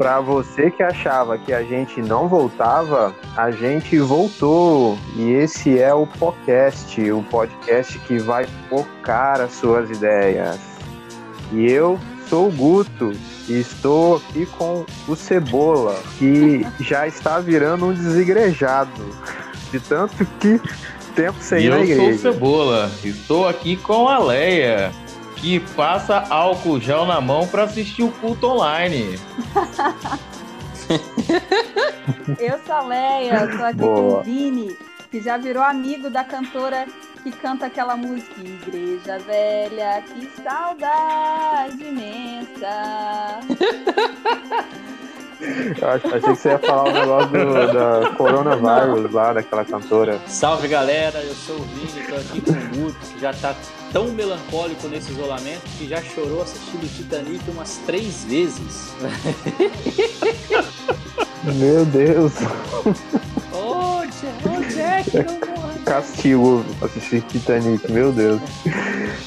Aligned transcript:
Para 0.00 0.18
você 0.18 0.70
que 0.70 0.82
achava 0.82 1.36
que 1.36 1.52
a 1.52 1.62
gente 1.62 2.00
não 2.00 2.26
voltava, 2.26 3.14
a 3.36 3.50
gente 3.50 3.98
voltou. 3.98 4.98
E 5.14 5.32
esse 5.32 5.78
é 5.78 5.92
o 5.92 6.06
podcast, 6.06 7.12
o 7.12 7.22
podcast 7.24 7.98
que 7.98 8.18
vai 8.18 8.46
focar 8.70 9.42
as 9.42 9.52
suas 9.52 9.90
ideias. 9.90 10.58
E 11.52 11.70
eu 11.70 12.00
sou 12.30 12.48
o 12.48 12.50
Guto 12.50 13.12
e 13.46 13.60
estou 13.60 14.16
aqui 14.16 14.46
com 14.46 14.86
o 15.06 15.14
Cebola, 15.14 16.00
que 16.18 16.66
já 16.80 17.06
está 17.06 17.38
virando 17.38 17.84
um 17.84 17.92
desigrejado. 17.92 19.04
De 19.70 19.80
tanto 19.80 20.24
que 20.40 20.58
tempo 21.14 21.36
sem 21.42 21.66
ir 21.66 21.68
na 21.68 21.80
igreja. 21.80 22.00
Eu 22.00 22.18
sou 22.18 22.30
o 22.30 22.32
Cebola, 22.32 22.90
estou 23.04 23.46
aqui 23.46 23.76
com 23.76 24.08
a 24.08 24.18
Leia 24.18 24.90
que 25.40 25.60
passa 25.74 26.26
álcool 26.28 26.80
gel 26.80 27.06
na 27.06 27.20
mão 27.20 27.46
para 27.46 27.64
assistir 27.64 28.02
o 28.02 28.12
culto 28.12 28.46
online. 28.46 29.18
Eu 32.38 32.58
sou 32.66 32.74
a 32.74 32.80
Leia, 32.82 33.46
tô 33.56 33.64
aqui 33.64 33.76
Boa. 33.76 33.94
com 33.94 34.18
o 34.18 34.22
Vini, 34.22 34.76
que 35.10 35.20
já 35.20 35.36
virou 35.36 35.62
amigo 35.62 36.10
da 36.10 36.24
cantora 36.24 36.86
que 37.22 37.30
canta 37.32 37.66
aquela 37.66 37.96
música 37.96 38.40
Igreja 38.40 39.18
Velha, 39.18 40.02
que 40.02 40.28
saudade 40.42 41.82
imensa. 41.82 43.40
achei 45.82 46.20
que 46.20 46.28
você 46.28 46.48
ia 46.50 46.58
falar 46.58 46.84
o 46.84 46.92
negócio 46.92 47.28
do, 47.28 47.72
da 47.72 48.10
coronavírus 48.16 49.12
lá, 49.12 49.32
daquela 49.32 49.64
cantora. 49.64 50.20
Salve 50.26 50.68
galera, 50.68 51.22
eu 51.22 51.34
sou 51.34 51.56
o 51.56 51.62
Vini, 51.62 52.06
tô 52.06 52.16
aqui 52.16 52.40
com 52.40 52.52
o 52.52 52.84
Guto, 52.84 52.98
que 53.06 53.20
já 53.20 53.32
tá 53.34 53.54
tão 53.92 54.08
melancólico 54.08 54.88
nesse 54.88 55.12
isolamento 55.12 55.62
que 55.78 55.86
já 55.86 56.02
chorou 56.02 56.42
assistindo 56.42 56.92
Titanic 56.96 57.48
umas 57.50 57.76
três 57.86 58.24
vezes. 58.24 58.92
Meu 61.56 61.86
Deus. 61.86 62.34
Ô, 63.52 64.04
Jack, 64.06 64.44
não 64.44 64.60
Castigo 65.84 66.64
assistir 66.82 67.22
Titanic, 67.22 67.90
meu 67.90 68.12
Deus. 68.12 68.40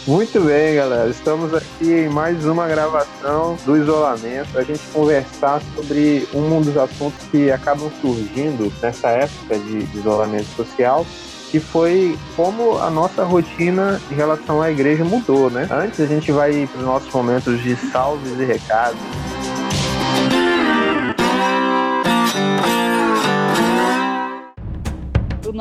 Muito 0.07 0.39
bem, 0.41 0.75
galera. 0.75 1.09
Estamos 1.09 1.51
aqui 1.53 1.91
em 1.91 2.09
mais 2.09 2.45
uma 2.45 2.67
gravação 2.67 3.57
do 3.66 3.75
isolamento. 3.75 4.57
A 4.57 4.63
gente 4.63 4.81
conversar 4.93 5.61
sobre 5.75 6.27
um 6.33 6.61
dos 6.61 6.77
assuntos 6.77 7.19
que 7.31 7.51
acabam 7.51 7.91
surgindo 7.99 8.71
nessa 8.81 9.09
época 9.09 9.57
de 9.57 9.79
isolamento 9.97 10.47
social, 10.55 11.05
que 11.53 11.59
foi 11.59 12.17
como 12.35 12.79
a 12.79 12.89
nossa 12.89 13.23
rotina 13.23 14.01
em 14.09 14.15
relação 14.15 14.59
à 14.59 14.71
igreja 14.71 15.05
mudou, 15.05 15.51
né? 15.51 15.67
Antes 15.69 15.99
a 15.99 16.07
gente 16.07 16.31
vai 16.31 16.65
para 16.65 16.79
os 16.79 16.83
nossos 16.83 17.13
momentos 17.13 17.61
de 17.61 17.75
salves 17.75 18.39
e 18.39 18.43
recados. 18.43 18.99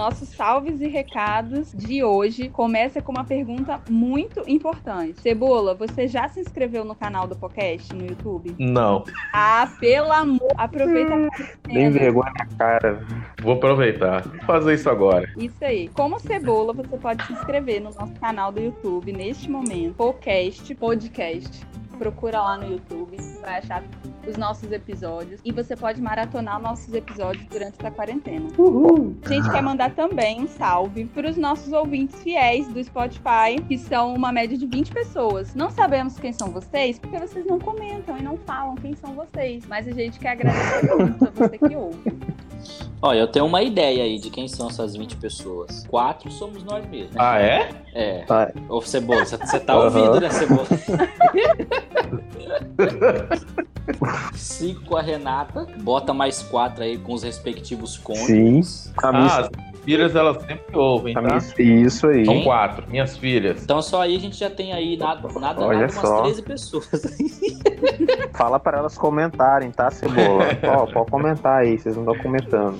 Nossos 0.03 0.31
salves 0.31 0.81
e 0.81 0.89
recados 0.89 1.73
de 1.73 2.03
hoje 2.03 2.49
começa 2.49 3.01
com 3.01 3.13
uma 3.13 3.23
pergunta 3.23 3.81
muito 3.89 4.43
importante. 4.49 5.21
Cebola, 5.21 5.77
você 5.77 6.09
já 6.09 6.27
se 6.27 6.41
inscreveu 6.41 6.85
no 6.85 6.93
canal 6.93 7.29
do 7.29 7.37
podcast 7.37 7.95
no 7.95 8.05
YouTube? 8.05 8.57
Não. 8.59 9.05
Ah, 9.33 9.73
pelo 9.79 10.11
amor, 10.11 10.51
aproveita 10.57 11.15
a 11.15 11.69
Nem 11.69 11.89
vergonha 11.93 12.33
na 12.37 12.47
cara. 12.59 13.07
Vou 13.41 13.53
aproveitar. 13.53 14.23
Vou 14.23 14.41
fazer 14.41 14.75
isso 14.75 14.91
agora. 14.91 15.33
Isso 15.37 15.65
aí. 15.65 15.87
Como 15.95 16.19
Cebola, 16.19 16.73
você 16.73 16.97
pode 16.97 17.25
se 17.25 17.35
inscrever 17.35 17.81
no 17.81 17.93
nosso 17.93 18.15
canal 18.15 18.51
do 18.51 18.61
YouTube 18.61 19.13
neste 19.13 19.49
momento. 19.49 19.95
Podcast, 19.95 20.75
podcast 20.75 21.65
procura 22.03 22.41
lá 22.41 22.59
no 22.59 22.67
YouTube, 22.67 23.17
vai 23.41 23.59
achar 23.59 23.85
os 24.27 24.37
nossos 24.37 24.73
episódios 24.73 25.41
e 25.45 25.53
você 25.53 25.77
pode 25.77 26.03
maratonar 26.03 26.61
nossos 26.61 26.93
episódios 26.93 27.45
durante 27.47 27.77
essa 27.79 27.91
quarentena. 27.93 28.49
Uhul. 28.59 29.17
A 29.25 29.29
gente 29.29 29.49
quer 29.51 29.63
mandar 29.63 29.95
também 29.95 30.41
um 30.41 30.49
salve 30.49 31.05
para 31.05 31.31
os 31.31 31.37
nossos 31.37 31.73
ouvintes 31.73 32.21
fiéis 32.21 32.67
do 32.67 32.83
Spotify, 32.83 33.63
que 33.69 33.79
são 33.79 34.15
uma 34.15 34.33
média 34.33 34.59
de 34.59 34.67
20 34.67 34.93
pessoas. 34.93 35.55
Não 35.55 35.71
sabemos 35.71 36.19
quem 36.19 36.33
são 36.33 36.49
vocês, 36.51 36.99
porque 36.99 37.19
vocês 37.19 37.47
não 37.47 37.61
comentam 37.61 38.19
e 38.19 38.23
não 38.23 38.37
falam 38.37 38.75
quem 38.75 38.95
são 38.97 39.15
vocês, 39.15 39.65
mas 39.67 39.87
a 39.87 39.93
gente 39.93 40.19
quer 40.19 40.31
agradecer 40.31 40.95
muito 40.97 41.25
a 41.25 41.31
você 41.31 41.57
que 41.59 41.77
ouve. 41.77 42.03
Olha, 43.01 43.19
eu 43.19 43.27
tenho 43.27 43.47
uma 43.47 43.63
ideia 43.63 44.05
aí 44.05 44.19
de 44.19 44.31
quem 44.31 44.47
são 44.47 44.69
essas 44.69 44.95
20 44.95 45.17
pessoas. 45.17 45.85
Quatro 45.89 46.31
somos 46.31 46.63
nós 46.63 46.89
mesmos. 46.89 47.17
Ah, 47.17 47.41
é? 47.41 47.69
É. 47.95 48.25
Tá. 48.25 48.51
Ô, 48.69 48.81
Cebola, 48.81 49.25
você 49.25 49.61
tá 49.61 49.77
uhum. 49.77 49.85
ouvindo, 49.85 50.21
né, 50.21 50.31
Cebola? 50.31 50.67
Cinco 54.35 54.85
com 54.85 54.97
a 54.97 55.03
Renata. 55.03 55.67
Bota 55.79 56.15
mais 56.15 56.43
quatro 56.43 56.85
aí 56.85 56.99
com 56.99 57.13
os 57.13 57.23
respectivos 57.23 57.99
cônjuges. 57.99 58.67
Sim. 58.67 58.93
Ah, 59.03 59.49
filhas 59.83 60.15
elas 60.15 60.43
sempre 60.43 60.77
ouvem, 60.77 61.15
tá? 61.15 61.39
Isso 61.59 62.07
aí. 62.07 62.25
São 62.25 62.43
quatro, 62.43 62.89
minhas 62.89 63.17
filhas. 63.17 63.63
Então 63.63 63.83
só 63.83 64.03
aí 64.03 64.17
a 64.17 64.21
gente 64.21 64.37
já 64.37 64.51
tem 64.51 64.73
aí 64.73 64.97
nada, 64.97 65.29
nada, 65.39 65.61
Olha 65.63 65.87
nada 65.87 66.09
umas 66.09 66.23
13 66.23 66.43
pessoas. 66.43 66.89
Fala 68.35 68.59
para 68.59 68.79
elas 68.79 68.97
comentarem, 68.97 69.71
tá, 69.71 69.91
Cebola? 69.91 70.45
Ó, 70.77 70.87
pode 70.87 71.11
comentar 71.11 71.61
aí, 71.61 71.79
vocês 71.79 71.97
não 71.97 72.05
estão 72.05 72.23
comentando. 72.23 72.79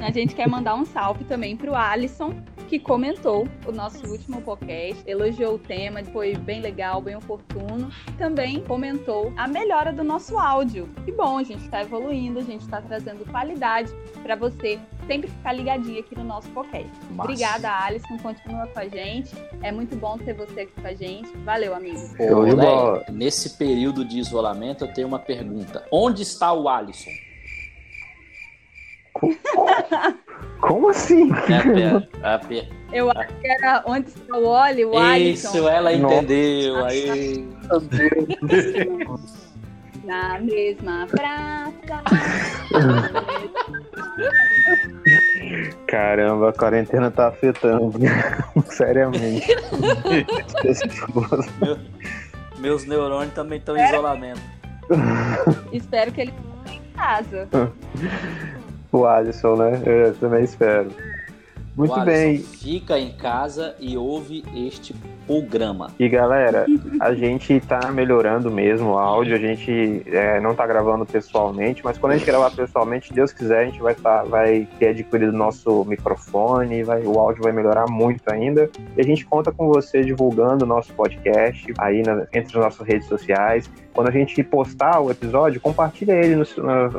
A 0.00 0.10
gente 0.10 0.34
quer 0.34 0.48
mandar 0.48 0.74
um 0.74 0.84
salve 0.84 1.24
também 1.24 1.56
pro 1.56 1.74
Alisson, 1.74 2.34
que 2.68 2.78
comentou 2.78 3.46
o 3.66 3.72
nosso 3.72 4.06
último 4.06 4.40
podcast, 4.42 5.02
elogiou 5.06 5.54
o 5.54 5.58
tema, 5.58 6.02
foi 6.04 6.34
bem 6.36 6.60
legal, 6.60 7.00
bem 7.00 7.16
oportuno. 7.16 7.88
Também 8.18 8.60
comentou 8.60 9.32
a 9.36 9.46
melhora 9.46 9.92
do 9.92 10.02
nosso 10.02 10.38
áudio. 10.38 10.88
Que 11.04 11.12
bom, 11.12 11.38
a 11.38 11.42
gente 11.42 11.64
está 11.64 11.82
evoluindo, 11.82 12.38
a 12.38 12.42
gente 12.42 12.62
está 12.62 12.80
trazendo 12.80 13.24
qualidade 13.30 13.92
para 14.22 14.34
você 14.34 14.78
sempre 15.06 15.28
ficar 15.28 15.52
ligadinho 15.52 16.00
aqui 16.00 16.16
no 16.16 16.24
nosso 16.24 16.33
podcast. 16.40 16.90
Massa. 17.10 17.22
Obrigada, 17.22 17.70
Alisson. 17.84 18.18
Continua 18.18 18.66
com 18.66 18.78
a 18.78 18.88
gente. 18.88 19.34
É 19.62 19.72
muito 19.72 19.96
bom 19.96 20.18
ter 20.18 20.34
você 20.34 20.62
aqui 20.62 20.72
com 20.80 20.86
a 20.86 20.94
gente. 20.94 21.36
Valeu, 21.38 21.74
amigo. 21.74 21.98
Ô, 22.18 22.40
Leia, 22.40 23.04
nesse 23.10 23.50
período 23.58 24.04
de 24.04 24.18
isolamento, 24.18 24.84
eu 24.84 24.92
tenho 24.92 25.08
uma 25.08 25.18
pergunta. 25.18 25.86
Onde 25.90 26.22
está 26.22 26.52
o 26.52 26.68
Alisson? 26.68 27.10
Como 30.60 30.88
assim? 30.90 31.30
É 32.22 32.26
a 32.26 32.38
per... 32.38 32.68
Eu 32.92 33.10
acho 33.10 33.34
que 33.40 33.46
era 33.46 33.82
onde 33.86 34.08
está 34.08 34.36
o 34.36 34.46
óleo, 34.46 34.90
o 34.90 34.98
Alisson. 34.98 35.48
Isso, 35.48 35.68
ela 35.68 35.92
entendeu. 35.92 36.74
Nossa. 36.74 36.88
Aí. 36.88 37.48
Meu 37.68 37.80
Deus 37.80 39.44
na 40.04 40.38
mesma 40.38 41.06
praça. 41.06 42.02
Caramba, 45.86 46.50
a 46.50 46.52
quarentena 46.52 47.10
tá 47.10 47.28
afetando 47.28 47.92
seriamente. 48.70 49.46
Meu, 51.60 51.78
meus 52.58 52.86
neurônios 52.86 53.34
também 53.34 53.58
estão 53.58 53.76
em 53.76 53.84
isolamento. 53.84 54.40
Espero 55.72 56.12
que 56.12 56.22
ele 56.22 56.34
em 56.70 56.80
casa. 56.96 57.48
O 58.92 59.06
Alisson, 59.06 59.56
né? 59.56 59.82
Eu 59.84 60.14
também 60.14 60.44
espero. 60.44 60.90
Muito 61.76 61.92
Alisson, 61.92 62.04
bem. 62.04 62.38
Fica 62.38 62.98
em 62.98 63.10
casa 63.12 63.74
e 63.80 63.96
ouve 63.96 64.44
este 64.54 64.94
programa. 65.26 65.90
E 65.98 66.08
galera, 66.08 66.66
a 67.00 67.14
gente 67.14 67.58
tá 67.60 67.90
melhorando 67.90 68.50
mesmo 68.50 68.90
o 68.90 68.98
áudio, 68.98 69.34
a 69.34 69.38
gente 69.38 70.02
é, 70.06 70.40
não 70.40 70.54
tá 70.54 70.66
gravando 70.66 71.04
pessoalmente, 71.04 71.82
mas 71.84 71.98
quando 71.98 72.12
a 72.12 72.16
gente 72.16 72.26
gravar 72.26 72.50
pessoalmente, 72.50 73.12
Deus 73.12 73.32
quiser, 73.32 73.62
a 73.62 73.64
gente 73.64 73.80
vai, 73.80 73.94
tá, 73.94 74.22
vai 74.22 74.68
ter 74.78 74.88
adquirido 74.88 75.32
nosso 75.32 75.84
microfone, 75.84 76.84
vai, 76.84 77.02
o 77.02 77.18
áudio 77.18 77.42
vai 77.42 77.52
melhorar 77.52 77.86
muito 77.90 78.22
ainda. 78.30 78.70
E 78.96 79.00
a 79.00 79.04
gente 79.04 79.26
conta 79.26 79.50
com 79.50 79.66
você 79.66 80.02
divulgando 80.02 80.64
o 80.64 80.68
nosso 80.68 80.92
podcast 80.92 81.72
aí 81.78 82.02
na, 82.02 82.26
entre 82.32 82.56
as 82.56 82.64
nossas 82.64 82.86
redes 82.86 83.08
sociais. 83.08 83.68
Quando 83.92 84.08
a 84.08 84.12
gente 84.12 84.42
postar 84.44 85.00
o 85.00 85.10
episódio, 85.10 85.60
compartilha 85.60 86.12
ele 86.12 86.36
no, 86.36 86.44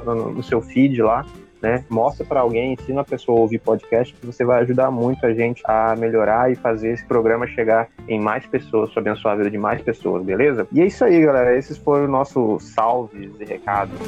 no, 0.04 0.32
no 0.34 0.44
seu 0.44 0.62
feed 0.62 1.02
lá 1.02 1.26
né? 1.66 1.84
Mostra 1.90 2.24
para 2.24 2.42
alguém, 2.42 2.74
ensina 2.74 3.02
a 3.02 3.04
pessoa 3.04 3.40
a 3.40 3.42
ouvir 3.42 3.58
podcast, 3.58 4.14
que 4.14 4.26
você 4.26 4.46
vai 4.46 4.62
ajudar 4.62 4.92
muito 4.92 5.26
a 5.26 5.34
gente 5.34 5.64
a 5.66 5.96
melhorar 5.96 6.52
e 6.52 6.56
fazer 6.56 6.92
esse 6.92 7.04
programa 7.04 7.48
chegar 7.48 7.88
em 8.08 8.20
mais 8.20 8.46
pessoas, 8.46 8.96
abençoar 8.96 9.34
a 9.34 9.38
vida 9.38 9.50
de 9.50 9.58
mais 9.58 9.82
pessoas, 9.82 10.24
beleza? 10.24 10.68
E 10.72 10.80
é 10.80 10.86
isso 10.86 11.04
aí, 11.04 11.20
galera. 11.20 11.58
Esses 11.58 11.76
foram 11.78 12.06
os 12.06 12.12
nossos 12.12 12.64
salves 12.66 13.32
e 13.40 13.46
recados. 13.46 14.00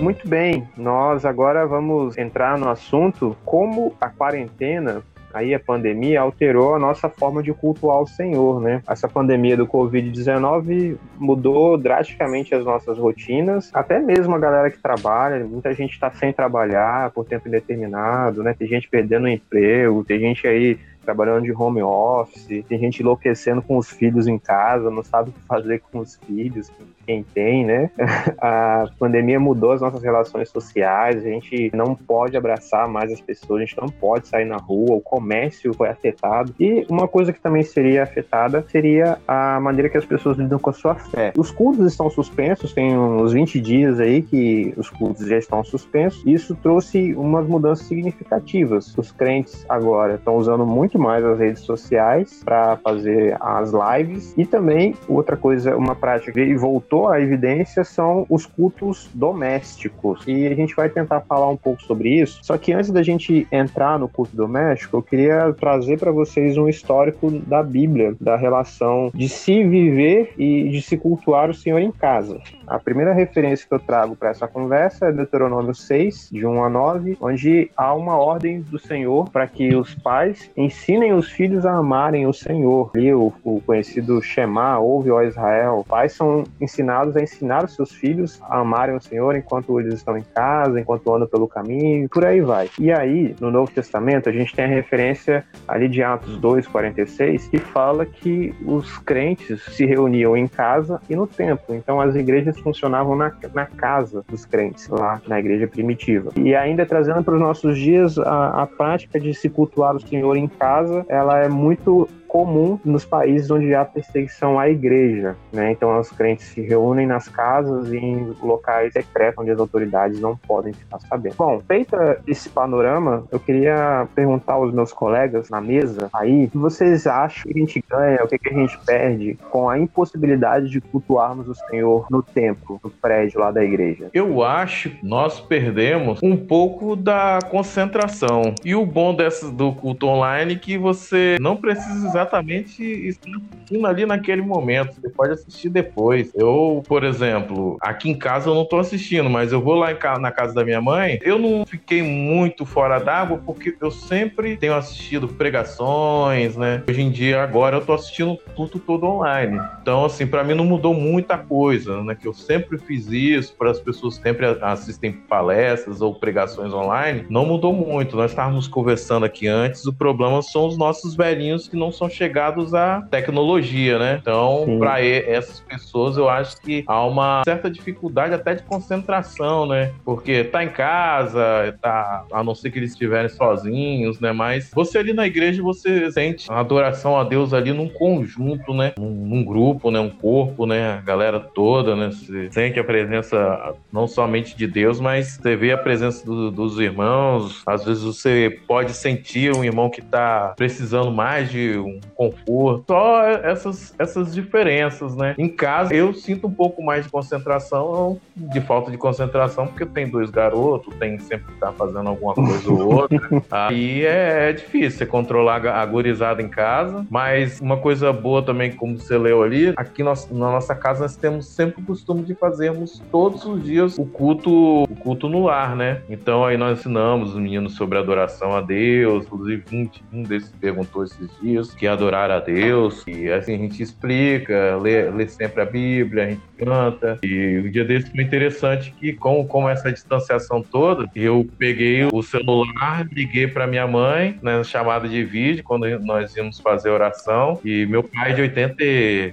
Muito 0.00 0.28
bem, 0.28 0.68
nós 0.76 1.24
agora 1.24 1.66
vamos 1.66 2.18
entrar 2.18 2.58
no 2.58 2.68
assunto 2.68 3.36
como 3.44 3.94
a 4.00 4.08
quarentena 4.08 5.02
aí 5.38 5.54
a 5.54 5.60
pandemia 5.60 6.20
alterou 6.20 6.74
a 6.74 6.78
nossa 6.78 7.08
forma 7.08 7.42
de 7.42 7.52
cultuar 7.52 8.00
o 8.00 8.06
Senhor, 8.06 8.60
né? 8.60 8.82
Essa 8.88 9.08
pandemia 9.08 9.56
do 9.56 9.66
Covid-19 9.66 10.96
mudou 11.16 11.78
drasticamente 11.78 12.54
as 12.54 12.64
nossas 12.64 12.98
rotinas, 12.98 13.70
até 13.72 13.98
mesmo 14.00 14.34
a 14.34 14.38
galera 14.38 14.70
que 14.70 14.78
trabalha, 14.78 15.44
muita 15.44 15.72
gente 15.72 15.92
está 15.92 16.10
sem 16.10 16.32
trabalhar 16.32 17.10
por 17.12 17.24
tempo 17.24 17.48
indeterminado, 17.48 18.42
né? 18.42 18.54
Tem 18.58 18.66
gente 18.66 18.88
perdendo 18.88 19.24
o 19.24 19.28
emprego, 19.28 20.04
tem 20.04 20.18
gente 20.18 20.46
aí 20.46 20.78
trabalhando 21.02 21.44
de 21.44 21.52
home 21.52 21.82
office, 21.82 22.64
tem 22.68 22.78
gente 22.78 23.00
enlouquecendo 23.00 23.62
com 23.62 23.78
os 23.78 23.88
filhos 23.88 24.26
em 24.26 24.38
casa, 24.38 24.90
não 24.90 25.02
sabe 25.02 25.30
o 25.30 25.32
que 25.32 25.40
fazer 25.46 25.80
com 25.90 26.00
os 26.00 26.16
filhos. 26.16 26.70
Quem 27.08 27.22
tem, 27.22 27.64
né? 27.64 27.90
A 28.38 28.84
pandemia 28.98 29.40
mudou 29.40 29.72
as 29.72 29.80
nossas 29.80 30.02
relações 30.02 30.50
sociais, 30.50 31.16
a 31.24 31.28
gente 31.28 31.70
não 31.74 31.94
pode 31.94 32.36
abraçar 32.36 32.86
mais 32.86 33.10
as 33.10 33.20
pessoas, 33.20 33.62
a 33.62 33.64
gente 33.64 33.78
não 33.78 33.88
pode 33.88 34.28
sair 34.28 34.44
na 34.44 34.58
rua, 34.58 34.96
o 34.96 35.00
comércio 35.00 35.72
foi 35.72 35.88
afetado. 35.88 36.54
E 36.60 36.86
uma 36.88 37.08
coisa 37.08 37.32
que 37.32 37.40
também 37.40 37.62
seria 37.62 38.02
afetada 38.02 38.64
seria 38.68 39.18
a 39.26 39.58
maneira 39.58 39.88
que 39.88 39.96
as 39.96 40.04
pessoas 40.04 40.36
lidam 40.36 40.58
com 40.58 40.70
a 40.70 40.72
sua 40.72 40.94
fé. 40.94 41.32
Os 41.36 41.50
cultos 41.50 41.86
estão 41.86 42.10
suspensos, 42.10 42.74
tem 42.74 42.96
uns 42.96 43.32
20 43.32 43.60
dias 43.60 43.98
aí 43.98 44.20
que 44.20 44.74
os 44.76 44.90
cultos 44.90 45.26
já 45.26 45.38
estão 45.38 45.64
suspensos. 45.64 46.22
Isso 46.26 46.54
trouxe 46.56 47.14
umas 47.14 47.46
mudanças 47.46 47.86
significativas. 47.86 48.96
Os 48.96 49.10
crentes 49.10 49.64
agora 49.68 50.16
estão 50.16 50.36
usando 50.36 50.66
muito 50.66 50.98
mais 50.98 51.24
as 51.24 51.38
redes 51.38 51.62
sociais 51.62 52.42
para 52.44 52.76
fazer 52.76 53.36
as 53.40 53.72
lives 53.72 54.34
e 54.36 54.44
também 54.44 54.94
outra 55.08 55.36
coisa, 55.36 55.76
uma 55.76 55.94
prática 55.94 56.32
que 56.32 56.54
voltou 56.54 56.97
à 57.06 57.20
evidência 57.20 57.84
são 57.84 58.26
os 58.28 58.46
cultos 58.46 59.08
domésticos. 59.14 60.24
E 60.26 60.46
a 60.46 60.54
gente 60.54 60.74
vai 60.74 60.88
tentar 60.88 61.20
falar 61.20 61.48
um 61.48 61.56
pouco 61.56 61.82
sobre 61.82 62.20
isso. 62.20 62.40
Só 62.42 62.56
que 62.56 62.72
antes 62.72 62.90
da 62.90 63.02
gente 63.02 63.46
entrar 63.52 63.98
no 63.98 64.08
culto 64.08 64.34
doméstico, 64.34 64.96
eu 64.96 65.02
queria 65.02 65.52
trazer 65.52 65.98
para 65.98 66.10
vocês 66.10 66.56
um 66.56 66.68
histórico 66.68 67.30
da 67.30 67.62
Bíblia, 67.62 68.16
da 68.20 68.36
relação 68.36 69.10
de 69.14 69.28
se 69.28 69.62
viver 69.64 70.32
e 70.38 70.70
de 70.70 70.82
se 70.82 70.96
cultuar 70.96 71.50
o 71.50 71.54
Senhor 71.54 71.78
em 71.78 71.92
casa. 71.92 72.40
A 72.66 72.78
primeira 72.78 73.12
referência 73.12 73.66
que 73.66 73.74
eu 73.74 73.78
trago 73.78 74.16
para 74.16 74.30
essa 74.30 74.48
conversa 74.48 75.06
é 75.06 75.12
Deuteronômio 75.12 75.74
6, 75.74 76.30
de 76.32 76.46
1 76.46 76.64
a 76.64 76.68
9, 76.68 77.18
onde 77.20 77.70
há 77.76 77.94
uma 77.94 78.16
ordem 78.16 78.60
do 78.60 78.78
Senhor 78.78 79.28
para 79.30 79.46
que 79.46 79.74
os 79.74 79.94
pais 79.94 80.50
ensinem 80.56 81.12
os 81.12 81.30
filhos 81.30 81.64
a 81.64 81.72
amarem 81.72 82.26
o 82.26 82.32
Senhor. 82.32 82.90
E 82.96 83.12
o, 83.12 83.32
o 83.44 83.60
conhecido 83.60 84.22
Shema, 84.22 84.78
ouve, 84.78 85.10
ó 85.10 85.22
Israel. 85.22 85.84
Pais 85.88 86.12
são 86.12 86.44
ensinados 86.60 86.87
a 86.88 87.22
ensinar 87.22 87.64
os 87.64 87.74
seus 87.74 87.92
filhos 87.92 88.40
a 88.42 88.60
amarem 88.60 88.96
o 88.96 89.00
Senhor 89.00 89.36
enquanto 89.36 89.78
eles 89.80 89.94
estão 89.94 90.16
em 90.16 90.24
casa, 90.34 90.80
enquanto 90.80 91.14
andam 91.14 91.28
pelo 91.28 91.48
caminho, 91.48 92.08
por 92.08 92.24
aí 92.24 92.40
vai. 92.40 92.68
E 92.78 92.92
aí, 92.92 93.34
no 93.40 93.50
Novo 93.50 93.70
Testamento, 93.70 94.28
a 94.28 94.32
gente 94.32 94.54
tem 94.54 94.64
a 94.64 94.68
referência 94.68 95.44
ali 95.66 95.88
de 95.88 96.02
Atos 96.02 96.36
2, 96.38 96.66
46, 96.66 97.48
que 97.48 97.58
fala 97.58 98.04
que 98.06 98.54
os 98.64 98.98
crentes 98.98 99.62
se 99.62 99.84
reuniam 99.84 100.36
em 100.36 100.46
casa 100.46 101.00
e 101.08 101.16
no 101.16 101.26
templo. 101.26 101.74
Então 101.74 102.00
as 102.00 102.14
igrejas 102.14 102.58
funcionavam 102.58 103.16
na, 103.16 103.32
na 103.54 103.66
casa 103.66 104.24
dos 104.28 104.44
crentes, 104.44 104.88
lá 104.88 105.20
na 105.26 105.38
igreja 105.38 105.66
primitiva. 105.66 106.32
E 106.36 106.54
ainda 106.54 106.86
trazendo 106.86 107.22
para 107.22 107.34
os 107.34 107.40
nossos 107.40 107.78
dias, 107.78 108.18
a, 108.18 108.62
a 108.62 108.66
prática 108.66 109.18
de 109.20 109.34
se 109.34 109.48
cultuar 109.48 109.96
o 109.96 110.00
Senhor 110.00 110.36
em 110.36 110.48
casa, 110.48 111.04
ela 111.08 111.38
é 111.38 111.48
muito 111.48 112.08
comum 112.28 112.78
nos 112.84 113.04
países 113.04 113.50
onde 113.50 113.74
há 113.74 113.84
perseguição 113.84 114.60
à 114.60 114.68
igreja, 114.68 115.34
né? 115.52 115.72
Então 115.72 115.98
os 115.98 116.10
crentes 116.10 116.46
se 116.46 116.60
reúnem 116.60 117.06
nas 117.06 117.26
casas 117.26 117.90
e 117.90 117.96
em 117.96 118.36
locais 118.42 118.92
secretos 118.92 119.38
onde 119.38 119.50
as 119.50 119.58
autoridades 119.58 120.20
não 120.20 120.36
podem 120.36 120.72
ficar 120.72 121.00
sabendo. 121.00 121.34
Bom, 121.36 121.60
feita 121.66 122.20
esse 122.26 122.48
panorama, 122.48 123.24
eu 123.32 123.40
queria 123.40 124.06
perguntar 124.14 124.54
aos 124.54 124.72
meus 124.72 124.92
colegas 124.92 125.48
na 125.48 125.60
mesa 125.60 126.08
aí, 126.12 126.44
o 126.44 126.50
que 126.50 126.58
vocês 126.58 127.06
acham 127.06 127.44
que 127.44 127.58
a 127.58 127.60
gente 127.60 127.84
ganha, 127.88 128.22
o 128.22 128.28
que, 128.28 128.38
que 128.38 128.50
a 128.50 128.52
gente 128.52 128.78
perde 128.84 129.38
com 129.50 129.68
a 129.68 129.78
impossibilidade 129.78 130.68
de 130.68 130.80
cultuarmos 130.80 131.48
o 131.48 131.54
Senhor 131.54 132.06
no 132.10 132.22
templo, 132.22 132.78
no 132.84 132.90
prédio 132.90 133.40
lá 133.40 133.50
da 133.50 133.64
igreja? 133.64 134.10
Eu 134.12 134.42
acho 134.42 134.90
que 134.90 135.06
nós 135.06 135.40
perdemos 135.40 136.20
um 136.22 136.36
pouco 136.36 136.94
da 136.94 137.38
concentração. 137.50 138.54
E 138.64 138.74
o 138.74 138.84
bom 138.84 139.14
dessa, 139.14 139.50
do 139.50 139.72
culto 139.72 140.06
online 140.06 140.54
é 140.54 140.58
que 140.58 140.76
você 140.76 141.36
não 141.40 141.56
precisa 141.56 142.17
exatamente 142.18 143.08
assistindo 143.08 143.86
ali 143.86 144.04
naquele 144.06 144.42
momento. 144.42 145.00
Você 145.00 145.08
pode 145.08 145.32
assistir 145.32 145.68
depois. 145.68 146.32
Eu, 146.34 146.82
por 146.86 147.04
exemplo, 147.04 147.76
aqui 147.80 148.10
em 148.10 148.14
casa 148.14 148.50
eu 148.50 148.54
não 148.54 148.62
estou 148.62 148.80
assistindo, 148.80 149.28
mas 149.30 149.52
eu 149.52 149.60
vou 149.60 149.74
lá 149.74 149.88
na 150.18 150.30
casa 150.30 150.54
da 150.54 150.64
minha 150.64 150.80
mãe. 150.80 151.18
Eu 151.22 151.38
não 151.38 151.64
fiquei 151.66 152.02
muito 152.02 152.64
fora 152.64 152.98
d'água 152.98 153.40
porque 153.44 153.76
eu 153.80 153.90
sempre 153.90 154.56
tenho 154.56 154.74
assistido 154.74 155.28
pregações, 155.28 156.56
né? 156.56 156.82
Hoje 156.88 157.00
em 157.00 157.10
dia, 157.10 157.42
agora 157.42 157.76
eu 157.76 157.80
estou 157.80 157.94
assistindo 157.94 158.36
tudo 158.56 158.78
todo 158.78 159.06
online. 159.06 159.60
Então, 159.80 160.04
assim, 160.04 160.26
para 160.26 160.42
mim 160.42 160.54
não 160.54 160.64
mudou 160.64 160.94
muita 160.94 161.38
coisa, 161.38 162.02
né? 162.02 162.14
Que 162.14 162.26
eu 162.26 162.34
sempre 162.34 162.78
fiz 162.78 163.06
isso 163.08 163.54
para 163.56 163.70
as 163.70 163.80
pessoas 163.80 164.16
sempre 164.16 164.46
assistem 164.62 165.12
palestras 165.12 166.00
ou 166.00 166.14
pregações 166.14 166.72
online. 166.72 167.24
Não 167.28 167.46
mudou 167.46 167.72
muito. 167.72 168.16
Nós 168.16 168.30
estávamos 168.30 168.66
conversando 168.66 169.24
aqui 169.24 169.46
antes. 169.46 169.86
O 169.86 169.92
problema 169.92 170.42
são 170.42 170.66
os 170.66 170.76
nossos 170.76 171.14
velhinhos 171.14 171.68
que 171.68 171.76
não 171.76 171.92
são 171.92 172.07
chegados 172.08 172.74
à 172.74 173.02
tecnologia, 173.10 173.98
né? 173.98 174.18
Então, 174.20 174.78
para 174.78 175.04
essas 175.04 175.60
pessoas, 175.60 176.16
eu 176.16 176.28
acho 176.28 176.60
que 176.60 176.84
há 176.86 177.04
uma 177.04 177.42
certa 177.44 177.70
dificuldade 177.70 178.34
até 178.34 178.54
de 178.54 178.62
concentração, 178.62 179.66
né? 179.66 179.92
Porque 180.04 180.44
tá 180.44 180.62
em 180.62 180.68
casa, 180.68 181.76
tá, 181.80 182.24
a 182.32 182.42
não 182.42 182.54
ser 182.54 182.70
que 182.70 182.78
eles 182.78 182.92
estiverem 182.92 183.28
sozinhos, 183.28 184.20
né? 184.20 184.32
Mas 184.32 184.70
você 184.74 184.98
ali 184.98 185.12
na 185.12 185.26
igreja, 185.26 185.62
você 185.62 186.10
sente 186.12 186.50
a 186.50 186.60
adoração 186.60 187.18
a 187.18 187.24
Deus 187.24 187.52
ali 187.52 187.72
num 187.72 187.88
conjunto, 187.88 188.74
né? 188.74 188.92
Num, 188.98 189.10
num 189.10 189.44
grupo, 189.44 189.90
né? 189.90 189.98
Um 190.00 190.10
corpo, 190.10 190.66
né? 190.66 190.98
A 190.98 191.00
galera 191.00 191.40
toda, 191.40 191.94
né? 191.94 192.10
Você 192.10 192.50
sente 192.50 192.78
a 192.78 192.84
presença 192.84 193.74
não 193.92 194.06
somente 194.06 194.56
de 194.56 194.66
Deus, 194.66 195.00
mas 195.00 195.38
você 195.40 195.56
vê 195.56 195.72
a 195.72 195.78
presença 195.78 196.24
do, 196.24 196.50
dos 196.50 196.78
irmãos. 196.78 197.62
Às 197.66 197.84
vezes 197.84 198.02
você 198.02 198.58
pode 198.66 198.92
sentir 198.92 199.54
um 199.54 199.64
irmão 199.64 199.90
que 199.90 200.02
tá 200.02 200.54
precisando 200.56 201.10
mais 201.10 201.50
de 201.50 201.76
um 201.78 201.97
conforto, 202.14 202.84
só 202.88 203.26
essas, 203.28 203.94
essas 203.98 204.34
diferenças, 204.34 205.16
né? 205.16 205.34
Em 205.38 205.48
casa, 205.48 205.94
eu 205.94 206.12
sinto 206.12 206.46
um 206.46 206.52
pouco 206.52 206.82
mais 206.82 207.04
de 207.04 207.10
concentração, 207.10 208.20
de 208.36 208.60
falta 208.60 208.90
de 208.90 208.96
concentração, 208.96 209.66
porque 209.66 209.86
tem 209.86 210.08
dois 210.08 210.30
garotos, 210.30 210.94
tem 210.96 211.18
sempre 211.18 211.46
que 211.46 211.52
estar 211.54 211.68
tá 211.68 211.72
fazendo 211.72 212.08
alguma 212.08 212.34
coisa 212.34 212.70
ou 212.70 212.94
outra. 212.94 213.18
Aí 213.50 214.04
é, 214.04 214.50
é, 214.50 214.52
difícil 214.52 214.98
você 214.98 215.06
controlar 215.06 215.64
a 215.66 215.84
gurizada 215.86 216.42
em 216.42 216.48
casa, 216.48 217.06
mas 217.10 217.60
uma 217.60 217.76
coisa 217.76 218.12
boa 218.12 218.42
também, 218.42 218.72
como 218.72 218.98
você 218.98 219.16
leu 219.16 219.42
ali, 219.42 219.72
aqui 219.76 220.02
nós, 220.02 220.28
na 220.30 220.50
nossa 220.50 220.74
casa 220.74 221.02
nós 221.02 221.16
temos 221.16 221.46
sempre 221.46 221.82
o 221.82 221.84
costume 221.84 222.22
de 222.22 222.34
fazermos 222.34 223.02
todos 223.10 223.44
os 223.44 223.62
dias 223.62 223.98
o 223.98 224.04
culto, 224.04 224.84
o 224.84 224.96
culto 224.96 225.28
no 225.28 225.44
lar, 225.44 225.74
né? 225.74 226.02
Então 226.08 226.44
aí 226.44 226.56
nós 226.56 226.78
ensinamos 226.78 227.30
os 227.30 227.36
meninos 227.36 227.74
sobre 227.74 227.98
adoração 227.98 228.54
a 228.54 228.60
Deus, 228.60 229.24
inclusive 229.24 229.64
um, 229.72 229.90
um 230.12 230.22
desses 230.22 230.50
perguntou 230.60 231.04
esses 231.04 231.28
dias 231.40 231.72
que 231.72 231.86
adorar 231.88 232.30
a 232.30 232.40
Deus. 232.40 233.04
E 233.06 233.30
assim 233.30 233.54
a 233.54 233.58
gente 233.58 233.82
explica, 233.82 234.76
lê, 234.76 235.10
lê 235.10 235.28
sempre 235.28 235.62
a 235.62 235.64
Bíblia, 235.64 236.24
a 236.24 236.30
gente 236.30 236.42
canta. 236.58 237.18
E 237.22 237.58
o 237.58 237.70
dia 237.70 237.84
desse 237.84 238.10
foi 238.10 238.22
interessante 238.22 238.92
que, 238.98 239.12
com, 239.12 239.46
com 239.46 239.68
essa 239.68 239.92
distanciação 239.92 240.62
toda, 240.62 241.08
eu 241.14 241.48
peguei 241.58 242.04
o 242.12 242.22
celular, 242.22 243.06
liguei 243.12 243.46
para 243.46 243.66
minha 243.66 243.86
mãe, 243.86 244.38
né, 244.42 244.62
chamada 244.64 245.08
de 245.08 245.24
vídeo, 245.24 245.64
quando 245.64 245.86
nós 246.00 246.34
íamos 246.36 246.58
fazer 246.58 246.90
oração. 246.90 247.60
E 247.64 247.86
meu 247.86 248.02
pai, 248.02 248.34
de 248.34 248.42
80, 248.42 248.74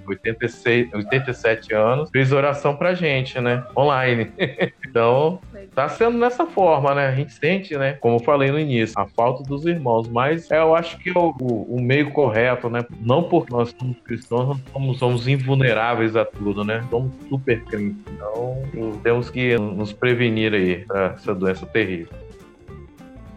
86, 0.08 0.94
87 0.94 1.74
anos, 1.74 2.10
fez 2.10 2.32
oração 2.32 2.75
pra 2.75 2.94
gente, 2.94 3.39
né? 3.39 3.63
Online. 3.75 4.32
então, 4.88 5.39
tá 5.65 5.89
sendo 5.89 6.19
dessa 6.19 6.45
forma, 6.45 6.93
né? 6.93 7.07
A 7.07 7.15
gente 7.15 7.34
sente, 7.34 7.77
né? 7.77 7.93
Como 7.93 8.15
eu 8.15 8.19
falei 8.19 8.51
no 8.51 8.60
início, 8.60 9.00
a 9.00 9.05
falta 9.05 9.43
dos 9.43 9.65
irmãos. 9.65 10.07
Mas 10.07 10.50
é, 10.51 10.60
eu 10.60 10.75
acho 10.75 10.98
que 11.00 11.10
é 11.10 11.13
o, 11.17 11.34
o, 11.39 11.81
meio 11.81 12.12
correto, 12.12 12.69
né? 12.69 12.86
Não 13.01 13.24
porque 13.24 13.53
nós 13.53 13.74
somos 13.77 13.98
cristãos, 14.03 14.48
nós 14.48 14.60
somos, 14.72 15.00
somos 15.00 15.27
invulneráveis 15.27 16.15
a 16.15 16.25
tudo, 16.25 16.63
né? 16.63 16.84
Somos 16.89 17.12
super 17.29 17.63
crentes. 17.65 18.01
Então, 18.12 18.63
temos 19.03 19.29
que 19.29 19.57
nos 19.57 19.93
prevenir 19.93 20.53
aí 20.53 20.86
dessa 20.86 21.34
doença 21.34 21.65
terrível. 21.65 22.25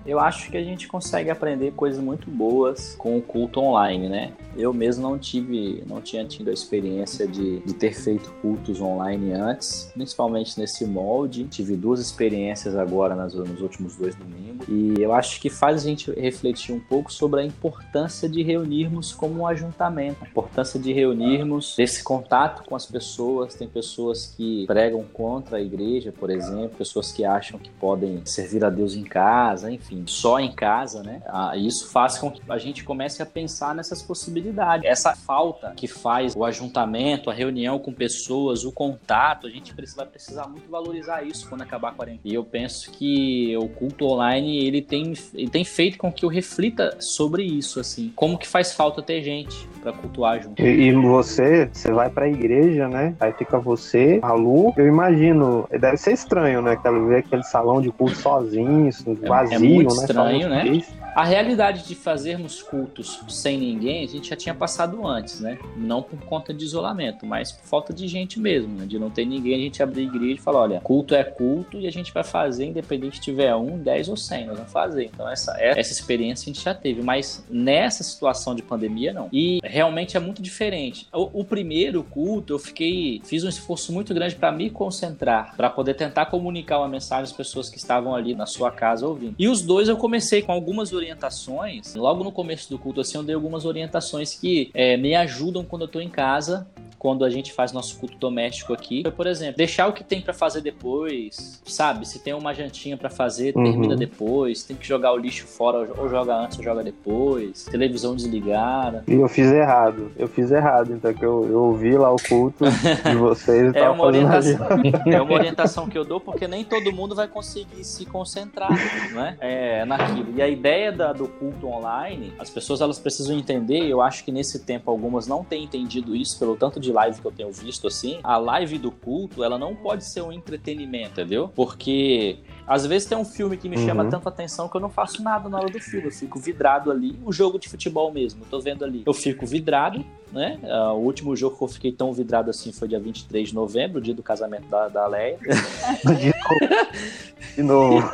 Eu 0.09 0.19
acho 0.19 0.51
que 0.51 0.57
a 0.57 0.65
gente 0.65 0.89
consegue 0.89 1.29
aprender 1.29 1.73
coisas 1.73 2.03
muito 2.03 2.31
boas 2.31 2.95
com 2.97 3.19
o 3.19 3.21
culto 3.21 3.61
online, 3.61 4.09
né? 4.09 4.33
Eu 4.57 4.73
mesmo 4.73 5.03
não 5.03 5.19
tive, 5.19 5.85
não 5.87 6.01
tinha 6.01 6.25
tido 6.25 6.49
a 6.49 6.53
experiência 6.53 7.29
de, 7.29 7.61
de 7.61 7.75
ter 7.75 7.93
feito 7.93 8.33
cultos 8.41 8.81
online 8.81 9.35
antes, 9.35 9.91
principalmente 9.93 10.59
nesse 10.59 10.87
molde. 10.87 11.45
Tive 11.45 11.77
duas 11.77 12.01
experiências 12.01 12.75
agora 12.75 13.15
nas, 13.15 13.35
nos 13.35 13.61
últimos 13.61 13.97
dois 13.97 14.15
domingos 14.15 14.49
e 14.67 14.95
eu 15.01 15.13
acho 15.13 15.41
que 15.41 15.49
faz 15.49 15.83
a 15.83 15.89
gente 15.89 16.11
refletir 16.13 16.75
um 16.75 16.81
pouco 16.81 17.13
sobre 17.13 17.41
a 17.41 17.45
importância 17.45 18.29
de 18.29 18.43
reunirmos 18.43 19.13
como 19.13 19.43
um 19.43 19.47
ajuntamento, 19.47 20.25
a 20.25 20.29
importância 20.29 20.81
de 20.81 20.93
reunirmos 20.93 21.79
esse 21.79 22.03
contato 22.03 22.65
com 22.65 22.75
as 22.75 22.87
pessoas. 22.87 23.55
Tem 23.55 23.69
pessoas 23.69 24.35
que 24.37 24.67
pregam 24.67 25.05
contra 25.13 25.59
a 25.59 25.61
igreja, 25.61 26.13
por 26.13 26.31
exemplo, 26.31 26.71
pessoas 26.77 27.13
que 27.13 27.25
acham 27.25 27.59
que 27.59 27.71
podem 27.71 28.23
servir 28.25 28.65
a 28.65 28.71
Deus 28.71 28.95
em 28.95 29.05
casa, 29.05 29.71
enfim, 29.71 29.98
só 30.07 30.39
em 30.39 30.53
casa, 30.53 31.03
né? 31.03 31.23
Ah, 31.27 31.57
isso 31.57 31.91
faz 31.91 32.19
com 32.19 32.31
que 32.31 32.41
a 32.49 32.59
gente 32.59 32.85
comece 32.85 33.23
a 33.23 33.27
pensar 33.27 33.75
nessas 33.75 34.03
possibilidades. 34.03 34.85
Essa 34.85 35.15
falta 35.15 35.73
que 35.77 35.87
faz 35.87 36.35
o 36.37 36.45
ajuntamento, 36.45 37.31
a 37.31 37.35
reunião 37.35 37.79
com 37.79 37.93
pessoas, 37.93 38.65
o 38.65 38.73
contato, 38.73 39.47
a 39.47 39.51
gente 39.51 39.75
vai 39.97 40.07
precisar 40.07 40.47
muito 40.47 40.71
valorizar 40.71 41.23
isso 41.23 41.49
quando 41.49 41.63
acabar 41.63 41.91
a 41.91 41.93
quarentena. 41.93 42.21
E 42.25 42.35
eu 42.35 42.45
penso 42.45 42.91
que 42.91 43.57
o 43.57 43.69
culto 43.69 44.07
online, 44.07 44.67
ele 44.67 44.83
tem, 44.83 45.13
ele 45.35 45.51
tem 45.51 45.65
feito 45.65 45.99
com 45.99 46.13
que 46.13 46.25
eu 46.25 46.29
reflita 46.29 46.97
sobre 47.01 47.43
isso, 47.43 47.81
assim. 47.81 48.13
Como 48.15 48.39
que 48.39 48.47
faz 48.47 48.73
falta 48.73 49.03
ter 49.03 49.23
gente 49.23 49.69
para 49.83 49.93
cultuar 49.93 50.43
junto. 50.43 50.61
E, 50.61 50.89
e, 50.89 50.93
você, 50.93 51.69
você 51.73 51.93
vai 51.93 52.11
pra 52.11 52.29
igreja, 52.29 52.89
né? 52.89 53.15
Aí 53.21 53.33
fica 53.33 53.59
você, 53.59 54.19
a 54.23 54.33
Lu. 54.33 54.73
Eu 54.77 54.87
imagino, 54.87 55.69
deve 55.71 55.97
ser 55.97 56.13
estranho, 56.13 56.61
né? 56.63 56.73
Aquela 56.73 56.99
ver 57.07 57.19
aquele 57.19 57.43
salão 57.43 57.81
de 57.81 57.91
culto 57.91 58.17
sozinho, 58.17 58.91
vazio, 59.27 59.81
é, 59.81 59.85
é 59.85 59.88
muito 59.95 60.13
né? 60.15 60.35
estranho, 60.35 60.49
né? 60.49 60.83
A 61.15 61.25
realidade 61.25 61.87
de 61.87 61.95
fazermos 61.95 62.63
cultos 62.63 63.21
sem 63.29 63.59
ninguém, 63.59 64.05
a 64.05 64.09
gente 64.09 64.29
já 64.29 64.37
tinha 64.37 64.55
passado 64.55 65.07
antes, 65.07 65.41
né? 65.41 65.59
Não 65.77 66.03
por 66.03 66.21
conta 66.21 66.55
de 66.55 66.65
isolamento, 66.65 67.27
mas 67.27 67.53
por 67.53 67.65
falta 67.65 67.93
de 67.93 68.07
gente 68.07 68.39
mesmo, 68.39 68.77
né? 68.77 68.87
De 68.87 68.99
não 68.99 69.11
ter 69.11 69.25
ninguém, 69.25 69.55
a 69.55 69.59
gente 69.59 69.83
abrir 69.83 70.05
igreja 70.05 70.35
e 70.35 70.39
falar, 70.39 70.61
olha, 70.61 70.81
culto 70.81 71.15
é 71.15 71.25
culto 71.25 71.79
e 71.79 71.87
a 71.87 71.91
gente 71.91 72.13
vai 72.13 72.25
fazer, 72.25 72.67
independente 72.67 73.17
se 73.17 73.23
tiver 73.23 73.55
um, 73.55 73.79
dez 73.79 74.09
ou 74.09 74.17
cem, 74.17 74.47
nós 74.47 74.57
vamos 74.57 74.73
fazer. 74.73 75.05
Então 75.13 75.29
essa, 75.29 75.57
essa 75.61 75.93
experiência 75.93 76.45
a 76.45 76.53
gente 76.53 76.65
já 76.65 76.75
teve, 76.75 77.03
mas 77.03 77.45
nessa 77.51 78.05
situação 78.05 78.55
de 78.55 78.63
pandemia, 78.63 79.13
não. 79.13 79.29
E 79.33 79.61
realmente 79.65 80.17
é 80.17 80.21
muito 80.21 80.41
diferente. 80.41 81.09
O, 81.13 81.41
o 81.41 81.45
primeiro 81.45 82.03
culto, 82.03 82.55
eu 82.55 82.59
fiquei, 82.59 83.21
fiz 83.25 83.45
um 83.45 83.49
esforço 83.49 83.93
muito 83.93 84.15
grande 84.15 84.37
para 84.37 84.53
me 84.53 84.71
concentrar, 84.71 85.55
para 85.57 85.71
poder 85.71 85.95
tentar 85.95 86.27
comunicar 86.27 86.79
uma 86.79 86.89
mensagem 86.89 87.25
às 87.25 87.33
pessoas 87.33 87.69
que 87.69 87.79
estavam 87.79 88.15
ali 88.15 88.35
na 88.35 88.47
sua 88.47 88.71
casa 88.71 89.07
ouvindo. 89.07 89.35
E 89.39 89.49
os 89.49 89.63
dois 89.63 89.89
eu 89.89 89.97
comecei 89.97 90.43
com 90.43 90.53
algumas 90.53 90.91
orientações. 90.99 91.95
Logo 91.95 92.23
no 92.23 92.31
começo 92.31 92.69
do 92.69 92.79
culto, 92.79 93.01
assim, 93.01 93.17
eu 93.17 93.23
dei 93.23 93.35
algumas 93.35 93.65
orientações 93.65 94.35
que 94.35 94.71
é, 94.75 94.97
me 94.97 95.15
ajudam 95.15 95.65
quando 95.65 95.83
eu 95.83 95.89
tô 95.89 96.01
em 96.01 96.09
casa 96.09 96.67
quando 96.99 97.25
a 97.25 97.31
gente 97.31 97.53
faz 97.53 97.73
nosso 97.73 97.99
culto 97.99 98.17
doméstico 98.19 98.73
aqui. 98.73 99.05
Por 99.11 99.27
exemplo, 99.27 99.57
deixar 99.57 99.87
o 99.87 99.93
que 99.93 100.03
tem 100.03 100.21
para 100.21 100.35
fazer 100.35 100.61
depois, 100.61 101.63
sabe? 101.65 102.07
Se 102.07 102.19
tem 102.19 102.35
uma 102.35 102.53
jantinha 102.53 102.97
para 102.97 103.09
fazer, 103.09 103.55
uhum. 103.57 103.65
termina 103.65 103.97
depois. 103.97 104.63
Tem 104.65 104.77
que 104.77 104.87
jogar 104.87 105.13
o 105.13 105.17
lixo 105.17 105.47
fora, 105.47 105.89
ou 105.97 106.09
joga 106.09 106.35
antes 106.35 106.59
ou 106.59 106.65
joga 106.65 106.83
depois. 106.83 107.65
Televisão 107.65 108.15
desligada. 108.15 109.05
E 109.07 109.15
eu 109.15 109.29
fiz 109.29 109.51
errado. 109.51 110.11
Eu 110.17 110.29
fiz 110.29 110.51
errado, 110.51 110.93
então 110.93 111.13
que 111.15 111.25
eu, 111.25 111.47
eu 111.49 111.65
ouvi 111.65 111.97
lá 111.97 112.13
o 112.13 112.17
culto 112.17 112.65
de 112.65 113.15
vocês 113.17 113.75
é 113.75 113.89
uma 113.89 114.05
orientação 114.05 114.69
É 115.07 115.21
uma 115.21 115.35
orientação 115.35 115.89
que 115.89 115.97
eu 115.97 116.05
dou 116.05 116.21
porque 116.21 116.47
nem 116.47 116.65
todo 116.65 116.93
mundo 116.93 117.15
vai 117.15 117.29
conseguir 117.29 117.85
se 117.85 118.05
concentrar, 118.05 118.71
não 119.13 119.25
é? 119.25 119.37
é 119.41 119.85
naquilo. 119.85 120.35
E 120.37 120.43
a 120.43 120.49
ideia 120.49 120.93
da, 120.93 121.13
do 121.13 121.29
culto 121.29 121.67
online, 121.69 122.33
as 122.39 122.51
pessoas 122.51 122.81
elas 122.81 122.99
precisam 122.99 123.37
entender, 123.37 123.89
eu 123.89 124.01
acho 124.01 124.25
que 124.25 124.33
nesse 124.33 124.61
tempo 124.61 124.91
algumas 124.91 125.27
não 125.27 125.45
têm 125.45 125.65
entendido 125.65 126.15
isso 126.15 126.39
pelo 126.39 126.57
tanto 126.57 126.81
de 126.81 126.88
de 126.89 126.93
live 126.93 127.21
que 127.21 127.27
eu 127.27 127.33
tenho 127.33 127.53
visto 127.53 127.87
assim, 127.87 128.19
a 128.23 128.39
live 128.39 128.79
do 128.79 128.91
culto, 128.91 129.45
ela 129.45 129.59
não 129.59 129.75
pode 129.75 130.05
ser 130.05 130.23
um 130.23 130.33
entretenimento, 130.33 131.21
entendeu? 131.21 131.51
Porque 131.55 132.39
às 132.67 132.87
vezes 132.87 133.07
tem 133.07 133.17
um 133.17 133.25
filme 133.25 133.57
que 133.57 133.69
me 133.69 133.77
uhum. 133.77 133.87
chama 133.87 134.05
tanta 134.07 134.29
atenção 134.29 134.69
que 134.69 134.77
eu 134.77 134.81
não 134.81 134.89
faço 134.89 135.23
nada 135.23 135.49
na 135.49 135.59
hora 135.59 135.71
do 135.71 135.81
filme, 135.81 136.07
eu 136.07 136.13
fico 136.13 136.39
vidrado 136.39 136.91
ali. 136.91 137.19
O 137.25 137.33
jogo 137.33 137.59
de 137.59 137.69
futebol 137.69 138.13
mesmo, 138.13 138.43
eu 138.43 138.47
tô 138.49 138.61
vendo 138.61 138.85
ali. 138.85 139.03
Eu 139.07 139.13
fico 139.13 139.47
vidrado, 139.47 140.05
né? 140.33 140.59
Uh, 140.63 140.95
o 140.95 141.05
último 141.05 141.37
jogo 141.37 141.57
que 141.57 141.65
eu 141.65 141.69
fiquei 141.69 141.93
tão 141.93 142.13
vidrado 142.13 142.51
assim 142.51 142.73
foi 142.73 142.89
dia 142.89 142.99
23 142.99 143.51
de 143.51 143.55
novembro, 143.55 144.01
dia 144.01 144.15
do 144.15 144.23
casamento 144.23 144.67
da, 144.69 144.89
da 144.89 145.07
Leia. 145.07 145.39
de 147.55 147.63
novo. 147.63 148.11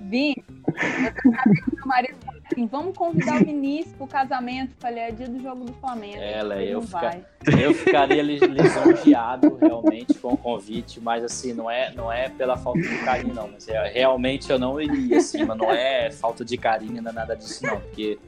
Vim, 0.00 0.34
meu 1.72 1.86
marido 1.86 2.16
assim, 2.52 2.66
vamos 2.66 2.96
convidar 2.96 3.40
o 3.40 3.44
Vinícius 3.44 3.94
pro 3.94 4.06
casamento. 4.06 4.74
Falei, 4.78 5.04
é 5.04 5.10
dia 5.10 5.28
do 5.28 5.40
jogo 5.40 5.64
do 5.64 5.72
Flamengo. 5.74 6.18
Ela, 6.18 6.60
é, 6.60 6.74
eu, 6.74 6.82
fica... 6.82 7.20
eu 7.60 7.74
ficaria 7.74 8.22
lisonjeado 8.22 9.56
realmente 9.60 10.14
com 10.14 10.34
o 10.34 10.36
convite, 10.36 11.00
mas 11.00 11.24
assim, 11.24 11.52
não 11.52 11.70
é, 11.70 11.92
não 11.94 12.12
é 12.12 12.28
pela 12.28 12.56
falta 12.56 12.80
de 12.80 12.98
carinho, 12.98 13.34
não. 13.34 13.48
Mas 13.48 13.68
é, 13.68 13.88
realmente 13.88 14.50
eu 14.50 14.58
não 14.58 14.80
iria, 14.80 15.18
assim, 15.18 15.44
mas 15.44 15.58
não 15.58 15.70
é 15.70 16.10
falta 16.10 16.44
de 16.44 16.56
carinho, 16.56 17.02
não 17.02 17.10
é 17.10 17.14
nada 17.14 17.34
disso, 17.34 17.64
não. 17.66 17.80
Porque 17.80 18.18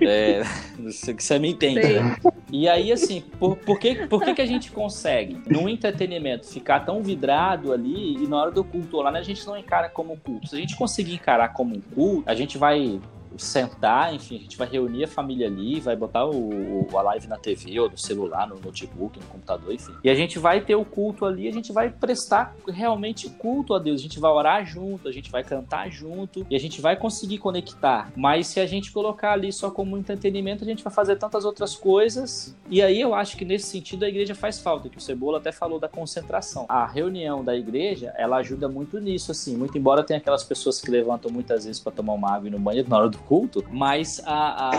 é, 0.00 0.42
você 0.78 1.38
me 1.38 1.50
entende, 1.50 1.80
né? 1.80 2.16
E 2.52 2.68
aí, 2.68 2.90
assim, 2.90 3.22
por, 3.38 3.56
por, 3.56 3.78
que, 3.78 4.06
por 4.08 4.22
que, 4.22 4.34
que 4.34 4.42
a 4.42 4.46
gente 4.46 4.72
consegue, 4.72 5.40
no 5.48 5.68
entretenimento, 5.68 6.48
ficar 6.48 6.80
tão 6.80 7.02
vidrado 7.02 7.72
ali 7.72 8.16
e 8.16 8.26
na 8.26 8.36
hora 8.40 8.50
do 8.50 8.64
culto 8.64 9.00
lá, 9.00 9.12
né, 9.12 9.20
a 9.20 9.22
gente 9.22 9.46
não 9.46 9.56
encara 9.56 9.88
como 9.88 10.16
culto? 10.16 10.48
Se 10.48 10.56
a 10.56 10.58
gente 10.58 10.76
conseguir 10.76 11.14
encarar 11.14 11.52
como 11.52 11.76
um 11.76 11.80
culto, 11.80 12.28
a 12.28 12.34
gente 12.34 12.58
vai 12.58 13.00
sentar, 13.38 14.14
enfim, 14.14 14.36
a 14.36 14.40
gente 14.40 14.56
vai 14.56 14.68
reunir 14.68 15.04
a 15.04 15.08
família 15.08 15.46
ali, 15.46 15.80
vai 15.80 15.96
botar 15.96 16.26
o, 16.26 16.86
o, 16.90 16.98
a 16.98 17.02
live 17.02 17.26
na 17.26 17.36
TV 17.36 17.78
ou 17.80 17.90
no 17.90 17.98
celular, 17.98 18.46
no 18.48 18.58
notebook, 18.60 19.18
no 19.18 19.26
computador, 19.26 19.72
enfim. 19.72 19.92
E 20.02 20.10
a 20.10 20.14
gente 20.14 20.38
vai 20.38 20.60
ter 20.60 20.74
o 20.74 20.84
culto 20.84 21.24
ali, 21.24 21.48
a 21.48 21.52
gente 21.52 21.72
vai 21.72 21.90
prestar 21.90 22.54
realmente 22.68 23.28
culto 23.28 23.74
a 23.74 23.78
Deus, 23.78 24.00
a 24.00 24.02
gente 24.02 24.20
vai 24.20 24.30
orar 24.30 24.64
junto, 24.64 25.08
a 25.08 25.12
gente 25.12 25.30
vai 25.30 25.42
cantar 25.42 25.90
junto 25.90 26.46
e 26.48 26.56
a 26.56 26.60
gente 26.60 26.80
vai 26.80 26.96
conseguir 26.96 27.38
conectar. 27.38 28.10
Mas 28.16 28.48
se 28.48 28.60
a 28.60 28.66
gente 28.66 28.92
colocar 28.92 29.32
ali 29.32 29.52
só 29.52 29.70
como 29.70 29.96
entretenimento, 29.96 30.64
a 30.64 30.66
gente 30.66 30.82
vai 30.82 30.92
fazer 30.92 31.16
tantas 31.16 31.44
outras 31.44 31.74
coisas. 31.74 32.56
E 32.68 32.82
aí 32.82 33.00
eu 33.00 33.14
acho 33.14 33.36
que 33.36 33.44
nesse 33.44 33.66
sentido 33.66 34.04
a 34.04 34.08
igreja 34.08 34.34
faz 34.34 34.60
falta, 34.60 34.88
que 34.88 34.98
o 34.98 35.00
Cebola 35.00 35.38
até 35.38 35.52
falou 35.52 35.78
da 35.78 35.88
concentração. 35.88 36.66
A 36.68 36.86
reunião 36.86 37.44
da 37.44 37.56
igreja, 37.56 38.12
ela 38.16 38.38
ajuda 38.38 38.68
muito 38.68 38.98
nisso, 39.00 39.30
assim, 39.30 39.56
muito 39.56 39.76
embora 39.76 40.02
tenha 40.02 40.18
aquelas 40.18 40.44
pessoas 40.44 40.80
que 40.80 40.90
levantam 40.90 41.30
muitas 41.30 41.64
vezes 41.64 41.80
para 41.80 41.92
tomar 41.92 42.12
uma 42.12 42.34
água 42.34 42.50
no 42.50 42.58
banheiro 42.58 42.88
na 42.88 42.98
hora 42.98 43.08
do 43.08 43.18
culto, 43.20 43.64
mas 43.70 44.20
a, 44.24 44.68
a. 44.68 44.70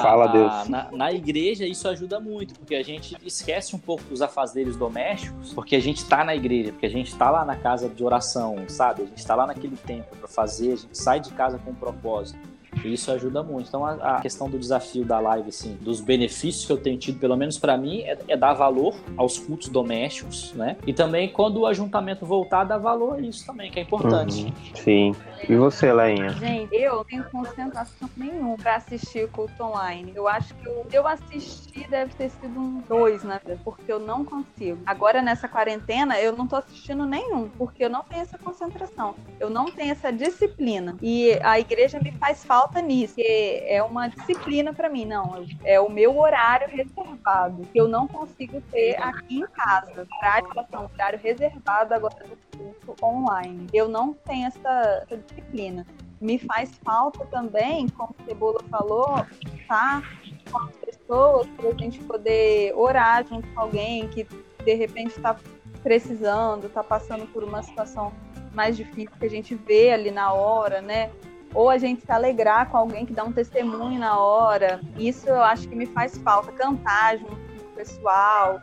A, 0.62 0.66
na, 0.66 0.92
na, 0.92 1.12
igreja 1.12 1.66
isso 1.66 1.88
ajuda 1.88 2.20
muito, 2.20 2.54
porque 2.54 2.76
a 2.76 2.84
gente 2.84 3.18
esquece 3.26 3.76
um 3.76 3.80
pouco 3.80 4.04
dos 4.06 4.22
afazeres 4.22 4.76
domésticos, 4.76 5.54
porque 5.54 5.76
a 5.76 5.82
gente 5.82 6.06
tá 6.06 6.24
na 6.24 6.36
igreja, 6.36 6.72
porque 6.72 6.86
a 6.86 6.90
gente 6.90 7.16
tá 7.16 7.30
lá 7.30 7.46
na 7.46 7.56
casa 7.56 7.90
de 7.90 8.04
oração, 8.04 8.58
sabe? 8.68 9.04
A 9.04 9.06
gente 9.06 9.26
tá 9.26 9.36
lá 9.36 9.48
naquele 9.48 9.78
tempo 9.78 10.16
para 10.16 10.28
fazer, 10.28 10.74
a 10.74 10.76
gente 10.76 10.98
sai 10.98 11.20
de 11.20 11.32
casa 11.32 11.58
com 11.60 11.72
um 11.72 11.76
propósito. 11.76 12.51
E 12.84 12.94
isso 12.94 13.12
ajuda 13.12 13.44
muito. 13.44 13.68
Então, 13.68 13.86
a, 13.86 14.18
a, 14.18 14.22
questão 14.22 14.50
do 14.50 14.58
desafio 14.58 15.04
da 15.06 15.20
live, 15.20 15.50
assim, 15.50 15.78
dos 15.82 16.00
benefícios 16.02 16.66
que 16.66 16.72
eu 16.72 16.78
tenho 16.78 16.98
tido, 16.98 17.20
pelo 17.20 17.36
menos 17.36 17.58
para 17.58 17.78
mim, 17.78 18.02
é, 18.02 18.18
é, 18.28 18.38
dar 18.38 18.54
valor 18.54 18.96
aos 19.18 19.38
cultos 19.38 19.70
domésticos, 19.70 20.54
né? 20.54 20.78
E 20.86 20.94
também, 20.94 21.30
quando 21.30 21.62
o 21.62 21.66
ajuntamento 21.66 22.26
voltar, 22.26 22.64
dar 22.64 22.78
valor 22.78 23.16
a 23.16 23.22
isso 23.22 23.46
também, 23.46 23.70
que 23.72 23.80
é 23.80 23.84
importante. 23.84 24.46
Uhum, 24.46 24.76
sim. 24.76 25.16
E 25.48 25.56
você, 25.56 25.92
Leinha? 25.92 26.30
Gente, 26.30 26.74
eu 26.76 26.98
não 26.98 27.04
tenho 27.04 27.24
concentração 27.26 28.10
nenhuma 28.16 28.56
para 28.58 28.76
assistir 28.76 29.26
o 29.26 29.30
culto 29.30 29.64
online. 29.64 30.12
Eu 30.16 30.28
acho 30.28 30.54
que 30.56 30.68
eu, 30.68 30.86
eu 30.92 31.08
assisti 31.08 31.88
deve 31.90 32.14
ter 32.14 32.30
sido 32.30 32.60
um 32.60 32.82
dois, 32.88 33.24
né? 33.24 33.40
Porque 33.64 33.92
eu 33.92 34.00
não 34.00 34.24
consigo. 34.24 34.80
Agora, 34.86 35.22
nessa 35.22 35.48
quarentena, 35.48 36.20
eu 36.20 36.36
não 36.36 36.48
tô 36.48 36.56
assistindo 36.56 37.06
nenhum, 37.06 37.50
porque 37.50 37.84
eu 37.84 37.90
não 37.90 38.04
tenho 38.04 38.22
essa 38.22 38.38
concentração. 38.38 39.16
Eu 39.40 39.50
não 39.50 39.66
tenho 39.66 39.92
essa 39.92 40.12
disciplina. 40.12 40.96
E 41.02 41.38
a 41.44 41.60
igreja 41.60 42.00
me 42.00 42.12
faz 42.14 42.44
falta 42.44 42.61
falta 42.62 42.82
nisso, 42.82 43.16
que 43.16 43.64
é 43.66 43.82
uma 43.82 44.08
disciplina 44.08 44.72
para 44.72 44.88
mim, 44.88 45.06
não. 45.06 45.46
É 45.64 45.80
o 45.80 45.90
meu 45.90 46.20
horário 46.20 46.68
reservado, 46.70 47.66
que 47.74 47.80
eu 47.80 47.88
não 47.88 48.08
consigo 48.08 48.62
ter 48.72 49.02
aqui 49.02 49.40
em 49.40 49.48
casa. 49.48 50.08
Para 50.20 50.80
um 50.80 50.86
horário 50.94 51.20
reservado 51.20 51.94
agora 51.94 52.24
do 52.24 52.58
curso 52.58 52.96
online. 53.04 53.68
Eu 53.74 53.88
não 53.90 54.14
tenho 54.14 54.48
essa, 54.48 55.04
essa 55.04 55.18
disciplina. 55.18 55.88
Me 56.20 56.38
faz 56.38 56.80
falta 56.84 57.26
também, 57.26 57.90
como 57.90 58.16
o 58.20 58.26
Cebola 58.26 58.60
falou, 58.70 59.26
tá 59.68 60.04
com 60.52 60.60
as 60.60 60.76
pessoas 60.76 61.48
para 61.58 61.70
a 61.70 61.74
gente 61.74 62.00
poder 62.04 62.76
orar 62.76 63.26
junto 63.28 63.48
com 63.54 63.60
alguém 63.60 64.08
que 64.10 64.28
de 64.64 64.74
repente 64.76 65.18
está 65.18 65.36
precisando, 65.82 66.68
está 66.68 66.84
passando 66.84 67.26
por 67.34 67.44
uma 67.44 67.64
situação 67.64 68.14
mais 68.54 68.78
difícil 68.78 69.12
que 69.20 69.26
a 69.26 69.30
gente 69.30 69.56
vê 69.56 69.92
ali 69.92 70.12
na 70.12 70.32
hora, 70.32 70.80
né? 70.80 71.10
Ou 71.54 71.70
a 71.70 71.78
gente 71.78 72.02
se 72.06 72.12
alegrar 72.12 72.70
com 72.70 72.78
alguém 72.78 73.06
que 73.06 73.14
dá 73.14 73.24
um 73.24 73.32
testemunho 73.32 74.00
na 74.00 74.20
hora. 74.20 74.80
Isso 74.98 75.28
eu 75.28 75.42
acho 75.42 75.68
que 75.68 75.76
me 75.76 75.86
faz 75.86 76.18
falta, 76.18 76.52
cantar 76.52 77.18
junto 77.18 77.36
com 77.36 77.72
o 77.72 77.76
pessoal, 77.76 78.62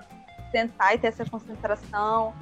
sentar 0.51 0.95
e 0.95 0.99
ter 0.99 1.09
essa 1.09 1.25
concentração. 1.25 2.33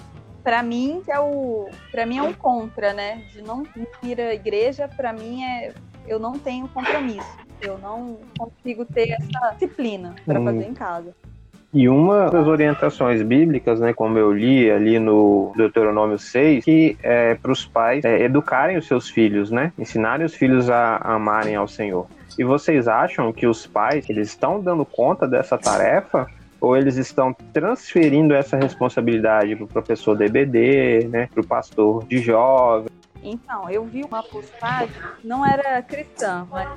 Para 0.43 0.63
mim 0.63 1.03
é 1.09 1.19
o, 1.19 1.69
para 1.91 2.07
mim 2.07 2.19
é 2.19 2.23
um 2.23 2.33
contra, 2.33 2.93
né? 2.93 3.25
De 3.33 3.43
não 3.43 3.65
ir 4.03 4.21
à 4.21 4.33
igreja, 4.33 4.89
para 4.89 5.13
mim 5.13 5.43
é 5.43 5.75
eu 6.07 6.19
não 6.19 6.35
tenho 6.39 6.69
compromisso. 6.69 7.37
Eu 7.61 7.79
não 7.79 8.19
consigo 8.39 8.85
ter 8.85 9.11
essa 9.11 9.51
disciplina 9.53 10.15
para 10.25 10.41
hum. 10.41 10.45
fazer 10.45 10.69
em 10.69 10.75
casa. 10.75 11.15
E 11.77 11.91
uma 11.91 12.31
das 12.31 12.47
orientações 12.47 13.21
bíblicas, 13.21 13.79
né, 13.79 13.93
como 13.93 14.17
eu 14.17 14.33
li 14.33 14.71
ali 14.71 14.99
no 14.99 15.53
Deuteronômio 15.55 16.19
6, 16.19 16.65
que 16.65 16.97
é 17.03 17.35
para 17.35 17.53
os 17.53 17.67
pais 17.67 18.03
é, 18.03 18.23
educarem 18.23 18.79
os 18.79 18.87
seus 18.87 19.11
filhos, 19.11 19.51
né, 19.51 19.71
ensinarem 19.79 20.25
os 20.25 20.35
filhos 20.35 20.71
a 20.71 20.97
amarem 20.97 21.55
ao 21.55 21.69
Senhor. 21.69 22.07
E 22.39 22.45
vocês 22.45 22.89
acham 22.89 23.31
que 23.31 23.47
os 23.47 23.67
pais 23.67 24.09
eles 24.09 24.29
estão 24.29 24.59
dando 24.59 24.87
conta 24.87 25.29
dessa 25.29 25.59
tarefa? 25.59 26.27
Ou 26.59 26.75
eles 26.75 26.97
estão 26.97 27.37
transferindo 27.53 28.33
essa 28.33 28.57
responsabilidade 28.57 29.55
para 29.55 29.65
o 29.65 29.69
professor 29.69 30.17
DBD, 30.17 31.09
né, 31.11 31.29
para 31.31 31.43
o 31.43 31.47
pastor 31.47 32.07
de 32.07 32.17
jovens? 32.17 32.91
Então, 33.27 33.69
eu 33.69 33.85
vi 33.85 34.05
uma 34.05 34.23
postagem, 34.23 34.95
não 35.25 35.45
era 35.45 35.83
cristã, 35.83 36.47
mas 36.49 36.69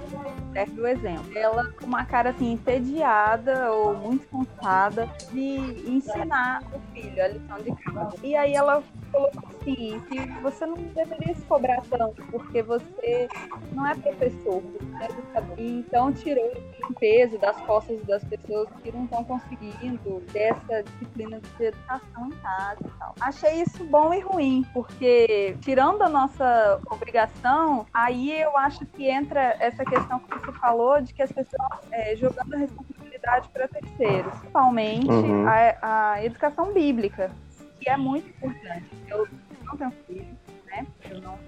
serve 0.52 0.72
do 0.74 0.88
exemplo. 0.88 1.38
Ela 1.38 1.72
com 1.74 1.86
uma 1.86 2.04
cara 2.06 2.32
assim, 2.32 2.54
entediada 2.54 3.72
ou 3.72 3.96
muito 3.96 4.26
cansada 4.28 5.08
de 5.32 5.58
ensinar 5.88 6.64
o 6.74 6.80
filho 6.94 7.24
a 7.24 7.28
lição 7.28 7.58
de 7.62 7.76
casa. 7.84 8.16
E 8.24 8.36
aí 8.36 8.54
ela 8.54 8.84
colocou 9.10 9.50
assim, 9.50 10.02
que 10.10 10.42
você 10.42 10.66
não 10.66 10.76
deveria 10.76 11.36
se 11.36 11.42
cobrar 11.46 11.82
tanto, 11.90 12.22
porque 12.32 12.62
você 12.62 13.28
não 13.74 13.86
é 13.88 13.96
professor, 13.96 14.62
você 14.62 15.04
é 15.04 15.06
educador. 15.06 15.56
Então 15.58 16.12
tirou 16.14 16.52
o 16.90 16.94
peso 16.96 17.38
das 17.38 17.60
costas 17.62 18.02
das 18.06 18.24
pessoas 18.24 18.68
que 18.84 18.92
não 18.92 19.04
estão 19.06 19.24
conseguindo 19.24 20.22
dessa 20.32 20.84
disciplina 20.84 21.40
de 21.40 21.64
educação 21.64 22.28
em 22.28 22.32
casa 22.32 22.80
e 22.86 23.00
tal. 23.00 23.16
Achei 23.20 23.62
isso 23.62 23.84
bom 23.86 24.14
e 24.14 24.20
ruim, 24.20 24.66
porque 24.74 25.56
tirando 25.62 26.02
a 26.02 26.10
nossa 26.10 26.80
obrigação, 26.90 27.86
aí 27.94 28.32
eu 28.42 28.58
acho 28.58 28.86
que 28.86 29.10
entra 29.10 29.56
essa 29.60 29.84
questão 29.86 30.20
que 30.20 30.38
você 30.38 30.52
falou 30.54 31.02
de 31.02 31.14
que 31.14 31.22
as 31.22 31.32
pessoas 31.32 31.80
é, 31.92 32.16
jogando 32.16 32.54
a 32.54 32.58
responsabilidade 32.58 33.50
para 33.50 33.68
terceiros, 33.68 34.32
principalmente 34.32 35.10
uhum. 35.10 35.46
a, 35.48 36.14
a 36.14 36.26
educação 36.26 36.74
bíblica 36.74 37.32
que 37.80 37.90
é 37.90 37.98
muito 37.98 38.28
importante. 38.30 38.86
Eu 39.08 39.28
não 39.64 39.78
tenho 39.78 39.92
filho, 40.06 40.38
né? 40.66 40.86
Eu 41.10 41.22
não, 41.22 41.40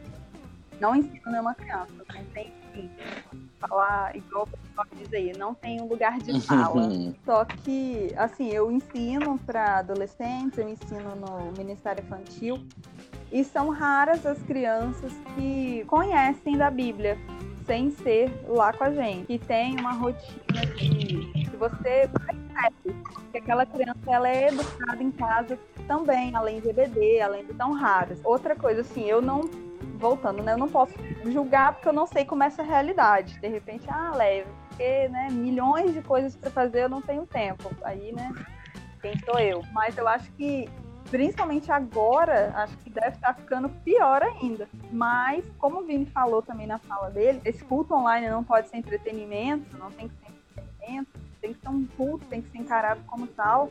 não 0.79 0.95
ensino 0.95 1.31
nenhuma 1.31 1.53
criança. 1.55 1.91
Eu 1.97 2.05
sim, 2.73 2.89
falar 3.59 4.15
igual 4.15 4.43
o 4.43 4.57
pessoal 4.57 4.87
diz 4.97 5.13
aí, 5.13 5.33
não 5.37 5.53
tem 5.53 5.81
um 5.81 5.87
lugar 5.87 6.17
de 6.19 6.39
fala. 6.41 6.89
Só 7.25 7.45
que, 7.45 8.13
assim, 8.17 8.49
eu 8.49 8.71
ensino 8.71 9.37
para 9.39 9.79
adolescentes, 9.79 10.57
eu 10.57 10.69
ensino 10.69 11.15
no 11.15 11.51
Ministério 11.57 12.03
Infantil, 12.03 12.65
e 13.31 13.43
são 13.43 13.69
raras 13.69 14.25
as 14.25 14.41
crianças 14.43 15.13
que 15.35 15.85
conhecem 15.85 16.57
da 16.57 16.69
Bíblia 16.69 17.17
sem 17.65 17.91
ser 17.91 18.31
lá 18.47 18.73
com 18.73 18.83
a 18.83 18.91
gente, 18.91 19.25
que 19.27 19.39
tem 19.39 19.79
uma 19.79 19.93
rotina 19.93 20.65
de 20.77 21.31
que 21.49 21.57
você 21.57 22.09
percebe 22.09 22.95
que 23.31 23.37
aquela 23.37 23.65
criança 23.65 23.99
ela 24.07 24.29
é 24.29 24.47
educada 24.47 25.01
em 25.01 25.11
casa 25.11 25.59
também, 25.87 26.35
além 26.35 26.59
de 26.59 26.69
EBD, 26.69 27.21
além 27.21 27.45
de 27.45 27.53
tão 27.53 27.73
raras. 27.73 28.19
Outra 28.23 28.55
coisa, 28.55 28.81
assim, 28.81 29.05
eu 29.05 29.21
não 29.21 29.41
voltando, 29.97 30.41
né? 30.43 30.53
Eu 30.53 30.57
não 30.57 30.69
posso 30.69 30.93
julgar 31.25 31.73
porque 31.73 31.87
eu 31.87 31.93
não 31.93 32.07
sei 32.07 32.25
como 32.25 32.43
é 32.43 32.47
essa 32.47 32.63
realidade. 32.63 33.39
De 33.39 33.47
repente, 33.47 33.85
ah, 33.89 34.13
leve, 34.15 34.49
porque, 34.67 35.07
né, 35.09 35.29
milhões 35.31 35.93
de 35.93 36.01
coisas 36.01 36.35
para 36.35 36.49
fazer 36.49 36.83
eu 36.83 36.89
não 36.89 37.01
tenho 37.01 37.25
tempo. 37.25 37.71
Aí, 37.83 38.11
né, 38.11 38.33
quem 39.01 39.17
sou 39.19 39.39
eu? 39.39 39.63
Mas 39.71 39.97
eu 39.97 40.07
acho 40.07 40.31
que 40.33 40.67
principalmente 41.11 41.71
agora, 41.71 42.53
acho 42.55 42.75
que 42.77 42.89
deve 42.89 43.15
estar 43.17 43.35
ficando 43.35 43.69
pior 43.83 44.23
ainda. 44.23 44.67
Mas, 44.91 45.45
como 45.59 45.81
o 45.81 45.83
Vini 45.83 46.05
falou 46.07 46.41
também 46.41 46.65
na 46.65 46.79
fala 46.79 47.11
dele, 47.11 47.41
esse 47.45 47.63
culto 47.63 47.93
online 47.93 48.29
não 48.29 48.43
pode 48.43 48.69
ser 48.69 48.77
entretenimento, 48.77 49.77
não 49.77 49.91
tem 49.91 50.07
que 50.07 50.15
ser 50.15 50.31
entretenimento, 50.31 51.11
tem 51.41 51.53
que 51.53 51.59
ser 51.59 51.69
um 51.69 51.85
culto, 51.85 52.25
tem 52.27 52.41
que 52.41 52.49
ser 52.49 52.57
encarado 52.59 53.01
como 53.05 53.27
tal 53.27 53.69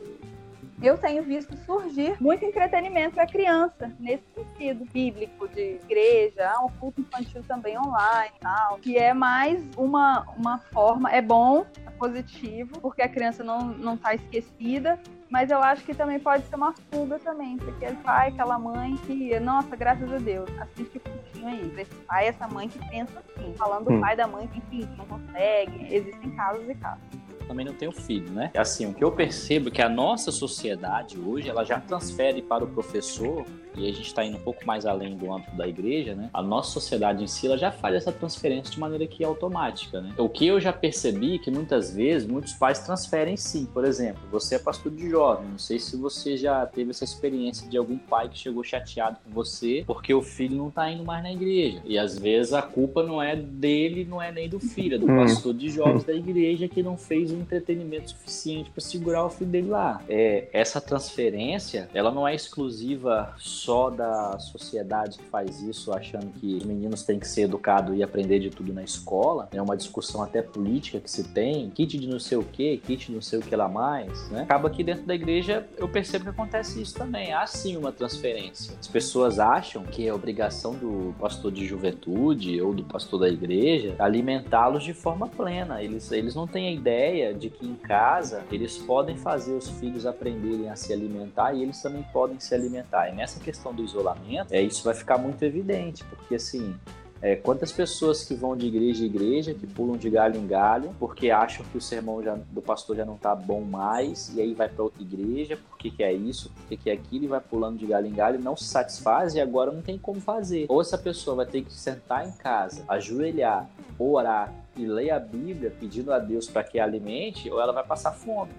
eu 0.81 0.97
tenho 0.97 1.23
visto 1.23 1.55
surgir 1.57 2.15
muito 2.19 2.43
entretenimento 2.43 3.15
para 3.15 3.27
criança, 3.27 3.91
nesse 3.99 4.23
sentido 4.33 4.83
bíblico, 4.91 5.47
de 5.47 5.75
igreja, 5.75 6.51
o 6.63 6.71
culto 6.79 7.01
infantil 7.01 7.43
também 7.43 7.77
online 7.77 8.33
tal, 8.39 8.79
que 8.79 8.97
é 8.97 9.13
mais 9.13 9.63
uma, 9.77 10.25
uma 10.35 10.57
forma, 10.57 11.11
é 11.11 11.21
bom, 11.21 11.65
é 11.85 11.91
positivo, 11.91 12.79
porque 12.81 13.01
a 13.01 13.09
criança 13.09 13.43
não, 13.43 13.67
não 13.67 13.95
tá 13.95 14.15
esquecida, 14.15 14.99
mas 15.31 15.49
eu 15.49 15.59
acho 15.63 15.83
que 15.85 15.93
também 15.93 16.19
pode 16.19 16.45
ser 16.45 16.55
uma 16.55 16.73
fuga 16.91 17.17
também, 17.17 17.55
porque 17.55 17.85
aquele 17.85 18.03
pai, 18.03 18.27
aquela 18.27 18.59
mãe 18.59 18.97
que, 19.07 19.39
nossa, 19.39 19.77
graças 19.77 20.11
a 20.11 20.17
Deus, 20.17 20.49
assiste 20.59 20.97
o 20.97 20.99
curtinho 20.99 21.47
aí. 21.47 21.73
Esse 21.77 21.95
pai, 22.05 22.27
essa 22.27 22.47
mãe 22.49 22.67
que 22.67 22.77
pensa 22.89 23.19
assim, 23.19 23.53
falando 23.53 23.85
do 23.85 23.93
hum. 23.93 24.01
pai 24.01 24.15
da 24.17 24.27
mãe 24.27 24.45
que, 24.47 24.57
enfim, 24.57 24.89
não 24.97 25.05
consegue, 25.05 25.95
existem 25.95 26.31
casos 26.31 26.69
e 26.69 26.75
casos 26.75 27.01
também 27.47 27.65
não 27.65 27.73
tenho 27.73 27.91
filho, 27.91 28.31
né? 28.31 28.49
Assim, 28.55 28.85
o 28.85 28.93
que 28.93 29.03
eu 29.03 29.11
percebo 29.11 29.67
é 29.67 29.71
que 29.71 29.81
a 29.81 29.89
nossa 29.89 30.31
sociedade 30.31 31.19
hoje, 31.19 31.49
ela 31.49 31.65
já 31.65 31.81
transfere 31.81 32.41
para 32.41 32.63
o 32.63 32.67
professor 32.67 33.45
e 33.75 33.87
a 33.87 33.91
gente 33.91 34.07
está 34.07 34.23
indo 34.23 34.37
um 34.37 34.41
pouco 34.41 34.65
mais 34.65 34.85
além 34.85 35.15
do 35.15 35.31
âmbito 35.31 35.55
da 35.55 35.67
igreja, 35.67 36.15
né? 36.15 36.29
A 36.33 36.41
nossa 36.41 36.71
sociedade 36.71 37.23
em 37.23 37.27
si 37.27 37.47
ela 37.47 37.57
já 37.57 37.71
faz 37.71 37.95
essa 37.95 38.11
transferência 38.11 38.71
de 38.71 38.79
maneira 38.79 39.07
que 39.07 39.23
é 39.23 39.27
automática, 39.27 40.01
né? 40.01 40.13
O 40.17 40.29
que 40.29 40.47
eu 40.47 40.59
já 40.59 40.73
percebi 40.73 41.35
é 41.35 41.37
que 41.37 41.51
muitas 41.51 41.93
vezes 41.93 42.27
muitos 42.27 42.53
pais 42.53 42.79
transferem 42.79 43.37
sim. 43.37 43.65
Por 43.65 43.85
exemplo, 43.85 44.21
você 44.31 44.55
é 44.55 44.59
pastor 44.59 44.91
de 44.91 45.09
jovem, 45.09 45.49
não 45.49 45.59
sei 45.59 45.79
se 45.79 45.95
você 45.95 46.37
já 46.37 46.65
teve 46.65 46.91
essa 46.91 47.03
experiência 47.03 47.69
de 47.69 47.77
algum 47.77 47.97
pai 47.97 48.29
que 48.29 48.37
chegou 48.37 48.63
chateado 48.63 49.17
com 49.23 49.31
você 49.31 49.83
porque 49.85 50.13
o 50.13 50.21
filho 50.21 50.55
não 50.55 50.67
está 50.69 50.89
indo 50.89 51.03
mais 51.03 51.23
na 51.23 51.31
igreja. 51.31 51.81
E 51.85 51.97
às 51.97 52.17
vezes 52.17 52.53
a 52.53 52.61
culpa 52.61 53.03
não 53.03 53.21
é 53.21 53.35
dele, 53.35 54.05
não 54.05 54.21
é 54.21 54.31
nem 54.31 54.49
do 54.49 54.59
filho, 54.59 54.95
é 54.95 54.97
do 54.97 55.09
hum. 55.09 55.17
pastor 55.17 55.53
de 55.53 55.69
jovens 55.69 56.03
da 56.03 56.13
igreja 56.13 56.67
que 56.67 56.83
não 56.83 56.97
fez 56.97 57.31
um 57.31 57.39
entretenimento 57.39 58.11
suficiente 58.11 58.69
para 58.69 58.81
segurar 58.81 59.25
o 59.25 59.29
filho 59.29 59.49
dele 59.49 59.69
lá. 59.69 60.01
É, 60.09 60.47
essa 60.51 60.81
transferência, 60.81 61.89
ela 61.93 62.11
não 62.11 62.27
é 62.27 62.35
exclusiva 62.35 63.33
só 63.37 63.60
da 63.65 64.39
sociedade 64.39 65.17
que 65.17 65.25
faz 65.25 65.61
isso, 65.61 65.93
achando 65.93 66.27
que 66.39 66.55
os 66.55 66.63
meninos 66.63 67.03
têm 67.03 67.19
que 67.19 67.27
ser 67.27 67.43
educados 67.43 67.95
e 67.95 68.03
aprender 68.03 68.39
de 68.39 68.49
tudo 68.49 68.73
na 68.73 68.83
escola. 68.83 69.49
É 69.51 69.61
uma 69.61 69.77
discussão 69.77 70.23
até 70.23 70.41
política 70.41 70.99
que 70.99 71.09
se 71.09 71.23
tem, 71.25 71.69
kit 71.69 71.97
de 71.97 72.07
não 72.07 72.19
sei 72.19 72.37
o 72.37 72.43
que, 72.43 72.77
kit 72.77 73.07
de 73.07 73.13
não 73.13 73.21
sei 73.21 73.39
o 73.39 73.41
que 73.41 73.55
lá 73.55 73.67
mais, 73.67 74.29
né? 74.29 74.41
Acaba 74.41 74.69
que 74.69 74.83
dentro 74.83 75.03
da 75.03 75.13
igreja 75.13 75.67
eu 75.77 75.87
percebo 75.87 76.25
que 76.25 76.29
acontece 76.31 76.81
isso 76.81 76.95
também. 76.95 77.33
Há 77.33 77.45
sim 77.45 77.77
uma 77.77 77.91
transferência. 77.91 78.75
As 78.79 78.87
pessoas 78.87 79.39
acham 79.39 79.83
que 79.83 80.07
é 80.07 80.13
obrigação 80.13 80.73
do 80.73 81.13
pastor 81.19 81.51
de 81.51 81.65
juventude 81.65 82.61
ou 82.61 82.73
do 82.73 82.83
pastor 82.83 83.19
da 83.21 83.29
igreja 83.29 83.95
alimentá-los 83.99 84.83
de 84.83 84.93
forma 84.93 85.27
plena. 85.27 85.81
Eles, 85.81 86.11
eles 86.11 86.35
não 86.35 86.47
têm 86.47 86.67
a 86.67 86.71
ideia 86.71 87.33
de 87.33 87.49
que 87.49 87.65
em 87.65 87.75
casa 87.75 88.43
eles 88.51 88.77
podem 88.77 89.17
fazer 89.17 89.53
os 89.53 89.69
filhos 89.69 90.05
aprenderem 90.05 90.69
a 90.69 90.75
se 90.75 90.91
alimentar 90.91 91.53
e 91.53 91.63
eles 91.63 91.81
também 91.81 92.03
podem 92.11 92.39
se 92.39 92.53
alimentar. 92.53 93.09
E 93.09 93.15
nessa 93.15 93.39
questão 93.39 93.50
do 93.73 93.83
isolamento, 93.83 94.53
é, 94.53 94.61
isso 94.61 94.83
vai 94.83 94.93
ficar 94.93 95.17
muito 95.17 95.43
evidente, 95.43 96.03
porque 96.05 96.35
assim, 96.35 96.75
é, 97.21 97.35
quantas 97.35 97.71
pessoas 97.71 98.23
que 98.23 98.33
vão 98.33 98.57
de 98.57 98.65
igreja 98.65 99.03
em 99.03 99.05
igreja, 99.05 99.53
que 99.53 99.67
pulam 99.67 99.95
de 99.95 100.09
galho 100.09 100.37
em 100.37 100.47
galho, 100.47 100.89
porque 100.99 101.29
acham 101.29 101.63
que 101.65 101.77
o 101.77 101.81
sermão 101.81 102.23
já, 102.23 102.35
do 102.49 102.61
pastor 102.63 102.95
já 102.95 103.05
não 103.05 103.15
tá 103.15 103.35
bom 103.35 103.61
mais, 103.61 104.35
e 104.35 104.41
aí 104.41 104.55
vai 104.55 104.67
para 104.67 104.83
outra 104.83 105.03
igreja, 105.03 105.57
porque 105.69 105.91
que 105.91 106.03
é 106.03 106.11
isso, 106.11 106.51
porque 106.55 106.75
que 106.75 106.89
é 106.89 106.93
aquilo, 106.93 107.25
e 107.25 107.27
vai 107.27 107.39
pulando 107.39 107.77
de 107.77 107.85
galho 107.85 108.07
em 108.07 108.13
galho, 108.13 108.39
não 108.39 108.57
se 108.57 108.63
satisfaz 108.63 109.35
e 109.35 109.39
agora 109.39 109.71
não 109.71 109.83
tem 109.83 109.99
como 109.99 110.19
fazer. 110.19 110.65
Ou 110.67 110.81
essa 110.81 110.97
pessoa 110.97 111.35
vai 111.35 111.45
ter 111.45 111.61
que 111.61 111.71
sentar 111.71 112.27
em 112.27 112.31
casa, 112.31 112.83
ajoelhar, 112.87 113.69
orar 113.99 114.51
e 114.75 114.85
ler 114.85 115.11
a 115.11 115.19
Bíblia 115.19 115.71
pedindo 115.79 116.11
a 116.11 116.17
Deus 116.17 116.49
para 116.49 116.63
que 116.63 116.79
alimente, 116.79 117.51
ou 117.51 117.61
ela 117.61 117.71
vai 117.71 117.83
passar 117.83 118.13
fome. 118.13 118.51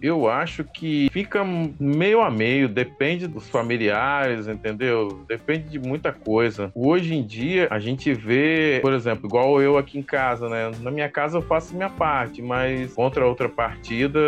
Eu 0.00 0.28
acho 0.28 0.64
que 0.64 1.08
fica 1.12 1.44
meio 1.78 2.20
a 2.20 2.30
meio, 2.30 2.68
depende 2.68 3.26
dos 3.26 3.48
familiares, 3.48 4.48
entendeu? 4.48 5.24
Depende 5.28 5.68
de 5.68 5.78
muita 5.78 6.12
coisa. 6.12 6.70
Hoje 6.74 7.14
em 7.14 7.26
dia, 7.26 7.68
a 7.70 7.78
gente 7.78 8.12
vê, 8.12 8.78
por 8.82 8.92
exemplo, 8.92 9.26
igual 9.26 9.60
eu 9.60 9.78
aqui 9.78 9.98
em 9.98 10.02
casa, 10.02 10.48
né? 10.48 10.70
Na 10.80 10.90
minha 10.90 11.08
casa 11.08 11.38
eu 11.38 11.42
faço 11.42 11.74
minha 11.74 11.90
parte, 11.90 12.42
mas 12.42 12.92
contra 12.94 13.26
outra 13.26 13.48
partida, 13.48 14.20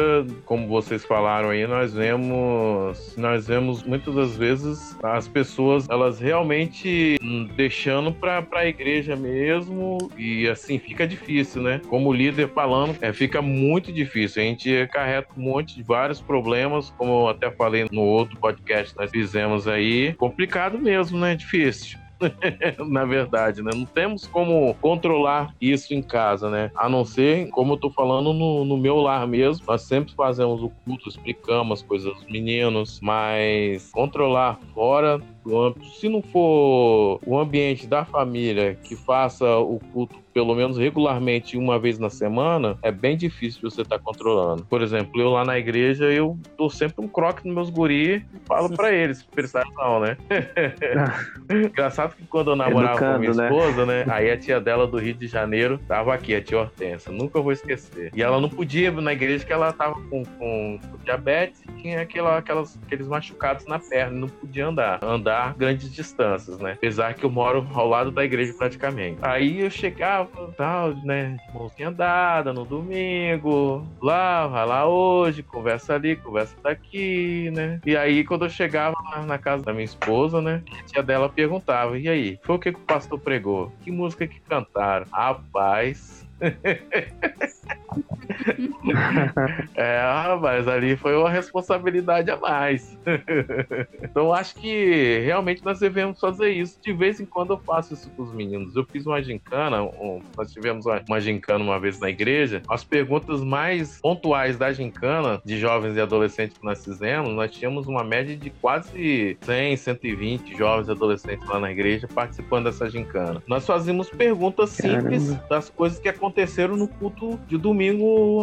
como 0.44 0.66
vocês 0.66 1.04
falaram 1.04 1.50
aí, 1.50 1.66
nós 1.66 1.94
vemos, 1.94 3.16
nós 3.16 3.46
vemos 3.46 3.82
muitas 3.82 4.14
das 4.14 4.36
vezes 4.36 4.96
as 5.02 5.28
pessoas, 5.28 5.88
elas 5.88 6.20
realmente 6.20 7.16
deixando 7.56 8.12
para 8.12 8.44
a 8.52 8.66
igreja 8.66 9.16
mesmo 9.16 9.98
e 10.16 10.48
assim 10.48 10.78
fica 10.78 11.06
difícil, 11.06 11.62
né? 11.62 11.80
Como 11.88 12.12
líder 12.12 12.48
falando, 12.48 12.96
é, 13.00 13.12
fica 13.12 13.40
muito 13.42 13.92
difícil. 13.92 14.42
A 14.42 14.44
gente 14.44 14.86
carrega 14.92 15.26
muito 15.36 15.55
monte 15.56 15.74
de 15.74 15.82
vários 15.82 16.20
problemas, 16.20 16.92
como 16.98 17.22
eu 17.22 17.28
até 17.28 17.50
falei 17.50 17.86
no 17.90 18.02
outro 18.02 18.38
podcast 18.38 18.92
que 18.92 19.00
nós 19.00 19.10
fizemos 19.10 19.66
aí. 19.66 20.12
Complicado 20.14 20.78
mesmo, 20.78 21.18
né? 21.18 21.34
Difícil. 21.34 21.98
na 22.88 23.04
verdade, 23.04 23.62
né? 23.62 23.70
Não 23.74 23.84
temos 23.84 24.26
como 24.26 24.74
controlar 24.76 25.54
isso 25.60 25.92
em 25.94 26.02
casa, 26.02 26.48
né? 26.48 26.70
A 26.74 26.88
não 26.88 27.04
ser, 27.04 27.48
como 27.50 27.74
eu 27.74 27.76
tô 27.76 27.90
falando, 27.90 28.32
no, 28.32 28.64
no 28.64 28.76
meu 28.76 28.96
lar 28.96 29.26
mesmo, 29.26 29.64
nós 29.66 29.82
sempre 29.82 30.14
fazemos 30.14 30.62
o 30.62 30.70
culto, 30.84 31.08
explicamos 31.08 31.80
as 31.80 31.86
coisas 31.86 32.12
dos 32.14 32.24
meninos, 32.24 33.00
mas 33.02 33.90
controlar 33.90 34.58
fora 34.74 35.20
do 35.46 35.56
âmbito, 35.56 35.86
se 35.86 36.08
não 36.08 36.20
for 36.20 37.20
o 37.24 37.38
ambiente 37.38 37.86
da 37.86 38.04
família 38.04 38.74
que 38.82 38.96
faça 38.96 39.56
o 39.56 39.78
culto 39.92 40.26
pelo 40.36 40.54
menos 40.54 40.76
regularmente 40.76 41.56
uma 41.56 41.78
vez 41.78 41.98
na 41.98 42.10
semana, 42.10 42.76
é 42.82 42.92
bem 42.92 43.16
difícil 43.16 43.70
você 43.70 43.80
estar 43.80 43.96
tá 43.96 44.04
controlando. 44.04 44.66
Por 44.66 44.82
exemplo, 44.82 45.18
eu 45.18 45.30
lá 45.30 45.46
na 45.46 45.58
igreja, 45.58 46.12
eu 46.12 46.38
dou 46.58 46.68
sempre 46.68 47.02
um 47.02 47.08
croque 47.08 47.46
nos 47.46 47.54
meus 47.54 47.70
guri 47.70 48.16
e 48.16 48.38
falo 48.44 48.68
para 48.76 48.92
eles, 48.92 49.22
prestar 49.22 49.64
não, 49.74 49.98
né? 49.98 50.18
Engraçado 51.48 52.14
que 52.14 52.26
quando 52.26 52.50
eu 52.50 52.56
namorava 52.56 52.92
Educando, 52.92 53.14
com 53.14 53.20
minha 53.20 53.32
né? 53.32 53.44
esposa, 53.44 53.86
né? 53.86 54.04
Aí 54.10 54.30
a 54.30 54.36
tia 54.36 54.60
dela 54.60 54.86
do 54.86 54.98
Rio 54.98 55.14
de 55.14 55.26
Janeiro 55.26 55.80
tava 55.88 56.12
aqui, 56.12 56.34
a 56.34 56.42
tia 56.42 56.58
Hortensia, 56.58 57.10
nunca 57.10 57.40
vou 57.40 57.52
esquecer. 57.52 58.10
E 58.14 58.22
ela 58.22 58.38
não 58.38 58.50
podia 58.50 58.88
ir 58.88 58.92
na 58.92 59.14
igreja 59.14 59.42
que 59.42 59.54
ela 59.54 59.72
tava 59.72 59.94
com, 59.94 60.22
com, 60.22 60.78
com 60.78 60.98
diabetes 61.02 61.62
e 61.62 61.80
tinha 61.80 62.02
aquela, 62.02 62.36
aquelas, 62.36 62.78
aqueles 62.84 63.08
machucados 63.08 63.64
na 63.64 63.78
perna, 63.78 64.18
não 64.18 64.28
podia 64.28 64.66
andar. 64.66 65.02
Andar 65.02 65.35
andar 65.36 65.54
grandes 65.54 65.92
distâncias, 65.92 66.58
né? 66.58 66.72
Apesar 66.72 67.14
que 67.14 67.24
eu 67.24 67.30
moro 67.30 67.66
ao 67.74 67.88
lado 67.88 68.10
da 68.10 68.24
igreja 68.24 68.52
praticamente. 68.54 69.18
Aí 69.22 69.60
eu 69.60 69.70
chegava, 69.70 70.28
tal, 70.56 70.94
né? 71.04 71.36
Mãozinha 71.52 71.90
dada 71.90 72.52
no 72.52 72.64
domingo, 72.64 73.86
lá, 74.00 74.46
vai 74.46 74.66
lá 74.66 74.88
hoje, 74.88 75.42
conversa 75.42 75.94
ali, 75.94 76.16
conversa 76.16 76.56
daqui, 76.62 77.50
né? 77.52 77.80
E 77.84 77.96
aí 77.96 78.24
quando 78.24 78.46
eu 78.46 78.50
chegava 78.50 78.96
na 79.26 79.38
casa 79.38 79.62
da 79.62 79.72
minha 79.72 79.84
esposa, 79.84 80.40
né? 80.40 80.62
A 80.80 80.84
tia 80.84 81.02
dela 81.02 81.28
perguntava: 81.28 81.98
e 81.98 82.08
aí, 82.08 82.38
foi 82.42 82.56
o 82.56 82.58
que, 82.58 82.72
que 82.72 82.78
o 82.78 82.84
pastor 82.84 83.18
pregou? 83.18 83.72
Que 83.82 83.90
música 83.90 84.26
que 84.26 84.40
cantaram? 84.40 85.06
Rapaz, 85.12 86.26
é, 89.74 90.00
mas 90.40 90.68
ali 90.68 90.96
foi 90.96 91.16
uma 91.16 91.30
responsabilidade 91.30 92.30
a 92.30 92.36
mais. 92.36 92.96
então 94.02 94.32
acho 94.32 94.54
que 94.56 95.20
realmente 95.24 95.64
nós 95.64 95.80
devemos 95.80 96.20
fazer 96.20 96.50
isso. 96.50 96.78
De 96.80 96.92
vez 96.92 97.20
em 97.20 97.26
quando 97.26 97.52
eu 97.54 97.58
faço 97.58 97.94
isso 97.94 98.10
com 98.10 98.22
os 98.22 98.32
meninos. 98.32 98.74
Eu 98.76 98.84
fiz 98.84 99.06
uma 99.06 99.22
gincana, 99.22 99.82
um, 99.82 100.20
nós 100.36 100.52
tivemos 100.52 100.86
uma, 100.86 101.02
uma 101.08 101.20
gincana 101.20 101.62
uma 101.62 101.78
vez 101.78 101.98
na 101.98 102.08
igreja. 102.08 102.62
As 102.68 102.84
perguntas 102.84 103.42
mais 103.42 104.00
pontuais 104.00 104.56
da 104.56 104.72
gincana, 104.72 105.40
de 105.44 105.58
jovens 105.58 105.96
e 105.96 106.00
adolescentes 106.00 106.58
que 106.58 106.64
nós 106.64 106.84
fizemos, 106.84 107.32
nós 107.32 107.50
tínhamos 107.50 107.86
uma 107.86 108.04
média 108.04 108.36
de 108.36 108.50
quase 108.50 109.36
100, 109.42 109.76
120 109.76 110.56
jovens 110.56 110.88
e 110.88 110.90
adolescentes 110.90 111.48
lá 111.48 111.58
na 111.58 111.70
igreja 111.70 112.08
participando 112.08 112.64
dessa 112.64 112.88
gincana. 112.88 113.42
Nós 113.46 113.66
fazíamos 113.66 114.10
perguntas 114.10 114.70
simples 114.70 115.28
Caramba. 115.28 115.46
das 115.48 115.68
coisas 115.68 115.98
que 115.98 116.08
aconteceram 116.08 116.76
no 116.76 116.88
culto 116.88 117.38
de 117.46 117.56
domingo 117.56 117.85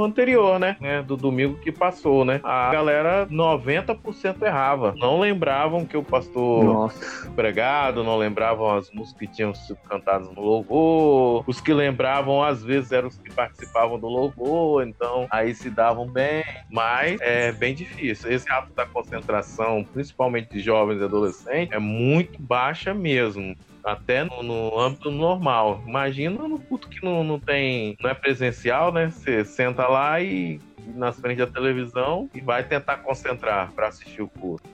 anterior, 0.04 0.60
né? 0.60 0.78
né? 0.80 1.02
Do 1.02 1.16
domingo 1.16 1.58
que 1.60 1.72
passou, 1.72 2.26
né? 2.26 2.40
A 2.44 2.72
galera 2.72 3.28
90% 3.28 4.42
errava. 4.44 4.94
Não 4.98 5.20
lembravam 5.20 5.86
que 5.86 5.98
o 5.98 6.04
pastor 6.04 6.64
Nossa. 6.64 7.30
pregado, 7.32 8.04
não 8.04 8.18
lembravam 8.18 8.76
as 8.76 8.92
músicas 8.92 9.20
que 9.20 9.28
tinham 9.28 9.54
sido 9.54 9.78
cantadas 9.90 10.30
no 10.30 10.42
louvor. 10.42 11.44
Os 11.48 11.62
que 11.62 11.74
lembravam, 11.74 12.44
às 12.44 12.64
vezes, 12.64 12.92
eram 12.92 13.08
os 13.08 13.18
que 13.18 13.32
participavam 13.32 14.00
do 14.00 14.08
louvor, 14.08 14.86
então 14.88 15.28
aí 15.30 15.54
se 15.54 15.70
davam 15.70 16.08
bem. 16.08 16.44
Mas 16.70 17.20
é 17.22 17.52
bem 17.52 17.74
difícil. 17.74 18.32
Esse 18.32 18.50
ato 18.52 18.74
da 18.74 18.86
concentração, 18.86 19.86
principalmente 19.94 20.50
de 20.50 20.60
jovens 20.60 21.02
e 21.02 21.04
adolescentes, 21.04 21.74
é 21.76 21.80
muito 21.80 22.42
baixa 22.42 22.94
mesmo 22.94 23.56
até 23.84 24.24
no, 24.24 24.42
no, 24.42 24.80
âmbito 24.80 25.12
normal. 25.12 25.84
Imagina 25.86 26.48
no 26.48 26.60
culto 26.60 26.88
que 26.88 27.04
não, 27.04 27.24
não 27.24 27.40
tem, 27.40 27.98
não 28.02 28.10
é 28.10 28.14
presencial, 28.14 28.92
né? 28.92 29.10
Você 29.10 29.44
senta 29.44 29.88
lá 29.88 30.22
e 30.22 30.60
na 30.96 31.12
frente 31.12 31.38
da 31.38 31.48
televisão 31.48 32.30
e 32.34 32.42
vai 32.42 32.64
tentar 32.64 32.98
concentrar 32.98 33.72
para 33.72 33.88
assistir 33.88 34.22
o 34.22 34.28
culto. 34.28 34.70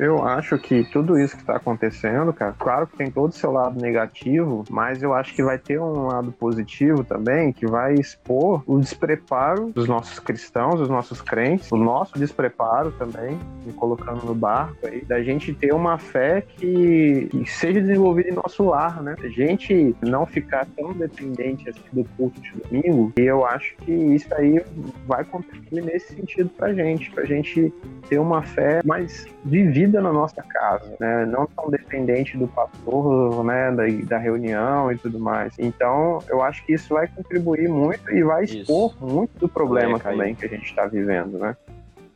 Eu 0.00 0.24
acho 0.26 0.58
que 0.58 0.82
tudo 0.84 1.18
isso 1.18 1.36
que 1.36 1.42
está 1.42 1.56
acontecendo, 1.56 2.32
cara, 2.32 2.54
claro 2.58 2.86
que 2.86 2.96
tem 2.96 3.10
todo 3.10 3.28
o 3.28 3.34
seu 3.34 3.52
lado 3.52 3.78
negativo, 3.78 4.64
mas 4.70 5.02
eu 5.02 5.12
acho 5.12 5.34
que 5.34 5.42
vai 5.42 5.58
ter 5.58 5.78
um 5.78 6.06
lado 6.06 6.32
positivo 6.32 7.04
também, 7.04 7.52
que 7.52 7.66
vai 7.66 7.92
expor 7.92 8.62
o 8.66 8.78
despreparo 8.78 9.70
dos 9.74 9.86
nossos 9.86 10.18
cristãos, 10.18 10.80
dos 10.80 10.88
nossos 10.88 11.20
crentes, 11.20 11.70
o 11.70 11.76
nosso 11.76 12.18
despreparo 12.18 12.92
também, 12.92 13.38
me 13.66 13.74
colocando 13.74 14.24
no 14.24 14.34
barco 14.34 14.86
aí, 14.86 15.04
da 15.04 15.22
gente 15.22 15.52
ter 15.52 15.74
uma 15.74 15.98
fé 15.98 16.40
que, 16.56 17.28
que 17.30 17.44
seja 17.50 17.78
desenvolvida 17.78 18.30
em 18.30 18.34
nosso 18.34 18.64
lar, 18.64 19.02
né? 19.02 19.14
A 19.22 19.28
gente 19.28 19.94
não 20.00 20.24
ficar 20.24 20.66
tão 20.78 20.94
dependente 20.94 21.68
assim, 21.68 21.82
do 21.92 22.04
culto 22.16 22.40
de 22.40 22.52
domingo, 22.52 23.12
e 23.18 23.20
eu 23.20 23.44
acho 23.44 23.76
que 23.76 23.92
isso 23.92 24.34
aí 24.34 24.64
vai 25.06 25.24
contribuir 25.24 25.84
nesse 25.84 26.14
sentido 26.14 26.48
pra 26.56 26.72
gente, 26.72 27.10
pra 27.10 27.26
gente 27.26 27.70
ter 28.08 28.18
uma 28.18 28.42
fé 28.42 28.80
mais 28.82 29.26
vivida 29.44 29.89
vida 29.90 30.00
na 30.00 30.12
nossa 30.12 30.42
casa, 30.42 30.96
né? 31.00 31.26
Não 31.26 31.46
tão 31.46 31.68
dependente 31.68 32.38
do 32.38 32.46
pastor, 32.46 33.44
né? 33.44 33.72
Da, 33.72 33.82
da 34.06 34.18
reunião 34.18 34.90
e 34.92 34.96
tudo 34.96 35.18
mais. 35.18 35.52
Então, 35.58 36.22
eu 36.28 36.42
acho 36.42 36.64
que 36.64 36.74
isso 36.74 36.94
vai 36.94 37.08
contribuir 37.08 37.68
muito 37.68 38.10
e 38.10 38.22
vai 38.22 38.44
expor 38.44 38.92
isso. 38.92 39.04
muito 39.04 39.38
do 39.38 39.48
problema 39.48 39.98
também 39.98 40.34
que 40.34 40.46
a 40.46 40.48
gente 40.48 40.64
está 40.64 40.86
vivendo, 40.86 41.38
né? 41.38 41.56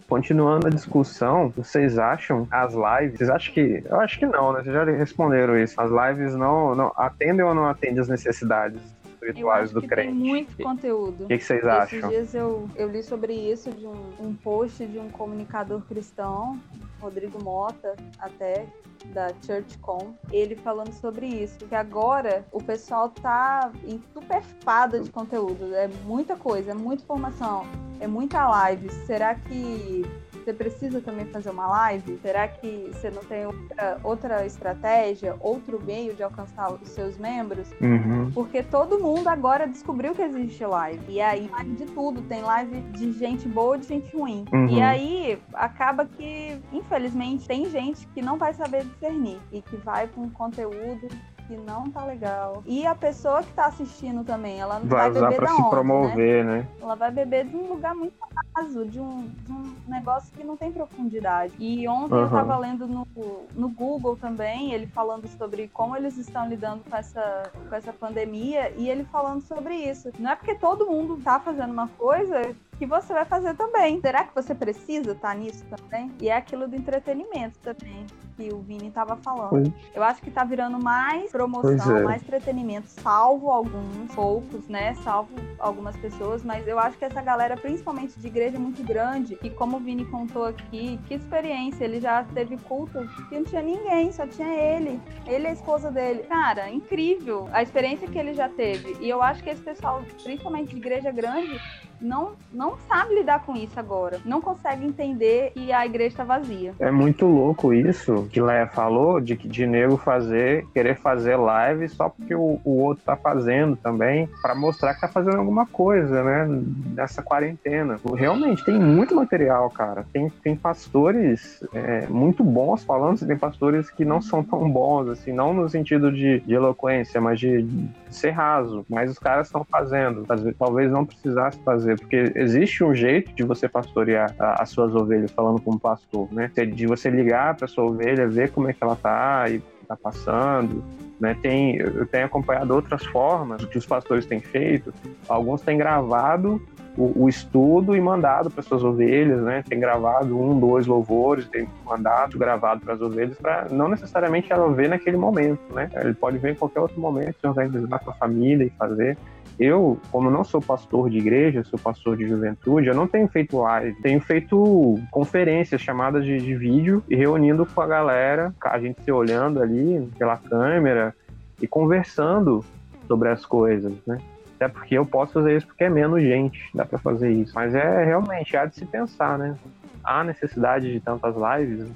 Continuando 0.08 0.66
a 0.66 0.70
discussão, 0.70 1.48
vocês 1.56 1.98
acham 1.98 2.46
as 2.50 2.74
lives? 2.74 3.18
Vocês 3.18 3.30
acham 3.30 3.52
que. 3.52 3.82
Eu 3.84 4.00
acho 4.00 4.18
que 4.18 4.26
não, 4.26 4.52
né? 4.52 4.62
Vocês 4.62 4.74
já 4.74 4.84
responderam 4.84 5.58
isso. 5.58 5.80
As 5.80 5.90
lives 5.90 6.37
não, 6.37 6.74
não 6.74 6.92
atendem 6.96 7.44
ou 7.44 7.54
não 7.54 7.66
atendem 7.66 8.00
as 8.00 8.08
necessidades 8.08 8.93
espirituais 9.24 9.70
do 9.72 9.82
crente. 9.82 10.08
Tem 10.08 10.14
muito 10.14 10.62
conteúdo. 10.62 11.24
O 11.24 11.28
que, 11.28 11.38
que, 11.38 11.44
vocês 11.44 11.60
Esses 11.60 11.70
acham? 11.70 11.98
Esses 11.98 12.10
dias 12.10 12.34
eu, 12.34 12.68
eu 12.76 12.88
li 12.88 13.02
sobre 13.02 13.32
isso 13.32 13.70
de 13.70 13.87
um, 13.87 14.12
um 14.20 14.34
post 14.34 14.84
de 14.87 14.98
um 14.98 15.08
comunicador 15.10 15.80
cristão 15.82 16.60
Rodrigo 17.00 17.42
Mota, 17.42 17.94
até 18.18 18.66
da 19.12 19.28
ChurchCon, 19.44 20.14
ele 20.32 20.56
falando 20.56 20.92
sobre 20.92 21.26
isso, 21.26 21.58
que 21.66 21.74
agora 21.74 22.46
o 22.50 22.62
pessoal 22.62 23.10
tá 23.10 23.70
entuperfado 23.87 24.98
de 25.00 25.10
conteúdo, 25.10 25.74
é 25.74 25.87
muita 26.06 26.37
coisa, 26.37 26.70
é 26.70 26.74
muita 26.74 27.02
informação, 27.02 27.66
é 28.00 28.06
muita 28.06 28.48
live. 28.48 28.90
Será 29.06 29.34
que 29.34 30.02
você 30.44 30.52
precisa 30.52 31.00
também 31.00 31.24
fazer 31.26 31.50
uma 31.50 31.66
live? 31.66 32.18
Será 32.20 32.46
que 32.46 32.90
você 32.92 33.11
não 33.11 33.24
tem 33.24 33.46
outra, 33.46 33.98
outra 34.04 34.46
estratégia, 34.46 35.37
outro 35.40 35.83
meio 35.83 36.14
de 36.14 36.22
alcançar 36.22 36.72
os 36.72 36.88
seus 36.90 37.16
membros? 37.16 37.70
Uhum. 37.80 38.30
Porque 38.33 38.62
todo 38.62 39.00
mundo 39.00 39.28
agora 39.28 39.66
descobriu 39.66 40.14
que 40.14 40.22
existe 40.22 40.64
live. 40.64 41.00
E 41.09 41.20
aí, 41.20 41.50
de 41.76 41.87
tudo, 41.87 42.20
tem 42.22 42.42
live 42.42 42.80
de 42.92 43.12
gente 43.12 43.48
boa 43.48 43.76
e 43.76 43.80
de 43.80 43.87
gente 43.87 44.14
ruim. 44.14 44.44
Uhum. 44.52 44.68
E 44.68 44.83
aí, 44.83 45.38
acaba 45.54 46.04
que, 46.04 46.61
infelizmente, 46.72 47.48
tem 47.48 47.68
gente 47.70 48.07
que 48.09 48.20
não 48.20 48.37
vai 48.37 48.52
saber 48.52 48.85
discernir 48.85 49.38
e 49.50 49.62
que 49.62 49.76
vai 49.76 50.07
com 50.09 50.28
conteúdo 50.30 51.09
que 51.46 51.57
não 51.57 51.90
tá 51.90 52.04
legal. 52.04 52.62
E 52.66 52.87
a 52.87 52.94
pessoa 52.94 53.42
que 53.42 53.52
tá 53.52 53.66
assistindo 53.66 54.24
também, 54.24 54.61
ela 54.61 54.78
não 54.78 54.87
vai, 54.87 55.11
vai 55.11 55.22
beber 55.22 55.37
pra 55.37 55.46
da 55.46 55.54
se 55.54 55.61
onde, 55.61 55.70
promover, 55.70 56.44
né? 56.44 56.59
né? 56.59 56.68
Ela 56.80 56.94
vai 56.94 57.11
beber 57.11 57.46
de 57.46 57.57
um 57.57 57.68
lugar 57.68 57.94
muito 57.94 58.14
raso, 58.54 58.85
de 58.87 59.00
um, 59.00 59.28
de 59.44 59.52
um 59.52 59.74
negócio 59.88 60.33
que 60.35 60.44
não 60.44 60.57
tem 60.57 60.72
profundidade. 60.72 61.54
E 61.59 61.87
ontem 61.88 62.14
uhum. 62.14 62.22
eu 62.22 62.30
tava 62.30 62.57
lendo 62.59 62.87
no, 62.87 63.07
no 63.54 63.68
Google 63.68 64.16
também, 64.16 64.72
ele 64.72 64.87
falando 64.87 65.26
sobre 65.28 65.68
como 65.68 65.96
eles 65.96 66.16
estão 66.16 66.48
lidando 66.48 66.83
com 66.88 66.96
essa, 66.96 67.50
com 67.68 67.74
essa 67.74 67.92
pandemia 67.92 68.72
e 68.76 68.88
ele 68.88 69.04
falando 69.04 69.40
sobre 69.42 69.74
isso. 69.74 70.11
Não 70.18 70.30
é 70.30 70.37
porque 70.37 70.54
todo 70.54 70.87
mundo 70.87 71.20
tá 71.22 71.40
fazendo 71.40 71.72
uma 71.72 71.88
coisa 71.88 72.54
que 72.78 72.87
você 72.87 73.12
vai 73.12 73.24
fazer 73.24 73.54
também. 73.54 74.00
Será 74.00 74.24
que 74.24 74.34
você 74.34 74.54
precisa 74.54 75.12
estar 75.12 75.28
tá 75.28 75.34
nisso 75.34 75.64
também? 75.64 76.10
E 76.20 76.28
é 76.28 76.37
aquilo 76.37 76.68
do 76.68 76.76
entretenimento 76.76 77.58
também 77.60 78.06
que 78.37 78.52
o 78.52 78.58
Vini 78.58 78.88
estava 78.88 79.16
falando. 79.16 79.50
Pois. 79.50 79.72
Eu 79.94 80.02
acho 80.02 80.20
que 80.20 80.30
tá 80.30 80.44
virando 80.44 80.82
mais 80.82 81.30
promoção, 81.30 81.96
é. 81.96 82.02
mais 82.02 82.22
entretenimento, 82.22 82.88
salvo 82.88 83.50
alguns, 83.50 84.12
poucos, 84.14 84.68
né? 84.68 84.94
Salvo 85.04 85.30
algumas 85.58 85.96
pessoas, 85.96 86.42
mas 86.42 86.66
eu 86.66 86.78
acho 86.78 86.98
que 86.98 87.04
essa 87.04 87.22
galera, 87.22 87.56
principalmente 87.56 88.18
de 88.18 88.26
igreja 88.26 88.58
muito 88.58 88.82
grande, 88.82 89.38
e 89.42 89.50
como 89.50 89.76
o 89.76 89.80
Vini 89.80 90.04
contou 90.06 90.46
aqui, 90.46 90.98
que 91.06 91.14
experiência, 91.14 91.84
ele 91.84 92.00
já 92.00 92.24
teve 92.24 92.56
culto 92.58 93.06
que 93.28 93.37
não 93.37 93.44
tinha 93.44 93.62
ninguém, 93.62 94.12
só 94.12 94.26
tinha 94.26 94.52
ele. 94.52 95.00
Ele 95.26 95.44
e 95.44 95.46
a 95.46 95.52
esposa 95.52 95.90
dele. 95.90 96.24
Cara, 96.24 96.70
incrível 96.70 97.48
a 97.52 97.62
experiência 97.62 98.08
que 98.08 98.18
ele 98.18 98.34
já 98.34 98.48
teve. 98.48 98.96
E 99.00 99.08
eu 99.08 99.22
acho 99.22 99.42
que 99.42 99.50
esse 99.50 99.62
pessoal, 99.62 100.02
principalmente 100.22 100.70
de 100.70 100.76
igreja 100.76 101.10
grande, 101.10 101.60
não, 102.00 102.33
não 102.52 102.76
sabe 102.88 103.14
lidar 103.14 103.44
com 103.44 103.54
isso 103.54 103.78
agora. 103.78 104.18
Não 104.24 104.40
consegue 104.40 104.85
entender 104.85 105.52
que 105.52 105.72
a 105.72 105.87
igreja 105.87 106.09
está 106.09 106.24
vazia. 106.24 106.74
É 106.78 106.90
muito 106.90 107.26
louco 107.26 107.72
isso 107.72 108.28
que 108.30 108.40
Leia 108.40 108.66
falou, 108.66 109.20
de, 109.20 109.37
de 109.37 109.66
nego 109.66 109.96
fazer, 109.96 110.66
querer 110.72 110.96
fazer 110.96 111.37
live 111.37 111.88
só 111.88 112.09
porque 112.09 112.35
o, 112.35 112.61
o 112.64 112.83
outro 112.83 113.04
tá 113.04 113.16
fazendo 113.16 113.76
também, 113.76 114.28
para 114.42 114.54
mostrar 114.54 114.94
que 114.94 115.00
tá 115.00 115.09
fazendo 115.09 115.38
alguma 115.38 115.66
coisa, 115.66 116.22
né? 116.22 116.46
Nessa 116.94 117.22
quarentena. 117.22 117.98
Realmente, 118.14 118.64
tem 118.64 118.78
muito 118.78 119.14
material, 119.14 119.70
cara. 119.70 120.04
Tem, 120.12 120.28
tem 120.42 120.57
pastores 120.57 121.64
é, 121.72 122.07
muito 122.09 122.44
bons 122.44 122.85
falando, 122.85 123.24
tem 123.26 123.37
pastores 123.37 123.90
que 123.90 124.04
não 124.04 124.20
são 124.20 124.42
tão 124.42 124.70
bons, 124.70 125.09
assim, 125.09 125.33
não 125.33 125.54
no 125.54 125.68
sentido 125.68 126.12
de, 126.12 126.40
de 126.40 126.54
eloquência, 126.54 127.20
mas 127.20 127.38
de, 127.38 127.62
de 127.62 127.88
ser 128.11 128.30
raso. 128.30 128.85
Mas 128.88 129.11
os 129.11 129.18
caras 129.18 129.46
estão 129.46 129.64
fazendo. 129.64 130.26
Talvez 130.59 130.90
não 130.90 131.04
precisasse 131.04 131.59
fazer 131.64 131.83
porque 131.98 132.32
existe 132.34 132.82
um 132.82 132.94
jeito 132.94 133.32
de 133.34 133.42
você 133.42 133.68
pastorear 133.68 134.34
as 134.38 134.70
suas 134.70 134.94
ovelhas, 134.94 135.30
falando 135.30 135.60
como 135.60 135.78
pastor, 135.78 136.28
né? 136.32 136.50
De 136.74 136.86
você 136.86 137.10
ligar 137.10 137.54
para 137.56 137.66
sua 137.66 137.84
ovelha, 137.84 138.28
ver 138.28 138.50
como 138.50 138.68
é 138.68 138.72
que 138.72 138.82
ela 138.82 138.96
tá 138.96 139.48
e 139.48 139.62
tá 139.84 139.96
passando, 139.96 140.82
né? 141.20 141.36
Tem, 141.40 141.76
eu 141.76 142.06
tenho 142.06 142.26
acompanhado 142.26 142.74
outras 142.74 143.04
formas 143.06 143.64
que 143.64 143.78
os 143.78 143.86
pastores 143.86 144.26
têm 144.26 144.40
feito. 144.40 144.92
Alguns 145.28 145.60
têm 145.60 145.78
gravado 145.78 146.60
o, 146.96 147.24
o 147.24 147.28
estudo 147.28 147.96
e 147.96 148.00
mandado 148.00 148.50
para 148.50 148.62
suas 148.62 148.82
ovelhas, 148.82 149.42
né? 149.42 149.62
Tem 149.68 149.78
gravado 149.78 150.38
um, 150.38 150.58
dois 150.58 150.86
louvores, 150.86 151.48
tem 151.48 151.68
mandado 151.84 152.38
gravado 152.38 152.80
para 152.80 152.94
as 152.94 153.00
ovelhas, 153.00 153.36
para 153.38 153.66
não 153.70 153.88
necessariamente 153.88 154.52
ela 154.52 154.72
ver 154.72 154.88
naquele 154.88 155.16
momento, 155.16 155.60
né? 155.74 155.90
Ele 155.96 156.14
pode 156.14 156.38
ver 156.38 156.52
em 156.52 156.54
qualquer 156.54 156.80
outro 156.80 157.00
momento, 157.00 157.36
se 157.40 157.46
organizar 157.46 157.98
com 157.98 158.10
a 158.10 158.14
família 158.14 158.64
e 158.64 158.70
fazer. 158.70 159.16
Eu, 159.58 160.00
como 160.10 160.30
não 160.30 160.42
sou 160.42 160.60
pastor 160.60 161.08
de 161.08 161.18
igreja, 161.18 161.62
sou 161.64 161.78
pastor 161.78 162.16
de 162.16 162.26
juventude, 162.28 162.88
eu 162.88 162.94
não 162.94 163.06
tenho 163.06 163.28
feito 163.28 163.58
live, 163.58 163.94
tenho 164.02 164.20
feito 164.20 164.98
conferências, 165.10 165.80
chamadas 165.80 166.24
de, 166.24 166.38
de 166.38 166.56
vídeo 166.56 167.02
e 167.08 167.14
reunindo 167.14 167.64
com 167.64 167.80
a 167.80 167.86
galera, 167.86 168.52
a 168.62 168.78
gente 168.80 169.02
se 169.02 169.12
olhando 169.12 169.62
ali 169.62 170.08
pela 170.18 170.36
câmera 170.36 171.14
e 171.60 171.66
conversando 171.68 172.64
sobre 173.06 173.28
as 173.28 173.46
coisas, 173.46 173.92
né? 174.06 174.18
Até 174.56 174.68
porque 174.68 174.96
eu 174.96 175.04
posso 175.04 175.34
fazer 175.34 175.56
isso 175.56 175.66
porque 175.66 175.84
é 175.84 175.90
menos 175.90 176.22
gente, 176.22 176.70
dá 176.74 176.84
para 176.84 176.98
fazer 176.98 177.30
isso. 177.30 177.52
Mas 177.54 177.74
é 177.74 178.04
realmente, 178.04 178.56
há 178.56 178.64
de 178.66 178.76
se 178.76 178.86
pensar, 178.86 179.38
né? 179.38 179.56
Há 180.02 180.24
necessidade 180.24 180.92
de 180.92 181.00
tantas 181.00 181.34
lives. 181.34 181.86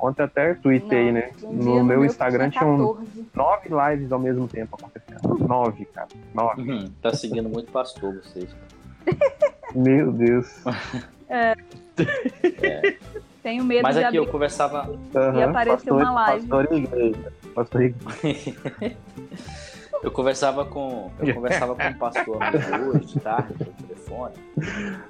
Ontem 0.00 0.22
até 0.22 0.54
tuitei, 0.54 1.10
né? 1.10 1.30
No 1.42 1.52
meu 1.52 1.84
meu 1.84 2.04
Instagram 2.04 2.50
tinha 2.50 2.62
tinha 2.62 2.72
um, 2.72 2.94
14. 2.94 3.26
nove 3.34 3.68
lives 3.68 4.12
ao 4.12 4.18
mesmo 4.18 4.46
tempo 4.46 4.76
acontecendo. 4.76 5.38
Nove, 5.46 5.84
cara. 5.86 6.08
Nove. 6.32 6.62
Uhum, 6.62 6.90
tá 7.02 7.12
seguindo 7.12 7.48
muito 7.48 7.72
pastor 7.72 8.14
vocês. 8.14 8.48
Meu 9.74 10.12
Deus. 10.12 10.46
Tenho 13.42 13.64
medo 13.64 13.82
Mas 13.82 13.96
de 13.96 14.04
aqui 14.04 14.16
eu 14.16 14.22
abrir. 14.22 14.32
conversava. 14.32 14.90
Aham, 15.14 15.50
apareceu 15.50 15.94
uma 15.96 16.10
live. 16.10 16.46
Pastor 16.46 16.72
e 16.72 16.76
igreja. 16.76 17.32
Pastor 17.54 17.82
e 17.82 17.84
igreja. 17.86 18.56
Eu 20.02 20.10
conversava 20.10 20.64
com. 20.64 21.10
Eu 21.18 21.34
conversava 21.34 21.74
com 21.74 21.82
um 21.82 21.94
pastor 21.98 22.38
hoje, 22.94 23.06
de 23.06 23.20
tarde, 23.20 23.54
pelo 23.54 23.72
telefone. 23.72 24.34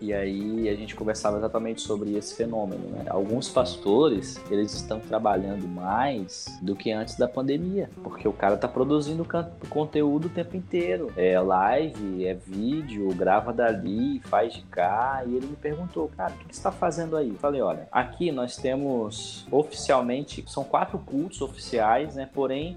E 0.01 0.13
aí 0.13 0.69
a 0.69 0.75
gente 0.75 0.95
conversava 0.95 1.39
exatamente 1.39 1.83
sobre 1.83 2.17
esse 2.17 2.35
fenômeno, 2.35 2.89
né? 2.89 3.05
Alguns 3.09 3.49
pastores, 3.49 4.41
eles 4.51 4.73
estão 4.75 4.99
trabalhando 5.01 5.67
mais 5.69 6.47
do 6.63 6.75
que 6.75 6.91
antes 6.91 7.17
da 7.17 7.29
pandemia. 7.29 7.91
Porque 8.03 8.27
o 8.27 8.33
cara 8.33 8.57
tá 8.57 8.69
produzindo 8.69 9.27
conteúdo 9.69 10.27
o 10.27 10.31
tempo 10.31 10.57
inteiro. 10.57 11.13
É 11.17 11.39
live, 11.39 12.27
é 12.27 12.35
vídeo, 12.35 13.09
grava 13.15 13.53
dali, 13.53 14.21
faz 14.21 14.55
de 14.55 14.63
cá. 14.63 15.23
E 15.27 15.35
ele 15.35 15.47
me 15.47 15.57
perguntou, 15.57 16.11
cara, 16.17 16.33
o 16.33 16.39
que 16.39 16.49
que 16.49 16.57
você 16.57 16.63
tá 16.63 16.73
fazendo 16.73 17.17
aí? 17.17 17.29
Eu 17.29 17.37
falei, 17.37 17.61
olha, 17.61 17.89
aqui 17.93 18.33
nós 18.33 18.57
temos 18.57 19.47
oficialmente, 19.51 20.45
são 20.47 20.65
quatro 20.65 20.99
cultos 20.99 21.41
oficiais, 21.41 22.15
né? 22.15 22.29
Porém, 22.33 22.77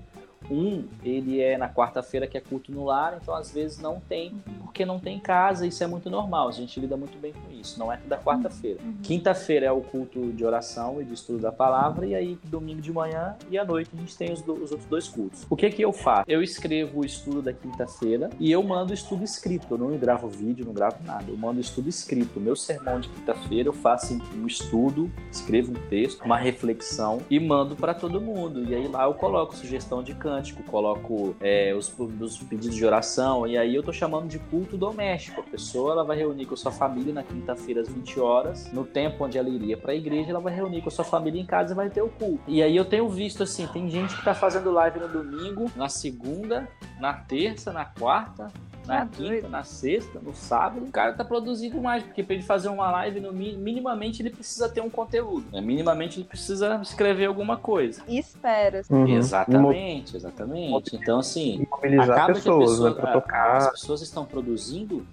um, 0.51 0.83
ele 1.03 1.39
é 1.41 1.57
na 1.57 1.69
quarta-feira 1.69 2.27
que 2.27 2.37
é 2.37 2.41
culto 2.41 2.71
no 2.71 2.83
lar, 2.85 3.17
então 3.21 3.33
às 3.33 3.51
vezes 3.51 3.79
não 3.79 3.99
tem, 3.99 4.33
porque 4.61 4.85
não 4.85 4.99
tem 4.99 5.17
em 5.17 5.19
casa, 5.19 5.65
isso 5.65 5.83
é 5.83 5.87
muito 5.87 6.09
normal, 6.09 6.47
a 6.49 6.51
gente 6.51 6.79
lida 6.79 6.97
muito 6.97 7.17
bem 7.17 7.31
com 7.33 7.51
isso, 7.53 7.79
não 7.79 7.91
é 7.91 7.97
da 8.05 8.17
quarta-feira. 8.17 8.79
Quinta-feira 9.03 9.65
é 9.67 9.71
o 9.71 9.81
culto 9.81 10.31
de 10.33 10.43
oração 10.45 11.01
e 11.01 11.05
de 11.05 11.13
estudo 11.13 11.39
da 11.39 11.51
palavra, 11.51 12.05
e 12.05 12.13
aí 12.13 12.37
domingo 12.43 12.81
de 12.81 12.91
manhã 12.91 13.35
e 13.49 13.57
à 13.57 13.63
noite 13.65 13.89
a 13.93 13.97
gente 13.99 14.15
tem 14.17 14.31
os, 14.31 14.41
do- 14.41 14.53
os 14.53 14.71
outros 14.71 14.89
dois 14.89 15.07
cultos. 15.07 15.45
O 15.49 15.55
que 15.55 15.69
que 15.69 15.81
eu 15.81 15.93
faço? 15.93 16.25
Eu 16.27 16.41
escrevo 16.43 17.01
o 17.01 17.05
estudo 17.05 17.41
da 17.41 17.53
quinta-feira 17.53 18.29
e 18.39 18.51
eu 18.51 18.61
mando 18.63 18.91
o 18.91 18.93
estudo 18.93 19.23
escrito, 19.23 19.67
eu 19.71 19.77
não 19.77 19.97
gravo 19.97 20.27
vídeo, 20.27 20.65
não 20.65 20.73
gravo 20.73 20.97
nada, 21.05 21.25
eu 21.27 21.37
mando 21.37 21.57
o 21.57 21.61
estudo 21.61 21.87
escrito. 21.89 22.39
Meu 22.39 22.55
sermão 22.55 22.99
de 22.99 23.09
quinta-feira 23.09 23.69
eu 23.69 23.73
faço 23.73 24.19
um 24.35 24.47
estudo, 24.47 25.11
escrevo 25.31 25.71
um 25.71 25.89
texto, 25.89 26.23
uma 26.23 26.37
reflexão 26.37 27.19
e 27.29 27.39
mando 27.39 27.75
para 27.75 27.93
todo 27.93 28.19
mundo. 28.19 28.63
E 28.63 28.73
aí 28.75 28.87
lá 28.87 29.03
eu 29.05 29.13
coloco 29.13 29.55
sugestão 29.55 30.01
de 30.03 30.13
cântico, 30.15 30.40
coloco 30.63 31.35
é, 31.39 31.73
os, 31.75 31.93
os 31.97 32.37
pedidos 32.39 32.75
de 32.75 32.85
oração, 32.85 33.45
e 33.45 33.57
aí 33.57 33.75
eu 33.75 33.83
tô 33.83 33.93
chamando 33.93 34.27
de 34.27 34.39
culto 34.39 34.77
doméstico. 34.77 35.41
A 35.41 35.43
pessoa 35.43 35.91
ela 35.91 36.03
vai 36.03 36.17
reunir 36.17 36.45
com 36.45 36.53
a 36.53 36.57
sua 36.57 36.71
família 36.71 37.13
na 37.13 37.23
quinta-feira 37.23 37.81
às 37.81 37.89
20 37.89 38.19
horas, 38.19 38.71
no 38.71 38.83
tempo 38.83 39.23
onde 39.23 39.37
ela 39.37 39.49
iria 39.49 39.77
para 39.77 39.91
a 39.91 39.95
igreja, 39.95 40.31
ela 40.31 40.39
vai 40.39 40.53
reunir 40.53 40.81
com 40.81 40.89
a 40.89 40.91
sua 40.91 41.05
família 41.05 41.39
em 41.39 41.45
casa 41.45 41.73
e 41.73 41.75
vai 41.75 41.89
ter 41.89 42.01
o 42.01 42.09
culto. 42.09 42.43
E 42.47 42.63
aí 42.63 42.75
eu 42.75 42.85
tenho 42.85 43.07
visto 43.09 43.43
assim, 43.43 43.67
tem 43.67 43.89
gente 43.89 44.15
que 44.15 44.23
tá 44.23 44.33
fazendo 44.33 44.71
live 44.71 44.99
no 44.99 45.07
domingo, 45.07 45.71
na 45.75 45.89
segunda, 45.89 46.67
na 46.99 47.13
terça, 47.13 47.71
na 47.71 47.85
quarta, 47.85 48.47
na 48.91 48.99
Tá 49.01 49.05
quinta, 49.07 49.29
doido. 49.29 49.49
na 49.49 49.63
sexta, 49.63 50.19
no 50.19 50.33
sábado, 50.35 50.85
o 50.85 50.91
cara 50.91 51.13
tá 51.13 51.23
produzindo 51.23 51.81
mais, 51.81 52.03
porque 52.03 52.21
pra 52.23 52.33
ele 52.35 52.43
fazer 52.43 52.69
uma 52.69 52.91
live, 52.91 53.19
no, 53.19 53.31
mi- 53.31 53.55
minimamente 53.57 54.21
ele 54.21 54.29
precisa 54.29 54.67
ter 54.69 54.81
um 54.81 54.89
conteúdo, 54.89 55.45
né? 55.51 55.61
minimamente 55.61 56.19
ele 56.19 56.25
precisa 56.27 56.79
escrever 56.81 57.25
alguma 57.25 57.57
coisa. 57.57 58.03
E 58.07 58.17
espera. 58.19 58.81
Uhum. 58.89 59.07
Exatamente, 59.07 60.15
exatamente. 60.17 60.95
Então, 60.95 61.19
assim, 61.19 61.65
acaba 62.01 62.33
pessoas, 62.33 62.43
que 62.43 62.49
a 62.49 62.53
né? 62.53 62.59
pessoa, 62.65 62.93
Pra 62.95 63.11
tocar. 63.13 63.57
as 63.57 63.71
pessoas 63.71 64.01
estão 64.01 64.25
produzindo 64.25 65.05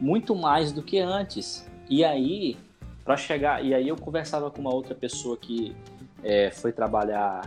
muito 0.00 0.34
mais 0.34 0.72
do 0.72 0.82
que 0.82 0.98
antes. 0.98 1.66
E 1.90 2.04
aí, 2.04 2.56
para 3.04 3.16
chegar, 3.16 3.64
e 3.64 3.74
aí 3.74 3.88
eu 3.88 3.96
conversava 3.96 4.50
com 4.50 4.60
uma 4.60 4.72
outra 4.72 4.94
pessoa 4.94 5.36
que 5.36 5.74
é, 6.22 6.50
foi 6.50 6.72
trabalhar 6.72 7.42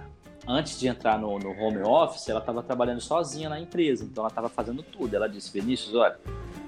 antes 0.48 0.80
de 0.80 0.88
entrar 0.88 1.20
no, 1.20 1.38
no 1.40 1.52
home 1.52 1.80
office, 1.80 2.28
ela 2.30 2.40
estava 2.40 2.64
trabalhando 2.64 3.02
sozinha 3.02 3.50
na 3.50 3.60
empresa, 3.60 4.04
então 4.04 4.24
ela 4.24 4.30
estava 4.30 4.50
fazendo 4.50 4.84
tudo. 4.84 5.16
Ela 5.16 5.28
disse, 5.28 5.52
Vinícius, 5.52 5.96
olha, 5.96 6.18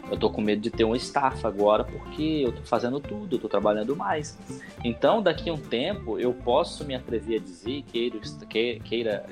eu 0.10 0.18
tô 0.18 0.30
com 0.30 0.42
medo 0.42 0.62
de 0.62 0.70
ter 0.70 0.84
um 0.84 0.96
staff 0.96 1.46
agora 1.46 1.84
porque 1.84 2.44
eu 2.46 2.52
tô 2.52 2.62
fazendo 2.64 3.00
tudo, 3.00 3.36
eu 3.36 3.40
tô 3.40 3.50
trabalhando 3.50 3.96
mais. 3.96 4.38
Então, 4.84 5.22
daqui 5.22 5.50
a 5.50 5.54
um 5.54 5.58
tempo, 5.58 6.20
eu 6.20 6.34
posso 6.34 6.86
me 6.86 6.94
atrever 6.94 7.40
a 7.40 7.44
dizer, 7.44 7.84
queira, 7.84 8.20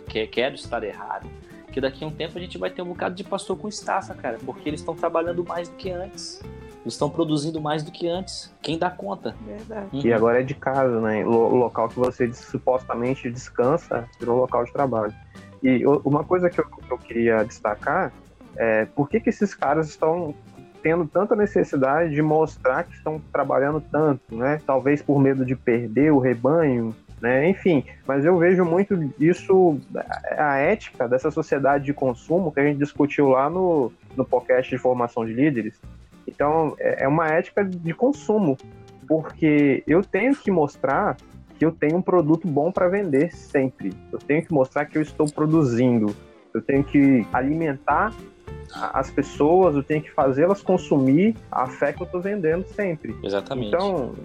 que, 0.07 0.27
quero 0.27 0.55
estar 0.55 0.83
errado, 0.83 1.29
que 1.71 1.79
daqui 1.79 2.03
a 2.03 2.07
um 2.07 2.11
tempo 2.11 2.37
a 2.37 2.41
gente 2.41 2.57
vai 2.57 2.69
ter 2.69 2.81
um 2.81 2.87
bocado 2.87 3.15
de 3.15 3.23
pastor 3.23 3.57
com 3.57 3.67
estafa, 3.67 4.13
cara, 4.13 4.37
porque 4.45 4.67
eles 4.67 4.79
estão 4.79 4.95
trabalhando 4.95 5.43
mais 5.43 5.69
do 5.69 5.75
que 5.75 5.89
antes. 5.89 6.41
Eles 6.81 6.93
estão 6.93 7.09
produzindo 7.09 7.61
mais 7.61 7.83
do 7.83 7.91
que 7.91 8.07
antes. 8.07 8.51
Quem 8.61 8.77
dá 8.77 8.89
conta? 8.89 9.35
Verdade. 9.45 9.87
Uhum. 9.93 10.01
E 10.03 10.11
agora 10.11 10.41
é 10.41 10.43
de 10.43 10.55
casa, 10.55 10.99
né? 10.99 11.23
O 11.25 11.55
local 11.55 11.87
que 11.89 11.99
você 11.99 12.31
supostamente 12.33 13.29
descansa 13.29 14.07
virou 14.19 14.39
local 14.39 14.63
de 14.65 14.73
trabalho. 14.73 15.13
E 15.61 15.85
uma 16.03 16.23
coisa 16.23 16.49
que 16.49 16.59
eu, 16.59 16.65
que 16.65 16.91
eu 16.91 16.97
queria 16.97 17.43
destacar 17.43 18.11
é 18.57 18.85
por 18.85 19.07
que, 19.07 19.19
que 19.19 19.29
esses 19.29 19.53
caras 19.53 19.87
estão 19.87 20.33
tendo 20.81 21.05
tanta 21.05 21.35
necessidade 21.35 22.13
de 22.15 22.21
mostrar 22.23 22.83
que 22.83 22.95
estão 22.95 23.21
trabalhando 23.31 23.79
tanto, 23.79 24.35
né? 24.35 24.59
Talvez 24.65 25.01
por 25.01 25.19
medo 25.19 25.45
de 25.45 25.55
perder 25.55 26.11
o 26.11 26.17
rebanho, 26.17 26.95
né? 27.21 27.47
Enfim, 27.47 27.85
mas 28.07 28.25
eu 28.25 28.35
vejo 28.37 28.65
muito 28.65 29.13
isso, 29.19 29.79
a 30.37 30.57
ética 30.57 31.07
dessa 31.07 31.29
sociedade 31.29 31.85
de 31.85 31.93
consumo 31.93 32.51
que 32.51 32.59
a 32.59 32.63
gente 32.63 32.79
discutiu 32.79 33.29
lá 33.29 33.49
no, 33.49 33.91
no 34.17 34.25
podcast 34.25 34.69
de 34.69 34.81
formação 34.81 35.23
de 35.23 35.33
líderes. 35.33 35.79
Então, 36.27 36.75
é 36.79 37.03
é 37.03 37.07
uma 37.07 37.27
ética 37.27 37.63
de 37.63 37.93
consumo, 37.93 38.57
porque 39.07 39.83
eu 39.87 40.03
tenho 40.03 40.35
que 40.35 40.51
mostrar 40.51 41.17
que 41.57 41.65
eu 41.65 41.71
tenho 41.71 41.97
um 41.97 42.01
produto 42.01 42.47
bom 42.47 42.71
para 42.71 42.87
vender 42.87 43.35
sempre. 43.35 43.93
Eu 44.11 44.19
tenho 44.19 44.43
que 44.43 44.53
mostrar 44.53 44.85
que 44.85 44.97
eu 44.97 45.01
estou 45.01 45.27
produzindo. 45.31 46.15
Eu 46.53 46.61
tenho 46.61 46.83
que 46.83 47.25
alimentar 47.31 48.13
as 48.93 49.11
pessoas, 49.11 49.75
eu 49.75 49.83
tenho 49.83 50.01
que 50.01 50.11
fazê-las 50.11 50.61
consumir 50.61 51.35
a 51.51 51.67
fé 51.67 51.93
que 51.93 52.01
eu 52.01 52.05
estou 52.05 52.21
vendendo 52.21 52.65
sempre. 52.69 53.15
Exatamente. 53.23 53.67
Então, 53.67 54.15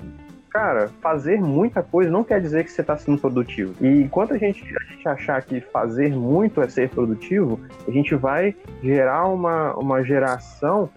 cara, 0.51 0.89
fazer 1.03 1.41
muita 1.41 1.83
coisa 1.83 2.11
não 2.11 2.25
quer 2.25 2.41
dizer 2.41 2.65
que 2.65 2.71
você 2.71 2.81
está 2.81 2.97
sendo 2.97 3.19
produtivo. 3.19 3.75
E 3.85 4.03
enquanto 4.03 4.33
a 4.33 4.39
gente, 4.39 4.63
a 4.75 4.93
gente 4.93 5.09
achar 5.09 5.43
que 5.43 5.61
fazer 5.61 6.11
muito 6.11 6.61
é 6.61 6.69
ser 6.69 6.89
produtivo, 6.89 7.61
a 7.87 7.91
gente 7.91 8.15
vai 8.15 8.55
gerar 8.83 9.27
uma, 9.27 9.75
uma 9.75 10.03
geração 10.03 10.89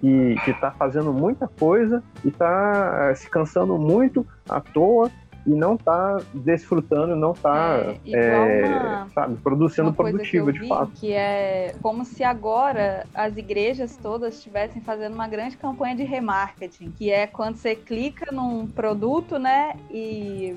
que, 0.00 0.34
que 0.44 0.52
tá 0.54 0.70
fazendo 0.72 1.12
muita 1.12 1.48
coisa 1.48 2.02
e 2.24 2.30
tá 2.30 3.10
eh, 3.10 3.14
se 3.14 3.28
cansando 3.30 3.78
muito 3.78 4.26
à 4.48 4.60
toa 4.60 5.10
e 5.46 5.50
não 5.50 5.76
tá 5.76 6.18
desfrutando, 6.34 7.14
não 7.14 7.32
tá, 7.32 7.78
É, 7.78 8.00
eh, 8.12 8.88
uma- 8.96 9.08
sabe, 9.10 9.36
produzindo 9.36 9.94
eu 10.34 10.52
de 10.52 10.58
vi, 10.58 10.68
fato. 10.68 10.90
Que 10.92 11.12
é 11.12 11.72
como 11.80 12.04
se 12.04 12.24
agora 12.24 13.06
as 13.14 13.36
igrejas 13.36 13.96
todas 13.96 14.34
estivessem 14.34 14.82
fazendo 14.82 15.14
uma 15.14 15.28
grande 15.28 15.56
campanha 15.56 15.94
de 15.94 16.02
remarketing, 16.02 16.90
que 16.90 17.12
é 17.12 17.28
quando 17.28 17.56
você 17.56 17.76
clica 17.76 18.32
num 18.32 18.66
produto, 18.66 19.38
né, 19.38 19.74
e 19.88 20.56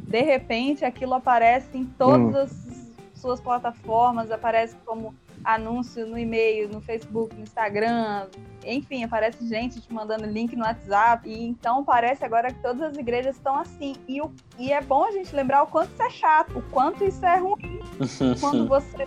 de 0.00 0.22
repente 0.22 0.84
aquilo 0.84 1.14
aparece 1.14 1.76
em 1.76 1.84
todas 1.86 2.34
Hum. 2.34 2.38
as 3.14 3.20
suas 3.20 3.40
plataformas, 3.40 4.30
aparece 4.30 4.76
como 4.84 5.14
anúncio 5.46 6.04
no 6.06 6.18
e-mail, 6.18 6.68
no 6.68 6.80
Facebook, 6.80 7.34
no 7.34 7.42
Instagram, 7.42 8.26
enfim, 8.64 9.04
aparece 9.04 9.46
gente 9.48 9.80
te 9.80 9.92
mandando 9.92 10.26
link 10.26 10.54
no 10.56 10.64
WhatsApp. 10.64 11.28
E 11.28 11.46
então 11.46 11.84
parece 11.84 12.24
agora 12.24 12.52
que 12.52 12.60
todas 12.60 12.82
as 12.82 12.96
igrejas 12.96 13.36
estão 13.36 13.56
assim. 13.56 13.94
E, 14.08 14.20
o, 14.20 14.30
e 14.58 14.72
é 14.72 14.80
bom 14.80 15.04
a 15.04 15.12
gente 15.12 15.34
lembrar 15.34 15.62
o 15.62 15.66
quanto 15.68 15.92
isso 15.92 16.02
é 16.02 16.10
chato, 16.10 16.58
o 16.58 16.62
quanto 16.70 17.04
isso 17.04 17.24
é 17.24 17.38
ruim 17.38 17.80
quando 18.40 18.66
você 18.66 19.06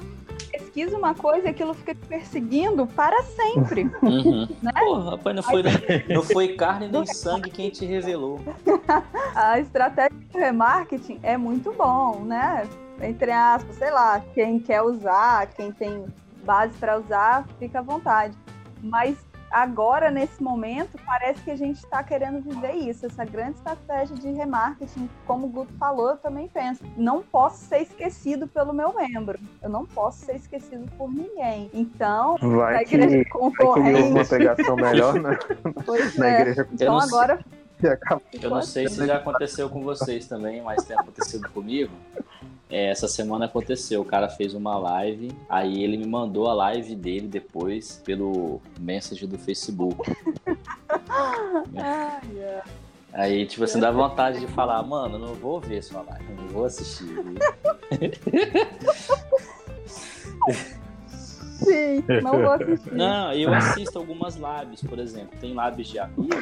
pesquisa 0.50 0.98
uma 0.98 1.14
coisa 1.14 1.48
e 1.48 1.50
aquilo 1.50 1.74
fica 1.74 1.94
te 1.94 2.08
perseguindo 2.08 2.88
para 2.88 3.22
sempre. 3.24 3.84
Uhum. 4.02 4.48
Né? 4.62 4.72
Porra, 4.80 5.12
rapaz, 5.12 5.36
não 5.36 5.44
foi, 5.44 5.64
não 6.10 6.24
foi 6.24 6.56
carne 6.56 6.88
nem 6.88 7.06
sangue 7.06 7.52
quem 7.52 7.70
te 7.70 7.86
revelou. 7.86 8.40
A 9.36 9.60
estratégia 9.60 10.18
do 10.32 10.38
remarketing 10.38 11.20
é 11.22 11.38
muito 11.38 11.72
bom, 11.74 12.22
né? 12.24 12.68
Entre 13.02 13.32
aspas, 13.32 13.76
sei 13.76 13.92
lá, 13.92 14.22
quem 14.34 14.60
quer 14.60 14.82
usar, 14.82 15.48
quem 15.48 15.72
tem 15.72 16.06
base 16.50 16.76
para 16.80 16.98
usar, 16.98 17.48
fica 17.60 17.78
à 17.78 17.82
vontade. 17.84 18.36
Mas 18.82 19.16
agora, 19.52 20.10
nesse 20.10 20.42
momento, 20.42 20.98
parece 21.06 21.44
que 21.44 21.52
a 21.52 21.56
gente 21.56 21.78
está 21.78 22.02
querendo 22.02 22.42
viver 22.42 22.74
isso, 22.74 23.06
essa 23.06 23.24
grande 23.24 23.58
estratégia 23.58 24.16
de 24.16 24.32
remarketing. 24.32 25.08
Como 25.28 25.46
o 25.46 25.50
Guto 25.50 25.72
falou, 25.78 26.10
eu 26.10 26.18
também 26.18 26.48
penso. 26.48 26.84
Não 26.98 27.22
posso 27.22 27.66
ser 27.66 27.84
esquecido 27.84 28.48
pelo 28.48 28.74
meu 28.74 28.96
membro. 28.96 29.40
Eu 29.62 29.70
não 29.70 29.86
posso 29.86 30.26
ser 30.26 30.38
esquecido 30.38 30.90
por 30.98 31.12
ninguém. 31.12 31.70
Então, 31.72 32.36
Vai 32.42 32.78
a 32.78 32.80
que, 32.80 32.96
igreja 32.96 33.16
vai 33.18 33.26
que 33.26 33.30
concorrente. 33.30 34.10
uma 34.10 34.26
pegação 34.26 34.76
melhor 34.76 35.14
né? 35.22 35.38
Pois 35.86 36.18
na 36.18 36.30
é. 36.30 36.42
igreja 36.42 36.68
Então 36.74 37.00
agora. 37.00 37.40
Eu 38.42 38.50
não 38.50 38.62
sei 38.64 38.90
se 38.90 39.06
já 39.06 39.18
aconteceu 39.18 39.70
com 39.70 39.82
vocês 39.84 40.28
também, 40.28 40.62
mas 40.64 40.84
tem 40.84 40.98
acontecido 40.98 41.48
comigo. 41.50 41.94
É, 42.70 42.92
essa 42.92 43.08
semana 43.08 43.46
aconteceu, 43.46 44.02
o 44.02 44.06
cara 44.06 44.30
fez 44.30 44.54
uma 44.54 44.78
live, 44.78 45.32
aí 45.50 45.84
ele 45.84 45.98
me 45.98 46.06
mandou 46.06 46.48
a 46.48 46.54
live 46.54 46.96
dele 46.96 47.28
depois 47.28 48.00
pelo 48.06 48.62
message 48.80 49.26
do 49.26 49.40
Facebook. 49.40 50.04
Ai. 51.76 52.62
Aí, 53.12 53.44
tipo 53.48 53.64
assim, 53.64 53.80
dá 53.80 53.90
vontade 53.90 54.40
de 54.40 54.46
falar, 54.46 54.84
mano, 54.84 55.18
não 55.18 55.34
vou 55.34 55.60
ver 55.60 55.82
sua 55.82 56.04
live, 56.04 56.32
não 56.32 56.48
vou 56.50 56.66
assistir. 56.66 57.08
Sim, 61.08 62.04
não 62.22 62.34
vou 62.34 62.52
assistir. 62.52 62.94
Não, 62.94 63.34
eu 63.34 63.52
assisto 63.52 63.98
algumas 63.98 64.36
lives, 64.36 64.84
por 64.84 65.00
exemplo, 65.00 65.32
tem 65.42 65.56
lives 65.56 65.88
de 65.88 65.98
amigo, 65.98 66.36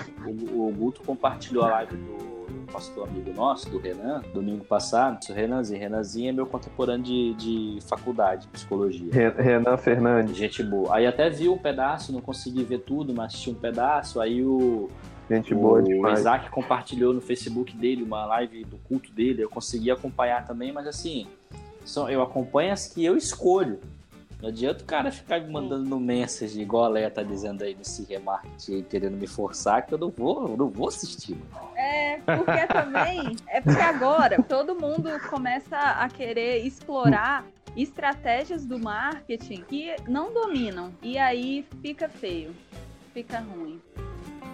o, 0.51 0.67
o 0.67 0.71
Guto 0.73 1.01
compartilhou 1.03 1.63
a 1.63 1.69
live 1.69 1.95
do 1.95 2.36
pastor 2.67 3.07
amigo 3.07 3.33
nosso, 3.33 3.69
do 3.69 3.77
Renan, 3.79 4.21
domingo 4.33 4.63
passado, 4.63 5.19
o 5.29 5.33
Renanzinho, 5.33 5.79
Renanzinho 5.79 6.29
é 6.29 6.31
meu 6.31 6.45
contemporâneo 6.45 7.03
de, 7.03 7.33
de 7.35 7.79
faculdade, 7.87 8.43
de 8.43 8.47
psicologia. 8.49 9.11
Re- 9.11 9.41
Renan 9.41 9.77
Fernandes, 9.77 10.35
Gente 10.35 10.61
boa. 10.63 10.95
Aí 10.95 11.05
até 11.07 11.29
vi 11.29 11.49
um 11.49 11.57
pedaço, 11.57 12.11
não 12.11 12.21
consegui 12.21 12.63
ver 12.63 12.79
tudo, 12.79 13.13
mas 13.13 13.27
assisti 13.33 13.49
um 13.49 13.53
pedaço. 13.55 14.19
Aí 14.19 14.43
o, 14.43 14.89
gente 15.29 15.55
boa 15.55 15.79
o 15.79 15.83
demais. 15.83 16.19
Isaac 16.19 16.49
compartilhou 16.49 17.13
no 17.13 17.21
Facebook 17.21 17.75
dele 17.75 18.03
uma 18.03 18.25
live 18.25 18.63
do 18.65 18.77
culto 18.77 19.11
dele. 19.11 19.43
Eu 19.43 19.49
consegui 19.49 19.89
acompanhar 19.89 20.45
também, 20.45 20.71
mas 20.71 20.87
assim, 20.87 21.27
só, 21.85 22.09
eu 22.09 22.21
acompanho 22.21 22.73
as 22.73 22.87
que 22.87 23.03
eu 23.03 23.15
escolho. 23.15 23.79
Não 24.41 24.49
adianta 24.49 24.83
o 24.83 24.85
cara 24.85 25.11
ficar 25.11 25.41
me 25.41 25.51
mandando 25.51 25.89
no 25.89 25.99
message, 25.99 26.61
igual 26.61 26.85
a 26.85 26.89
Leia 26.89 27.09
tá 27.09 27.23
dizendo 27.23 27.63
aí 27.63 27.73
nesse 27.75 28.03
remarketing 28.03 28.83
querendo 28.83 29.17
me 29.17 29.25
forçar, 29.25 29.85
que 29.85 29.93
eu 29.93 29.97
não 29.97 30.09
vou, 30.09 30.49
eu 30.49 30.57
não 30.57 30.69
vou 30.69 30.89
assistir. 30.89 31.35
mano. 31.35 31.75
É, 31.75 32.19
porque 32.19 32.67
também. 32.67 33.35
É 33.47 33.61
porque 33.61 33.81
agora 33.81 34.41
todo 34.43 34.75
mundo 34.75 35.09
começa 35.29 35.77
a 35.77 36.07
querer 36.07 36.65
explorar 36.65 37.45
estratégias 37.75 38.65
do 38.65 38.79
marketing 38.79 39.63
que 39.67 39.95
não 40.07 40.33
dominam. 40.33 40.91
E 41.01 41.17
aí 41.17 41.65
fica 41.81 42.07
feio. 42.07 42.51
Fica 43.13 43.39
ruim. 43.39 43.81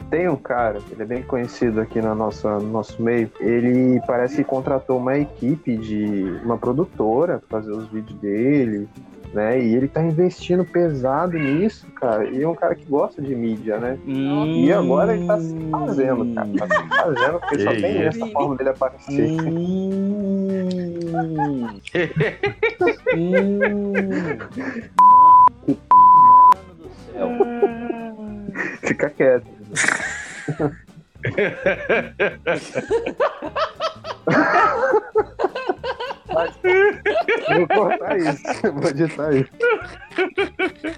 Tem 0.09 0.29
um 0.29 0.35
cara, 0.35 0.79
ele 0.91 1.01
é 1.01 1.05
bem 1.05 1.23
conhecido 1.23 1.81
aqui 1.81 2.01
na 2.01 2.13
nossa, 2.13 2.59
no 2.59 2.69
nosso 2.69 3.01
meio. 3.01 3.31
Ele 3.39 3.99
parece 4.05 4.37
que 4.37 4.43
contratou 4.43 4.97
uma 4.97 5.17
equipe 5.17 5.75
de 5.75 6.39
uma 6.43 6.57
produtora 6.57 7.39
pra 7.39 7.59
fazer 7.59 7.71
os 7.71 7.87
vídeos 7.87 8.19
dele, 8.19 8.87
né? 9.33 9.59
E 9.59 9.75
ele 9.75 9.87
tá 9.87 10.01
investindo 10.01 10.63
pesado 10.63 11.37
nisso, 11.37 11.87
cara. 11.91 12.29
E 12.29 12.41
é 12.41 12.47
um 12.47 12.55
cara 12.55 12.75
que 12.75 12.85
gosta 12.85 13.21
de 13.21 13.35
mídia, 13.35 13.77
né? 13.79 13.97
E 14.05 14.71
agora 14.71 15.15
ele 15.15 15.25
tá 15.25 15.39
se 15.39 15.55
fazendo, 15.71 16.33
cara. 16.35 16.47
Tá 16.57 16.67
se 16.67 16.87
fazendo, 16.87 17.39
porque 17.39 17.59
só 17.59 17.71
tem 17.71 18.03
essa 18.03 18.27
forma 18.27 18.55
dele 18.55 18.69
aparecer. 18.69 19.31
Hum. 19.41 19.73
Hum. 23.15 23.47
Mano 25.65 26.75
do 26.75 26.89
céu. 27.11 27.29
Fica 28.81 29.09
quieto. 29.09 29.47
Vou 37.57 37.67
cortar 37.67 38.17
isso. 38.17 38.43
Vou 38.73 38.89
editar 38.89 39.33
isso. 39.33 39.51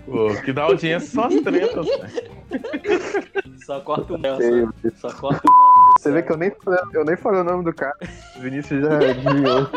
Pô, 0.06 0.42
que 0.44 0.54
dá 0.54 0.64
audiência 0.64 1.10
só 1.10 1.26
as 1.28 1.36
tretas, 1.42 1.86
velho. 1.86 3.56
Só 3.66 3.80
corta 3.82 4.14
o 4.14 4.20
mel, 4.20 4.38
Feio. 4.38 4.74
só, 4.98 5.10
só 5.10 5.16
corta 5.18 5.42
o 5.48 5.52
mano 5.52 5.94
Você 5.98 6.12
vê 6.12 6.22
que 6.22 6.32
eu 6.32 6.38
nem, 6.38 6.52
falei- 6.52 6.80
eu 6.94 7.06
nem 7.06 7.16
falei 7.18 7.42
o 7.42 7.44
nome 7.44 7.64
do 7.64 7.74
cara. 7.74 7.96
O 8.38 8.40
Vinícius 8.40 8.84
já 8.84 8.98
desviou. 9.00 9.70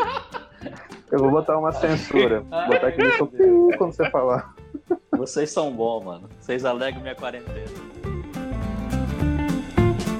Eu 1.11 1.19
vou 1.19 1.31
botar 1.31 1.57
uma 1.57 1.71
censura. 1.71 2.41
Vou 2.41 2.67
botar 2.67 2.87
aquele 2.87 3.11
só 3.17 3.25
piu 3.25 3.69
quando 3.77 3.93
você 3.93 4.09
falar. 4.11 4.53
Vocês 5.11 5.49
são 5.51 5.71
bons, 5.71 6.03
mano. 6.03 6.29
Vocês 6.39 6.63
alegram 6.65 7.01
minha 7.01 7.15
quarentena. 7.15 7.65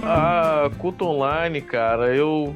Ah, 0.04 0.69
culto 0.80 1.06
online, 1.06 1.62
cara, 1.62 2.15
eu 2.15 2.56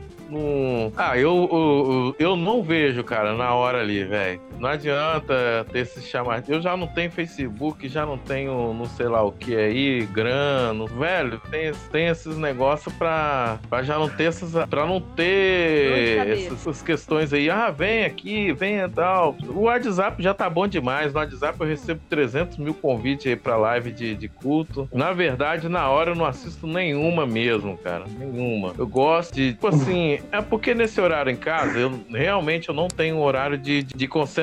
Ah, 0.95 1.17
eu, 1.17 1.49
eu, 1.51 2.15
eu 2.19 2.35
não 2.35 2.63
vejo, 2.63 3.03
cara, 3.03 3.33
na 3.33 3.53
hora 3.53 3.79
ali, 3.79 4.03
velho. 4.03 4.41
Não 4.59 4.69
adianta 4.69 5.65
ter 5.71 5.79
esse 5.79 6.01
chamar. 6.01 6.43
Eu 6.47 6.61
já 6.61 6.75
não 6.75 6.87
tenho 6.87 7.11
Facebook, 7.11 7.87
já 7.87 8.05
não 8.05 8.17
tenho 8.17 8.73
não 8.73 8.85
sei 8.85 9.07
lá 9.07 9.21
o 9.21 9.31
que 9.31 9.55
aí, 9.55 10.05
grano. 10.05 10.87
Velho, 10.87 11.39
tem, 11.51 11.71
tem 11.91 12.07
esses 12.07 12.37
negócios 12.37 12.93
pra, 12.95 13.59
pra 13.69 13.83
já 13.83 13.97
não 13.97 14.09
ter 14.09 14.25
essas. 14.25 14.53
Pra 14.67 14.85
não 14.85 14.99
de 14.99 15.05
ter 15.15 16.27
essas, 16.27 16.53
essas 16.53 16.81
questões 16.81 17.33
aí. 17.33 17.49
Ah, 17.49 17.69
vem 17.69 18.05
aqui, 18.05 18.51
vem 18.53 18.77
e 18.77 18.89
tal. 18.89 19.35
O 19.47 19.61
WhatsApp 19.61 20.21
já 20.21 20.33
tá 20.33 20.49
bom 20.49 20.67
demais. 20.67 21.13
No 21.13 21.19
WhatsApp 21.19 21.59
eu 21.59 21.67
recebo 21.67 22.01
300 22.09 22.57
mil 22.57 22.73
convites 22.73 23.27
aí 23.27 23.35
pra 23.35 23.57
live 23.57 23.91
de, 23.91 24.15
de 24.15 24.27
culto. 24.27 24.89
Na 24.93 25.11
verdade, 25.11 25.67
na 25.69 25.89
hora 25.89 26.11
eu 26.11 26.15
não 26.15 26.25
assisto 26.25 26.67
nenhuma 26.67 27.25
mesmo, 27.25 27.77
cara. 27.77 28.05
Nenhuma. 28.17 28.73
Eu 28.77 28.87
gosto 28.87 29.33
de. 29.33 29.53
Tipo 29.53 29.67
assim, 29.67 30.19
é 30.31 30.41
porque 30.41 30.73
nesse 30.73 30.99
horário 30.99 31.31
em 31.31 31.35
casa, 31.35 31.77
eu 31.77 31.99
realmente 32.09 32.69
eu 32.69 32.75
não 32.75 32.87
tenho 32.87 33.17
um 33.17 33.21
horário 33.21 33.57
de, 33.57 33.83
de 33.83 34.07
concentração. 34.07 34.42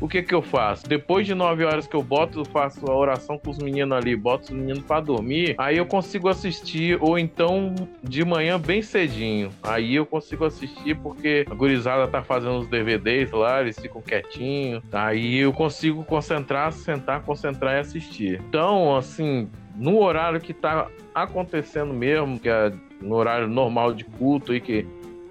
O 0.00 0.08
que 0.08 0.22
que 0.22 0.34
eu 0.34 0.42
faço? 0.42 0.86
Depois 0.86 1.26
de 1.26 1.34
9 1.34 1.64
horas 1.64 1.86
que 1.86 1.94
eu 1.94 2.02
boto, 2.02 2.40
eu 2.40 2.44
faço 2.44 2.90
a 2.90 2.94
oração 2.94 3.38
com 3.38 3.50
os 3.50 3.58
meninos 3.58 3.96
ali, 3.96 4.16
boto 4.16 4.44
os 4.44 4.50
meninos 4.50 4.82
pra 4.82 5.00
dormir, 5.00 5.54
aí 5.58 5.76
eu 5.76 5.86
consigo 5.86 6.28
assistir, 6.28 6.98
ou 7.00 7.18
então 7.18 7.74
de 8.02 8.24
manhã 8.24 8.58
bem 8.58 8.82
cedinho. 8.82 9.50
Aí 9.62 9.94
eu 9.94 10.06
consigo 10.06 10.44
assistir 10.44 10.96
porque 10.96 11.44
a 11.50 11.54
gurizada 11.54 12.06
tá 12.08 12.22
fazendo 12.22 12.58
os 12.58 12.68
DVDs 12.68 13.30
lá, 13.30 13.60
eles 13.60 13.78
ficam 13.78 14.00
quietinhos. 14.02 14.82
Aí 14.92 15.38
eu 15.38 15.52
consigo 15.52 16.04
concentrar, 16.04 16.72
sentar, 16.72 17.22
concentrar 17.22 17.76
e 17.76 17.80
assistir. 17.80 18.40
Então, 18.48 18.96
assim, 18.96 19.48
no 19.76 20.02
horário 20.02 20.40
que 20.40 20.52
tá 20.52 20.88
acontecendo 21.14 21.92
mesmo, 21.92 22.38
que 22.38 22.48
é 22.48 22.72
no 23.00 23.16
horário 23.16 23.48
normal 23.48 23.92
de 23.92 24.04
culto 24.04 24.52
aí 24.52 24.60
que 24.60 24.86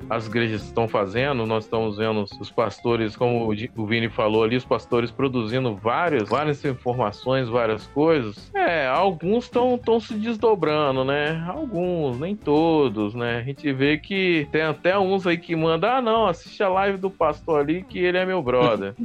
as 0.09 0.27
igrejas 0.27 0.63
estão 0.63 0.87
fazendo, 0.87 1.45
nós 1.45 1.65
estamos 1.65 1.97
vendo 1.97 2.25
os 2.39 2.51
pastores, 2.51 3.15
como 3.15 3.51
o 3.75 3.85
Vini 3.85 4.09
falou 4.09 4.43
ali, 4.43 4.55
os 4.55 4.65
pastores 4.65 5.11
produzindo 5.11 5.75
várias, 5.75 6.29
várias 6.29 6.63
informações, 6.65 7.47
várias 7.47 7.87
coisas. 7.87 8.51
É, 8.53 8.87
alguns 8.87 9.45
estão 9.45 9.99
se 9.99 10.13
desdobrando, 10.15 11.03
né? 11.03 11.43
Alguns, 11.47 12.19
nem 12.19 12.35
todos, 12.35 13.13
né? 13.15 13.37
A 13.37 13.43
gente 13.43 13.71
vê 13.71 13.97
que 13.97 14.47
tem 14.51 14.63
até 14.63 14.97
uns 14.97 15.25
aí 15.25 15.37
que 15.37 15.55
mandam, 15.55 15.89
ah, 15.89 16.01
não, 16.01 16.27
assiste 16.27 16.61
a 16.61 16.69
live 16.69 16.97
do 16.97 17.09
pastor 17.09 17.61
ali 17.61 17.83
que 17.83 17.99
ele 17.99 18.17
é 18.17 18.25
meu 18.25 18.41
brother. 18.41 18.93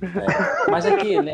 É. 0.00 0.70
Mas 0.70 0.86
aqui, 0.86 1.20
né? 1.20 1.32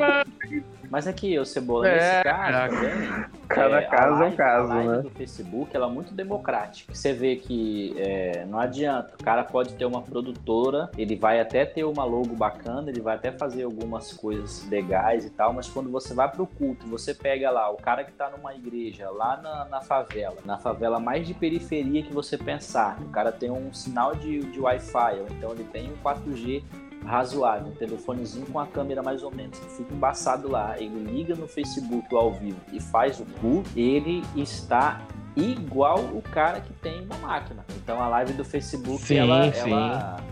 Mas 0.90 1.06
aqui, 1.06 1.38
o 1.38 1.44
Cebola, 1.44 1.88
É, 1.88 1.94
nesse 1.94 2.22
caso 2.24 2.76
também. 2.76 3.24
Cada 3.54 3.78
a 3.78 3.86
caso 3.86 4.22
é 4.22 4.26
um 4.26 4.36
caso, 4.36 4.72
a 4.72 4.84
né? 4.84 4.98
do 5.02 5.10
Facebook 5.10 5.76
ela 5.76 5.86
é 5.86 5.90
muito 5.90 6.14
democrática. 6.14 6.94
Você 6.94 7.12
vê 7.12 7.36
que 7.36 7.94
é, 7.98 8.44
não 8.46 8.58
adianta. 8.58 9.14
O 9.20 9.24
cara 9.24 9.44
pode 9.44 9.74
ter 9.74 9.84
uma 9.84 10.02
produtora, 10.02 10.90
ele 10.96 11.16
vai 11.16 11.40
até 11.40 11.64
ter 11.64 11.84
uma 11.84 12.04
logo 12.04 12.34
bacana, 12.34 12.90
ele 12.90 13.00
vai 13.00 13.16
até 13.16 13.32
fazer 13.32 13.64
algumas 13.64 14.12
coisas 14.12 14.68
legais 14.68 15.24
e 15.24 15.30
tal, 15.30 15.52
mas 15.52 15.68
quando 15.68 15.90
você 15.90 16.14
vai 16.14 16.30
pro 16.30 16.46
culto, 16.46 16.86
você 16.86 17.14
pega 17.14 17.50
lá 17.50 17.70
o 17.70 17.76
cara 17.76 18.04
que 18.04 18.12
tá 18.12 18.30
numa 18.30 18.54
igreja, 18.54 19.10
lá 19.10 19.36
na, 19.36 19.64
na 19.66 19.80
favela, 19.80 20.38
na 20.44 20.58
favela 20.58 20.98
mais 20.98 21.26
de 21.26 21.34
periferia 21.34 22.02
que 22.02 22.12
você 22.12 22.36
pensar, 22.36 22.98
o 23.00 23.08
cara 23.10 23.32
tem 23.32 23.50
um 23.50 23.72
sinal 23.72 24.14
de, 24.14 24.40
de 24.40 24.60
Wi-Fi, 24.60 25.20
ou 25.20 25.26
então 25.30 25.52
ele 25.52 25.64
tem 25.64 25.90
um 25.90 25.96
4G 26.02 26.62
razoável, 27.04 27.68
um 27.68 27.74
telefonezinho 27.74 28.46
com 28.46 28.58
a 28.58 28.66
câmera 28.66 29.02
mais 29.02 29.22
ou 29.22 29.30
menos, 29.30 29.58
que 29.58 29.70
fica 29.70 29.94
embaçado 29.94 30.48
lá, 30.48 30.78
ele 30.78 31.02
liga 31.10 31.34
no 31.34 31.46
Facebook 31.46 32.14
ao 32.14 32.32
vivo 32.32 32.60
e 32.72 32.80
faz 32.80 33.20
o 33.20 33.24
culto, 33.40 33.70
ele 33.76 34.22
está 34.36 35.00
igual 35.36 35.98
o 35.98 36.22
cara 36.22 36.60
que 36.60 36.72
tem 36.74 37.04
uma 37.04 37.16
máquina. 37.16 37.64
Então 37.76 38.00
a 38.00 38.08
live 38.08 38.34
do 38.34 38.44
Facebook, 38.44 39.02
Sim, 39.02 39.16
ela, 39.16 39.52
sim. 39.52 39.70
ela, 39.70 40.22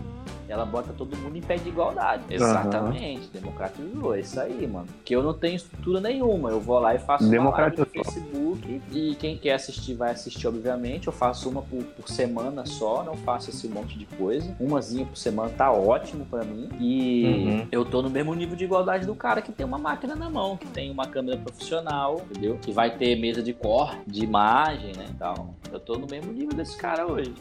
ela 0.51 0.65
bota 0.65 0.91
todo 0.91 1.15
mundo 1.17 1.37
em 1.37 1.41
pé 1.41 1.55
de 1.55 1.69
igualdade. 1.69 2.23
Exatamente, 2.29 3.25
uhum. 3.27 3.31
democratizou, 3.33 4.15
é 4.15 4.19
isso 4.19 4.39
aí, 4.39 4.67
mano. 4.67 4.85
Porque 4.97 5.15
eu 5.15 5.23
não 5.23 5.33
tenho 5.33 5.55
estrutura 5.55 6.01
nenhuma, 6.01 6.49
eu 6.49 6.59
vou 6.59 6.77
lá 6.77 6.93
e 6.93 6.99
faço 6.99 7.23
uma 7.23 7.49
live 7.51 7.77
no 7.77 7.85
Facebook 7.85 8.81
e 8.91 9.15
quem 9.15 9.37
quer 9.37 9.53
assistir 9.53 9.93
vai 9.93 10.11
assistir, 10.11 10.45
obviamente. 10.47 11.07
Eu 11.07 11.13
faço 11.13 11.49
uma 11.49 11.61
por, 11.61 11.81
por 11.83 12.09
semana 12.09 12.65
só, 12.65 13.01
não 13.01 13.15
faço 13.15 13.49
esse 13.49 13.67
monte 13.69 13.97
de 13.97 14.05
coisa. 14.05 14.53
Umazinha 14.59 15.05
por 15.05 15.15
semana 15.15 15.49
tá 15.49 15.71
ótimo 15.71 16.25
para 16.25 16.43
mim. 16.43 16.67
E 16.79 17.25
uhum. 17.25 17.67
eu 17.71 17.85
tô 17.85 18.01
no 18.01 18.09
mesmo 18.09 18.33
nível 18.35 18.57
de 18.57 18.65
igualdade 18.65 19.05
do 19.05 19.15
cara 19.15 19.41
que 19.41 19.53
tem 19.53 19.65
uma 19.65 19.77
máquina 19.77 20.15
na 20.15 20.29
mão, 20.29 20.57
que 20.57 20.67
tem 20.67 20.91
uma 20.91 21.07
câmera 21.07 21.37
profissional, 21.37 22.21
entendeu? 22.29 22.57
Que 22.61 22.73
vai 22.73 22.97
ter 22.97 23.15
mesa 23.15 23.41
de 23.41 23.53
corte, 23.53 24.01
de 24.05 24.23
imagem, 24.25 24.91
né? 24.97 25.05
Então, 25.09 25.55
eu 25.71 25.79
tô 25.79 25.97
no 25.97 26.07
mesmo 26.07 26.33
nível 26.33 26.53
desse 26.53 26.75
cara 26.75 27.07
hoje. 27.07 27.33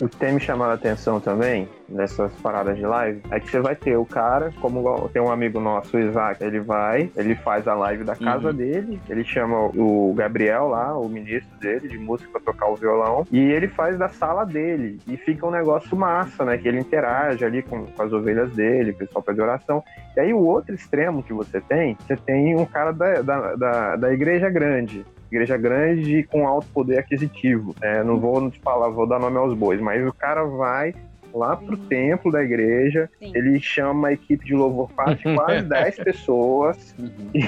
O 0.00 0.08
que 0.08 0.16
tem 0.16 0.32
me 0.32 0.40
chamado 0.40 0.70
a 0.70 0.74
atenção 0.74 1.20
também 1.20 1.68
nessas 1.90 2.32
paradas 2.40 2.76
de 2.76 2.86
live 2.86 3.20
é 3.30 3.40
que 3.40 3.50
você 3.50 3.60
vai 3.60 3.74
ter 3.74 3.96
o 3.96 4.04
cara, 4.04 4.52
como 4.60 5.08
tem 5.08 5.20
um 5.20 5.30
amigo 5.30 5.60
nosso, 5.60 5.96
o 5.96 6.00
Isaac, 6.00 6.42
ele 6.42 6.60
vai, 6.60 7.10
ele 7.16 7.34
faz 7.34 7.66
a 7.66 7.74
live 7.74 8.04
da 8.04 8.16
casa 8.16 8.48
uhum. 8.48 8.54
dele, 8.54 9.00
ele 9.08 9.24
chama 9.24 9.70
o 9.74 10.14
Gabriel 10.14 10.68
lá, 10.68 10.96
o 10.96 11.08
ministro 11.08 11.56
dele 11.58 11.88
de 11.88 11.98
música 11.98 12.30
para 12.30 12.40
tocar 12.40 12.68
o 12.68 12.76
violão, 12.76 13.26
e 13.30 13.38
ele 13.38 13.68
faz 13.68 13.98
da 13.98 14.08
sala 14.08 14.44
dele. 14.44 14.98
E 15.06 15.16
fica 15.16 15.46
um 15.46 15.50
negócio 15.50 15.96
massa, 15.96 16.44
né? 16.44 16.56
Que 16.56 16.68
ele 16.68 16.78
interage 16.78 17.44
ali 17.44 17.62
com, 17.62 17.86
com 17.86 18.02
as 18.02 18.12
ovelhas 18.12 18.50
dele, 18.52 18.92
o 18.92 18.96
pessoal 18.96 19.22
pede 19.22 19.40
oração. 19.40 19.82
E 20.16 20.20
aí 20.20 20.32
o 20.32 20.38
outro 20.38 20.74
extremo 20.74 21.22
que 21.22 21.32
você 21.32 21.60
tem, 21.60 21.96
você 22.06 22.16
tem 22.16 22.56
um 22.56 22.64
cara 22.64 22.92
da, 22.92 23.22
da, 23.22 23.54
da, 23.56 23.96
da 23.96 24.12
igreja 24.12 24.48
grande, 24.48 25.04
igreja 25.30 25.56
grande 25.56 26.24
com 26.24 26.46
alto 26.46 26.66
poder 26.68 26.98
aquisitivo. 26.98 27.74
É, 27.80 28.02
não 28.02 28.18
vou 28.18 28.50
te 28.50 28.60
falar, 28.60 28.88
vou 28.88 29.06
dar 29.06 29.18
nome 29.18 29.36
aos 29.38 29.54
bois, 29.54 29.80
mas 29.80 30.06
o 30.06 30.12
cara 30.12 30.44
vai 30.44 30.94
lá 31.32 31.56
pro 31.56 31.76
templo 31.76 32.30
da 32.30 32.42
igreja, 32.42 33.10
Sim. 33.18 33.32
ele 33.34 33.60
chama 33.60 34.08
a 34.08 34.12
equipe 34.12 34.44
de 34.44 34.54
louvor 34.54 34.90
parte 34.92 35.22
quase 35.34 35.62
10 35.62 35.96
pessoas 35.98 36.94
uhum. 36.98 37.30
e, 37.34 37.40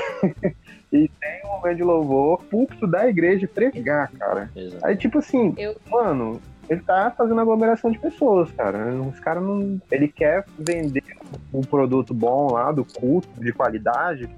e, 0.93 1.09
tem 1.09 1.45
um 1.45 1.57
momento 1.57 1.77
de 1.77 1.83
louvor, 1.83 2.43
púlpito 2.45 2.87
da 2.87 3.09
igreja 3.09 3.49
pregar, 3.49 4.11
cara. 4.13 4.51
Exato. 4.55 4.87
Aí 4.87 4.97
tipo 4.97 5.19
assim, 5.19 5.55
Eu... 5.57 5.77
mano, 5.91 6.41
ele 6.69 6.81
tá 6.81 7.13
fazendo 7.17 7.41
aglomeração 7.41 7.91
de 7.91 7.99
pessoas, 7.99 8.51
cara. 8.53 8.93
Os 8.95 9.19
caras 9.21 9.43
não. 9.43 9.81
Ele 9.91 10.09
quer 10.09 10.45
vender 10.59 11.05
um 11.53 11.61
produto 11.61 12.15
bom 12.15 12.53
lá 12.53 12.73
do 12.73 12.85
culto, 12.85 13.29
de 13.39 13.53
qualidade, 13.53 14.29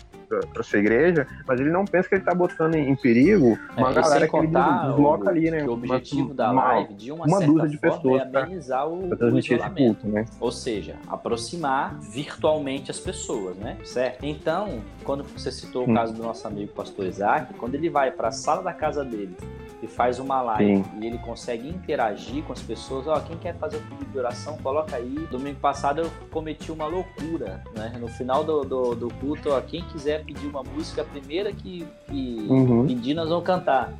para 0.53 0.62
sua 0.62 0.78
igreja, 0.78 1.26
mas 1.47 1.61
ele 1.61 1.70
não 1.70 1.85
pensa 1.85 2.09
que 2.09 2.14
ele 2.14 2.22
está 2.22 2.35
botando 2.35 2.74
em 2.74 2.95
perigo 2.97 3.59
uma 3.76 3.91
é, 3.91 3.95
galera 3.95 4.28
que 4.28 4.37
ele 4.37 4.47
desloca 4.47 5.30
ali, 5.30 5.51
né? 5.51 5.64
o 5.64 5.72
objetivo 5.72 6.26
uma, 6.26 6.35
da 6.35 6.53
live, 6.53 6.95
de 6.95 7.12
uma, 7.12 7.26
uma 7.26 7.41
dúzia 7.41 7.68
de 7.68 7.78
pessoas, 7.78 8.22
é 8.22 8.39
amenizar 8.39 8.89
o, 8.89 9.11
o 9.11 9.39
isolamento. 9.39 9.74
Culto, 9.74 10.09
né? 10.09 10.24
Ou 10.41 10.53
seja, 10.53 10.97
aproximar 11.09 11.99
virtualmente 12.01 12.91
as 12.91 12.99
pessoas, 12.99 13.57
né? 13.57 13.76
Certo? 13.85 14.24
Então, 14.24 14.80
quando 15.05 15.24
você 15.24 15.51
citou 15.51 15.85
o 15.85 15.95
caso 15.95 16.12
do 16.14 16.22
nosso 16.22 16.47
amigo 16.47 16.72
pastor 16.72 17.07
Isaac, 17.07 17.55
quando 17.55 17.74
ele 17.74 17.89
vai 17.89 18.11
para 18.11 18.28
a 18.28 18.32
sala 18.32 18.62
da 18.62 18.72
casa 18.72 19.05
dele 19.05 19.37
e 19.82 19.87
faz 19.87 20.18
uma 20.18 20.41
live 20.41 20.76
Sim. 20.76 20.85
e 21.01 21.07
ele 21.07 21.18
consegue 21.18 21.68
interagir 21.68 22.43
com 22.45 22.53
as 22.53 22.62
pessoas, 22.62 23.07
ó, 23.07 23.20
quem 23.20 23.37
quer 23.37 23.55
fazer 23.57 23.78
pedido 23.78 24.11
de 24.11 24.18
oração, 24.18 24.57
coloca 24.59 24.97
aí. 24.97 25.14
Domingo 25.30 25.61
passado 25.61 26.01
eu 26.01 26.11
cometi 26.30 26.72
uma 26.72 26.87
loucura, 26.87 27.62
né? 27.76 27.93
No 28.01 28.09
final 28.09 28.43
do, 28.43 28.64
do, 28.64 28.95
do 28.95 29.09
culto, 29.14 29.51
ó, 29.51 29.61
quem 29.61 29.82
quiser 29.89 30.24
pedir 30.25 30.47
uma 30.47 30.62
música, 30.62 31.03
a 31.03 31.05
primeira 31.05 31.53
que, 31.53 31.87
que 32.11 32.47
uhum. 32.49 32.87
pedir, 32.87 33.14
nós 33.14 33.29
vamos 33.29 33.45
cantar. 33.45 33.93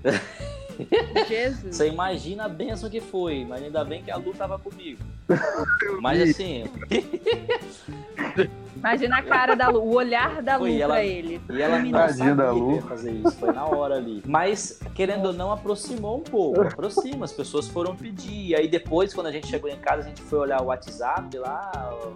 Jesus. 1.29 1.77
Você 1.77 1.89
imagina 1.89 2.45
a 2.45 2.49
benção 2.49 2.91
que 2.91 3.01
foi, 3.01 3.45
mas 3.45 3.62
ainda 3.62 3.85
bem 3.85 4.03
que 4.03 4.11
a 4.11 4.16
Lu 4.16 4.33
tava 4.33 4.59
comigo. 4.59 5.01
mas 6.01 6.20
assim. 6.20 6.64
Imagina 8.85 9.16
a 9.16 9.22
cara 9.22 9.55
da 9.55 9.68
Lu, 9.68 9.80
o 9.80 9.95
olhar 9.95 10.43
da 10.43 10.57
Lu 10.59 10.66
ela, 10.66 10.93
pra 10.93 11.03
ele. 11.03 11.41
E 11.49 11.62
ela 11.62 11.78
me 11.78 11.91
não 11.91 12.07
sabia 12.07 12.35
da 12.35 12.53
Lu. 12.53 12.82
fazer 12.82 13.12
isso, 13.12 13.32
foi 13.39 13.51
na 13.51 13.64
hora 13.64 13.95
ali. 13.95 14.22
Mas, 14.26 14.78
querendo 14.95 15.28
ou 15.28 15.32
não, 15.32 15.51
aproximou 15.51 16.18
um 16.18 16.20
pouco. 16.20 16.61
Aproxima, 16.61 17.24
as 17.24 17.32
pessoas 17.32 17.66
foram 17.66 17.97
pedir. 17.97 18.55
Aí 18.55 18.68
depois, 18.68 19.14
quando 19.14 19.28
a 19.28 19.32
gente 19.32 19.47
chegou 19.47 19.70
em 19.70 19.78
casa, 19.78 20.03
a 20.03 20.09
gente 20.09 20.20
foi 20.20 20.39
olhar 20.39 20.61
o 20.61 20.66
WhatsApp 20.66 21.35
lá, 21.39 21.72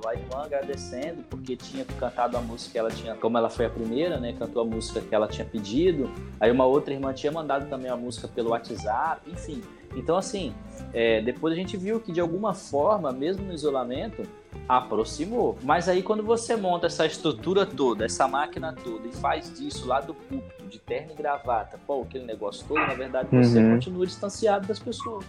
a 0.07 0.15
irmã 0.15 0.45
agradecendo, 0.45 1.25
porque 1.31 1.57
tinha 1.57 1.87
cantado 1.99 2.37
a 2.37 2.41
música 2.43 2.73
que 2.73 2.79
ela 2.79 2.91
tinha, 2.91 3.15
como 3.15 3.39
ela 3.39 3.49
foi 3.49 3.65
a 3.65 3.71
primeira, 3.71 4.21
né? 4.21 4.35
Cantou 4.39 4.61
a 4.61 4.65
música 4.67 5.01
que 5.01 5.15
ela 5.15 5.27
tinha 5.27 5.47
pedido. 5.47 6.11
Aí 6.39 6.51
uma 6.51 6.67
outra 6.67 6.93
irmã 6.93 7.15
tinha 7.15 7.33
mandado 7.33 7.67
também 7.71 7.91
a 7.91 7.97
música 7.97 8.29
pelo 8.29 8.51
WhatsApp, 8.51 9.23
enfim. 9.31 9.63
Então, 9.97 10.17
assim, 10.17 10.55
é, 10.93 11.21
depois 11.21 11.53
a 11.53 11.57
gente 11.57 11.77
viu 11.77 12.01
que 12.01 12.13
de 12.13 12.21
alguma 12.21 12.55
forma, 12.55 13.13
mesmo 13.13 13.45
no 13.45 13.53
isolamento, 13.53 14.23
aproximou. 14.69 15.59
Mas 15.63 15.89
aí 15.89 16.03
quando 16.03 16.23
você 16.23 16.57
monta 16.57 16.87
essa 16.87 17.07
estrutura 17.07 17.65
toda, 17.67 18.05
essa 18.05 18.27
máquina 18.29 18.73
toda 18.73 19.07
e 19.07 19.13
faz 19.13 19.53
disso 19.59 19.87
lá 19.87 20.01
do 20.01 20.15
púlpito, 20.15 20.67
de 20.67 20.79
terno 20.79 21.13
e 21.13 21.15
gravata, 21.15 21.79
pô, 21.87 22.03
aquele 22.03 22.25
negócio 22.25 22.67
todo, 22.67 22.81
na 22.81 22.95
verdade 22.95 23.29
você 23.31 23.59
uhum. 23.59 23.75
continua 23.75 24.07
distanciado 24.07 24.67
das 24.67 24.79
pessoas 24.79 25.25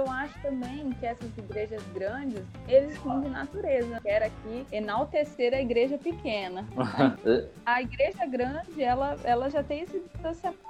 eu 0.00 0.08
acho 0.08 0.40
também 0.40 0.90
que 0.92 1.06
essas 1.06 1.36
igrejas 1.36 1.82
grandes, 1.92 2.42
eles 2.68 2.98
são 3.02 3.20
de 3.20 3.28
natureza. 3.28 4.00
Quero 4.00 4.24
aqui 4.24 4.66
enaltecer 4.72 5.52
a 5.52 5.60
igreja 5.60 5.98
pequena. 5.98 6.66
a 7.66 7.82
igreja 7.82 8.26
grande, 8.26 8.82
ela, 8.82 9.16
ela 9.24 9.50
já 9.50 9.62
tem 9.62 9.82
esse 9.82 10.00
distanciamento 10.00 10.60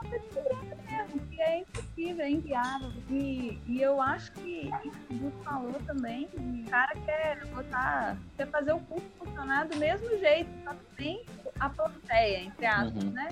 de 1.10 1.18
grande 1.18 1.20
mesmo, 1.20 1.26
que 1.30 1.40
é 1.42 1.58
impossível, 1.58 2.24
é 2.24 2.30
inviável. 2.30 2.92
E, 3.10 3.58
e 3.66 3.82
eu 3.82 4.00
acho 4.00 4.32
que 4.32 4.70
isso 4.84 4.98
que 5.08 5.14
o 5.14 5.18
Gus 5.18 5.44
falou 5.44 5.80
também, 5.86 6.28
o 6.34 6.70
cara 6.70 6.92
quer 7.04 7.46
botar, 7.46 8.16
quer 8.36 8.46
fazer 8.48 8.72
o 8.72 8.80
curso 8.80 9.06
funcionar 9.18 9.66
do 9.66 9.76
mesmo 9.76 10.08
jeito, 10.18 10.50
só 10.64 10.70
que 10.70 10.96
tem 10.96 11.24
a 11.58 11.68
plateia, 11.68 12.44
entre 12.44 12.66
aspas, 12.66 13.04
uhum. 13.04 13.10
né? 13.10 13.28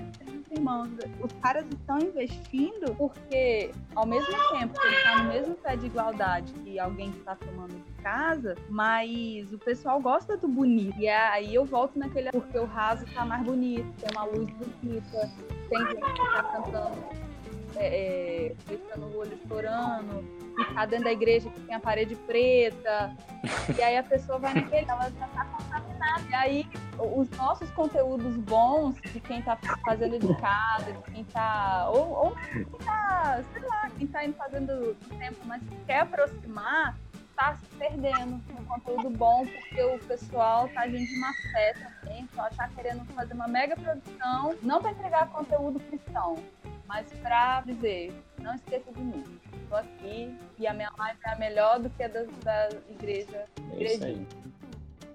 irmãos, 0.51 0.89
os 1.21 1.31
caras 1.41 1.65
estão 1.71 1.99
investindo 1.99 2.93
porque, 2.95 3.71
ao 3.95 4.05
mesmo 4.05 4.27
tempo 4.51 4.79
que 4.79 4.87
ele 4.87 4.95
está 4.95 5.23
no 5.23 5.29
mesmo 5.29 5.55
pé 5.55 5.75
de 5.75 5.85
igualdade 5.85 6.53
que 6.53 6.79
alguém 6.79 7.11
que 7.11 7.19
está 7.19 7.35
tomando 7.35 7.73
de 7.73 7.91
casa, 8.01 8.55
mas 8.69 9.51
o 9.53 9.57
pessoal 9.57 10.01
gosta 10.01 10.35
do 10.37 10.47
bonito. 10.47 10.97
E 10.99 11.07
aí 11.07 11.53
eu 11.53 11.65
volto 11.65 11.97
naquele 11.97 12.31
porque 12.31 12.57
o 12.57 12.65
raso 12.65 13.05
tá 13.13 13.25
mais 13.25 13.43
bonito, 13.43 13.87
tem 13.99 14.09
uma 14.11 14.25
luz 14.25 14.49
bonita, 14.49 15.29
tem 15.69 15.79
gente 15.87 15.95
que 15.95 16.31
tá 16.31 16.43
cantando 16.43 17.28
é, 17.75 18.47
é, 18.47 18.55
deixando 18.67 19.05
o 19.05 19.17
olho 19.19 19.33
estourando, 19.33 20.23
ficar 20.57 20.85
dentro 20.87 21.05
da 21.05 21.11
igreja 21.11 21.49
que 21.49 21.59
tem 21.61 21.75
a 21.75 21.79
parede 21.79 22.15
preta, 22.15 23.15
e 23.77 23.81
aí 23.81 23.97
a 23.97 24.03
pessoa 24.03 24.39
vai 24.39 24.53
naquele, 24.53 24.89
ela 24.89 25.09
já 25.09 25.27
tá 25.27 25.45
contaminada. 25.45 26.23
E 26.29 26.33
aí 26.33 26.67
os 26.97 27.29
nossos 27.31 27.69
conteúdos 27.71 28.35
bons 28.37 28.95
de 29.01 29.19
quem 29.19 29.41
tá 29.41 29.57
fazendo 29.85 30.19
de 30.19 30.35
casa, 30.39 30.91
de 30.91 31.11
quem 31.11 31.23
tá. 31.25 31.89
Ou, 31.89 32.09
ou 32.09 32.35
quem 32.51 32.65
tá, 32.85 33.43
sei 33.53 33.61
lá, 33.61 33.89
quem 33.97 34.07
tá 34.07 34.25
indo 34.25 34.35
fazendo 34.35 34.95
tempo, 35.17 35.37
mas 35.45 35.61
quer 35.85 35.99
aproximar, 35.99 36.97
tá 37.35 37.55
se 37.55 37.65
perdendo 37.77 38.41
no 38.49 38.65
conteúdo 38.65 39.09
bom, 39.09 39.45
porque 39.45 39.81
o 39.81 39.99
pessoal 39.99 40.67
tá 40.69 40.81
agindo 40.81 41.05
de 41.05 41.19
má 41.19 41.31
fé 41.53 41.73
também, 41.73 42.27
só 42.35 42.49
tá 42.49 42.67
querendo 42.75 43.05
fazer 43.13 43.33
uma 43.33 43.47
mega 43.47 43.77
produção, 43.77 44.55
não 44.61 44.81
para 44.81 44.91
entregar 44.91 45.29
conteúdo 45.29 45.79
cristão, 45.79 46.37
mas 46.89 47.05
para 47.21 47.61
dizer, 47.61 48.11
não 48.41 48.55
esqueça 48.55 48.91
de 48.91 48.99
mim. 48.99 49.23
Estou 49.61 49.77
aqui 49.77 50.35
e 50.57 50.65
a 50.65 50.73
minha 50.73 50.89
live 50.97 51.19
é 51.23 51.37
melhor 51.37 51.79
do 51.79 51.87
que 51.91 52.01
a 52.01 52.07
da, 52.07 52.23
da 52.43 52.69
igreja. 52.89 53.45
É 53.73 54.15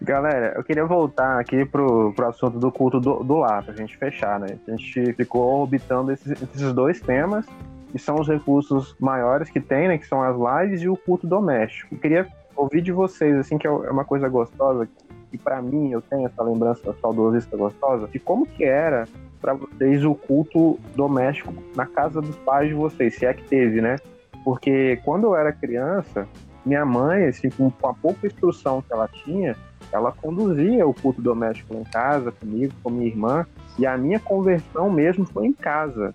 Galera, 0.01 0.55
eu 0.57 0.63
queria 0.63 0.87
voltar 0.87 1.41
aqui 1.41 1.65
pro, 1.65 2.13
pro 2.15 2.29
assunto 2.29 2.61
do 2.61 2.71
culto 2.71 3.01
do, 3.01 3.25
do 3.25 3.37
lar, 3.39 3.65
pra 3.65 3.75
gente 3.75 3.97
fechar, 3.97 4.39
né? 4.39 4.57
A 4.69 4.71
gente 4.71 5.15
ficou 5.15 5.63
orbitando 5.63 6.13
esses, 6.13 6.41
esses 6.41 6.73
dois 6.73 7.01
temas, 7.01 7.45
que 7.91 7.99
são 7.99 8.21
os 8.21 8.29
recursos 8.29 8.95
maiores 9.01 9.51
que 9.51 9.61
tem, 9.61 9.89
né? 9.89 9.99
Que 9.99 10.07
são 10.07 10.23
as 10.23 10.37
lives 10.37 10.83
e 10.83 10.89
o 10.89 10.97
culto 10.97 11.27
doméstico. 11.27 11.95
Eu 11.95 11.99
queria 11.99 12.29
ouvir 12.55 12.83
de 12.83 12.93
vocês, 12.93 13.37
assim, 13.37 13.59
que 13.59 13.67
é 13.67 13.71
uma 13.71 14.05
coisa 14.05 14.29
gostosa, 14.29 14.89
que 15.31 15.39
para 15.39 15.61
mim 15.61 15.91
eu 15.91 16.01
tenho 16.03 16.27
essa 16.27 16.43
lembrança 16.45 16.95
saudosista 17.01 17.57
gostosa, 17.57 18.07
de 18.07 18.21
como 18.21 18.47
que 18.47 18.63
era 18.63 19.09
para 19.45 19.53
vocês 19.53 20.03
o 20.07 20.15
culto 20.15 20.81
doméstico 20.97 21.53
na 21.77 21.85
casa 21.85 22.23
dos 22.23 22.35
pais 22.37 22.69
de 22.69 22.75
vocês, 22.75 23.15
se 23.15 23.27
é 23.27 23.35
que 23.35 23.45
teve, 23.45 23.79
né? 23.79 23.97
Porque 24.43 24.99
quando 25.05 25.25
eu 25.25 25.37
era 25.37 25.53
criança, 25.53 26.27
minha 26.65 26.83
mãe, 26.87 27.27
assim, 27.27 27.51
com 27.51 27.71
a 27.87 27.93
pouca 27.93 28.27
instrução 28.27 28.81
que 28.81 28.91
ela 28.91 29.07
tinha, 29.07 29.55
ela 29.93 30.11
conduzia 30.11 30.87
o 30.87 30.95
culto 30.95 31.21
doméstico 31.21 31.75
em 31.75 31.85
casa, 31.85 32.33
comigo, 32.33 32.73
com 32.83 32.89
minha 32.89 33.07
irmã, 33.07 33.47
e 33.79 33.85
a 33.87 33.99
minha 33.99 34.19
conversão 34.19 34.91
mesmo 34.91 35.27
foi 35.27 35.49
em 35.49 35.53
casa, 35.53 36.15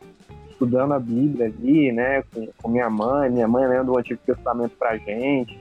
estudando 0.49 0.95
a 0.95 0.99
Bíblia 0.99 1.45
ali, 1.45 1.91
né, 1.91 2.23
com, 2.33 2.49
com 2.59 2.67
minha 2.67 2.89
mãe, 2.89 3.29
minha 3.29 3.47
mãe 3.47 3.67
lendo 3.67 3.91
o 3.91 3.99
Antigo 3.99 4.19
Testamento 4.25 4.75
pra 4.75 4.97
gente 4.97 5.55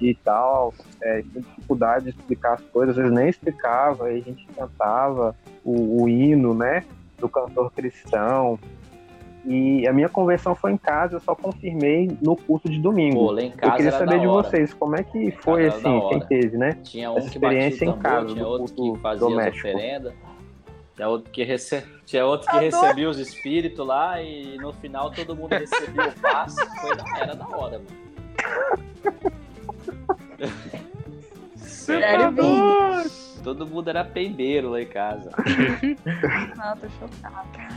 e 0.00 0.14
tal, 0.14 0.72
é, 1.02 1.20
tinha 1.20 1.42
dificuldade 1.42 2.04
de 2.04 2.10
explicar 2.12 2.54
as 2.54 2.62
coisas, 2.62 2.96
às 2.96 3.02
vezes 3.02 3.14
nem 3.14 3.28
explicava, 3.28 4.06
aí 4.06 4.20
a 4.20 4.22
gente 4.22 4.48
cantava 4.56 5.36
o, 5.62 6.02
o 6.02 6.08
hino, 6.08 6.54
né, 6.54 6.82
do 7.20 7.28
cantor 7.28 7.70
cristão. 7.72 8.58
E 9.44 9.88
a 9.88 9.92
minha 9.92 10.08
conversão 10.08 10.54
foi 10.54 10.72
em 10.72 10.76
casa, 10.76 11.16
eu 11.16 11.20
só 11.20 11.34
confirmei 11.34 12.10
no 12.20 12.36
culto 12.36 12.68
de 12.68 12.78
domingo. 12.78 13.26
Pô, 13.26 13.30
lá 13.32 13.40
em 13.42 13.50
casa 13.50 13.72
eu 13.72 13.76
queria 13.76 13.88
era 13.88 13.98
saber 13.98 14.16
da 14.16 14.18
de 14.18 14.26
hora. 14.26 14.48
vocês, 14.48 14.74
como 14.74 14.96
é 14.96 15.02
que 15.02 15.30
foi 15.30 15.66
assim, 15.66 16.00
quem 16.10 16.20
teve, 16.26 16.58
né? 16.58 16.76
Tinha 16.82 17.10
um 17.10 17.16
Essa 17.16 17.30
que 17.30 17.38
batia 17.38 17.56
o 17.56 17.60
experiência 17.62 17.84
em 17.84 17.88
tambor, 17.92 18.02
casa, 18.02 18.26
tinha 18.34 18.46
outro 18.46 18.74
que 18.74 18.98
fazia 19.00 19.26
as 19.26 19.32
doméstico. 19.32 19.68
oferendas, 19.68 20.12
tinha 20.94 21.08
outro 21.08 21.30
que, 21.32 21.42
rece... 21.42 21.84
tinha 22.04 22.26
outro 22.26 22.50
que 22.50 22.56
Adoro. 22.56 22.82
recebia 22.82 23.08
os 23.08 23.18
espíritos 23.18 23.86
lá 23.86 24.20
e 24.22 24.58
no 24.58 24.74
final 24.74 25.10
todo 25.10 25.34
mundo 25.34 25.52
recebia 25.52 26.08
o 26.08 26.20
passe. 26.20 26.62
Foi 26.82 26.94
da... 26.94 27.04
Era 27.18 27.34
da 27.34 27.48
hora, 27.48 27.78
mano. 27.78 28.00
Sério, 31.98 32.30
Vini? 32.32 33.10
Todo 33.42 33.66
mundo 33.66 33.88
era 33.88 34.04
peideiro 34.04 34.70
lá 34.70 34.82
em 34.82 34.86
casa. 34.86 35.30
Não, 36.56 36.76
tô 36.76 36.88
chocada. 36.90 37.68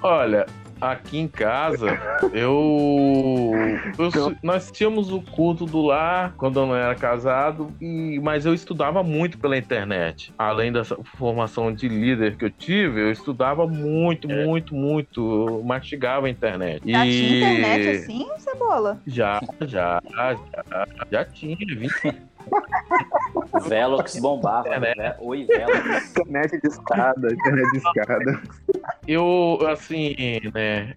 Olha, 0.00 0.46
aqui 0.80 1.18
em 1.18 1.28
casa, 1.28 1.86
eu, 2.32 3.52
eu 3.96 4.36
nós 4.42 4.70
tínhamos 4.70 5.12
o 5.12 5.22
culto 5.22 5.64
do 5.64 5.80
lar 5.80 6.34
quando 6.36 6.58
eu 6.58 6.66
não 6.66 6.74
era 6.74 6.94
casado, 6.94 7.72
e, 7.80 8.18
mas 8.20 8.44
eu 8.44 8.52
estudava 8.52 9.02
muito 9.02 9.38
pela 9.38 9.56
internet. 9.56 10.34
Além 10.36 10.72
dessa 10.72 10.96
formação 11.16 11.72
de 11.72 11.88
líder 11.88 12.36
que 12.36 12.44
eu 12.44 12.50
tive, 12.50 13.00
eu 13.00 13.12
estudava 13.12 13.66
muito, 13.66 14.28
muito, 14.28 14.74
muito. 14.74 15.48
Eu 15.48 15.62
mastigava 15.62 16.26
a 16.26 16.30
internet. 16.30 16.82
Já 16.84 17.06
e... 17.06 17.10
tinha 17.10 17.52
internet 17.52 17.88
assim, 17.88 18.26
Cebola? 18.38 19.00
Já, 19.06 19.40
já, 19.60 20.02
já, 20.10 20.36
já 21.10 21.24
tinha, 21.24 21.56
20 21.56 21.92
Velox 23.60 24.16
bombava, 24.20 24.78
né? 24.78 25.16
Oi, 25.20 25.44
Velox. 25.44 26.10
Internet 26.10 26.60
de 26.60 26.68
escada, 26.68 27.32
internet 27.32 27.70
de 27.70 27.78
escada. 27.78 28.42
Eu, 29.06 29.58
assim, 29.68 30.14
né? 30.54 30.94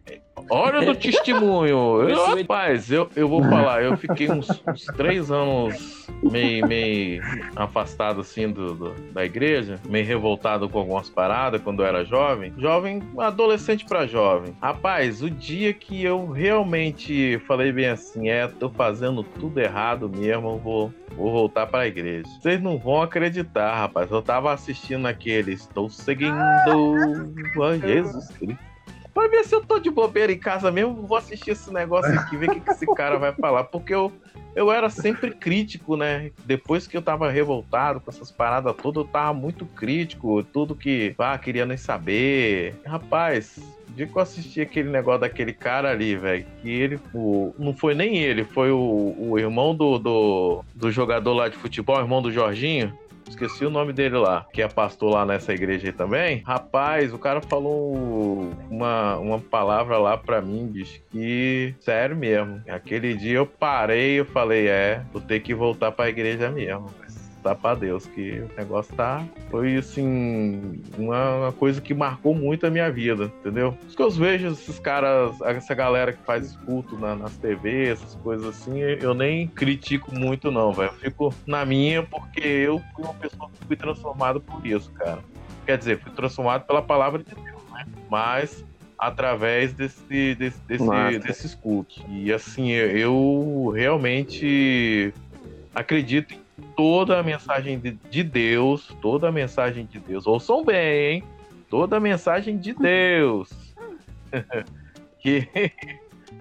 Olha 0.49 0.81
do 0.85 0.95
testemunho. 0.95 2.01
Eu, 2.09 2.35
rapaz, 2.37 2.91
eu, 2.91 3.09
eu 3.15 3.27
vou 3.27 3.41
falar, 3.43 3.83
eu 3.83 3.97
fiquei 3.97 4.29
uns, 4.29 4.63
uns 4.67 4.85
três 4.85 5.31
anos 5.31 6.07
meio, 6.23 6.67
meio 6.67 7.23
afastado, 7.55 8.21
assim, 8.21 8.49
do, 8.51 8.73
do- 8.73 8.93
da 9.11 9.25
igreja, 9.25 9.79
meio 9.87 10.05
revoltado 10.05 10.69
com 10.69 10.79
algumas 10.79 11.09
paradas 11.09 11.61
quando 11.61 11.81
eu 11.81 11.85
era 11.87 12.03
jovem. 12.05 12.53
Jovem, 12.57 13.01
adolescente 13.17 13.85
pra 13.85 14.05
jovem. 14.05 14.53
Rapaz, 14.61 15.21
o 15.21 15.29
dia 15.29 15.73
que 15.73 16.03
eu 16.03 16.29
realmente 16.29 17.39
falei 17.47 17.71
bem 17.71 17.87
assim, 17.87 18.29
é, 18.29 18.47
tô 18.47 18.69
fazendo 18.69 19.23
tudo 19.23 19.59
errado 19.59 20.09
mesmo, 20.09 20.49
eu 20.49 20.57
vou, 20.57 20.93
vou 21.15 21.31
voltar 21.31 21.67
pra 21.67 21.87
igreja. 21.87 22.23
Vocês 22.41 22.61
não 22.61 22.77
vão 22.77 23.01
acreditar, 23.01 23.75
rapaz. 23.75 24.11
Eu 24.11 24.21
tava 24.21 24.53
assistindo 24.53 25.05
aquele 25.07 25.53
Estou 25.53 25.89
seguindo 25.89 26.33
a 27.63 27.77
Jesus 27.77 28.27
Cristo. 28.37 28.74
Pra 29.15 29.29
ver 29.29 29.45
se 29.45 29.55
eu 29.55 29.61
tô 29.61 29.79
de 29.79 29.89
bobeira 29.89 30.29
em 30.29 30.37
casa 30.37 30.69
mesmo, 30.69 31.07
vou 31.07 31.17
assistir 31.17 31.51
esse 31.51 31.71
negócio 31.71 32.13
aqui, 32.19 32.35
ver 32.35 32.49
o 32.49 32.53
que, 32.53 32.59
que 32.59 32.69
esse 32.69 32.85
cara 32.93 33.17
vai 33.17 33.31
falar. 33.31 33.63
Porque 33.63 33.95
eu, 33.95 34.11
eu 34.53 34.69
era 34.69 34.89
sempre 34.89 35.31
crítico, 35.31 35.95
né? 35.95 36.31
Depois 36.43 36.85
que 36.85 36.97
eu 36.97 37.01
tava 37.01 37.31
revoltado 37.31 38.01
com 38.01 38.11
essas 38.11 38.29
paradas 38.29 38.75
todas, 38.75 39.05
eu 39.05 39.09
tava 39.09 39.33
muito 39.33 39.65
crítico. 39.65 40.43
Tudo 40.43 40.75
que, 40.75 41.15
ah, 41.17 41.37
queria 41.37 41.65
nem 41.65 41.77
saber. 41.77 42.75
Rapaz, 42.85 43.57
dia 43.95 44.05
que 44.05 44.13
eu 44.13 44.21
assisti 44.21 44.59
aquele 44.59 44.89
negócio 44.89 45.21
daquele 45.21 45.53
cara 45.53 45.91
ali, 45.91 46.17
velho, 46.17 46.45
que 46.61 46.69
ele, 46.69 46.99
o, 47.13 47.55
não 47.57 47.73
foi 47.73 47.95
nem 47.95 48.17
ele, 48.17 48.43
foi 48.43 48.69
o, 48.69 49.15
o 49.17 49.39
irmão 49.39 49.73
do, 49.73 49.97
do, 49.97 50.65
do 50.75 50.91
jogador 50.91 51.33
lá 51.33 51.47
de 51.47 51.55
futebol, 51.55 52.01
irmão 52.01 52.21
do 52.21 52.33
Jorginho. 52.33 52.93
Esqueci 53.27 53.65
o 53.65 53.69
nome 53.69 53.91
dele 53.91 54.17
lá, 54.17 54.45
que 54.53 54.61
é 54.61 54.67
pastor 54.67 55.11
lá 55.11 55.25
nessa 55.25 55.53
igreja 55.53 55.87
aí 55.87 55.91
também. 55.91 56.43
Rapaz, 56.45 57.13
o 57.13 57.17
cara 57.17 57.41
falou 57.41 58.51
uma, 58.69 59.17
uma 59.17 59.39
palavra 59.39 59.97
lá 59.97 60.17
pra 60.17 60.41
mim, 60.41 60.67
bicho, 60.67 61.01
que. 61.11 61.73
Sério 61.79 62.15
mesmo. 62.15 62.61
Aquele 62.67 63.15
dia 63.15 63.37
eu 63.37 63.45
parei 63.45 64.19
eu 64.19 64.25
falei: 64.25 64.67
é, 64.67 65.01
vou 65.11 65.21
ter 65.21 65.39
que 65.39 65.53
voltar 65.53 65.91
pra 65.91 66.09
igreja 66.09 66.49
mesmo. 66.49 66.89
Tá 67.45 67.53
pra 67.53 67.75
Deus, 67.75 68.07
que 68.07 68.39
o 68.39 68.49
negócio 68.57 68.95
tá. 68.95 69.23
Foi 69.51 69.75
assim. 69.75 70.81
Uma, 70.97 71.53
coisa 71.59 71.79
que 71.79 71.93
marcou 71.93 72.33
muito 72.33 72.65
a 72.65 72.71
minha 72.71 72.91
vida, 72.91 73.25
entendeu? 73.39 73.73
Por 73.73 73.85
isso 73.85 73.95
que 73.95 74.01
eu 74.01 74.09
vejo 74.09 74.47
esses 74.47 74.79
caras, 74.79 75.39
essa 75.41 75.75
galera 75.75 76.11
que 76.11 76.23
faz 76.25 76.57
culto 76.65 76.97
na, 76.97 77.15
nas 77.15 77.37
TV, 77.37 77.89
essas 77.91 78.15
coisas 78.15 78.47
assim, 78.47 78.79
eu 78.79 79.13
nem 79.13 79.47
critico 79.47 80.11
muito, 80.11 80.49
não, 80.49 80.71
velho. 80.73 80.89
Eu 80.89 81.11
fico 81.11 81.35
na 81.45 81.63
minha 81.63 82.01
porque 82.01 82.39
eu 82.47 82.81
fui 82.95 83.03
uma 83.03 83.13
pessoa 83.13 83.47
que 83.51 83.67
fui 83.67 83.75
transformado 83.75 84.41
por 84.41 84.65
isso, 84.65 84.91
cara. 84.93 85.19
Quer 85.67 85.77
dizer, 85.77 85.99
fui 85.99 86.11
transformado 86.13 86.65
pela 86.65 86.81
palavra 86.81 87.21
de 87.23 87.35
Deus, 87.35 87.61
né? 87.71 87.85
Mas 88.09 88.65
através 88.97 89.71
desse, 89.71 90.33
desse, 90.33 90.59
desse- 90.61 91.19
desses 91.19 91.53
cultos. 91.53 92.03
E 92.09 92.33
assim, 92.33 92.71
eu 92.71 93.71
realmente 93.75 95.13
acredito 95.75 96.33
em 96.33 96.44
toda 96.75 97.19
a 97.19 97.23
mensagem 97.23 97.79
de, 97.79 97.91
de 97.91 98.23
Deus, 98.23 98.93
toda 99.01 99.29
a 99.29 99.31
mensagem 99.31 99.85
de 99.85 99.99
Deus. 99.99 100.27
Ouçam 100.27 100.63
bem, 100.63 101.15
hein? 101.15 101.23
Toda 101.69 101.97
a 101.97 101.99
mensagem 101.99 102.57
de 102.57 102.73
Deus. 102.77 103.49
que, 105.19 105.47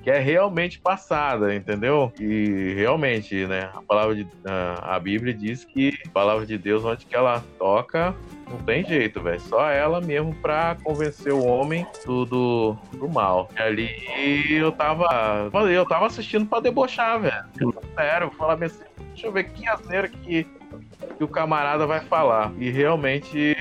que 0.05 0.11
é 0.11 0.19
realmente 0.19 0.79
passada, 0.79 1.55
entendeu? 1.55 2.13
E 2.21 2.75
realmente, 2.77 3.47
né? 3.47 3.71
A 3.75 3.81
palavra 3.81 4.15
de 4.15 4.27
a, 4.45 5.01
Bíblia 5.01 5.33
diz 5.33 5.65
que 5.65 5.95
a 6.07 6.11
palavra 6.11 6.45
de 6.45 6.59
Deus, 6.59 6.85
onde 6.85 7.07
que 7.07 7.17
ela 7.17 7.43
toca, 7.59 8.15
não 8.51 8.59
tem 8.59 8.85
jeito, 8.85 9.23
velho. 9.23 9.41
Só 9.41 9.71
ela 9.71 10.03
mesmo 10.03 10.35
pra 10.35 10.77
convencer 10.85 11.33
o 11.33 11.43
homem 11.43 11.87
do, 12.05 12.27
do, 12.27 12.77
do 12.93 13.09
mal. 13.09 13.49
E 13.57 13.63
ali 13.63 13.89
eu 14.51 14.71
tava. 14.71 15.49
Falei, 15.51 15.75
eu 15.75 15.87
tava 15.87 16.05
assistindo 16.05 16.45
pra 16.45 16.61
debochar, 16.61 17.19
velho. 17.21 17.75
Sério, 17.95 18.31
falar 18.33 18.63
assim, 18.63 18.85
deixa 19.09 19.27
eu 19.27 19.33
ver 19.33 19.45
que 19.45 19.67
asneira 19.67 20.07
que, 20.07 20.45
que 21.17 21.25
o 21.25 21.29
camarada 21.29 21.87
vai 21.87 22.01
falar. 22.03 22.53
E 22.59 22.69
realmente 22.71 23.57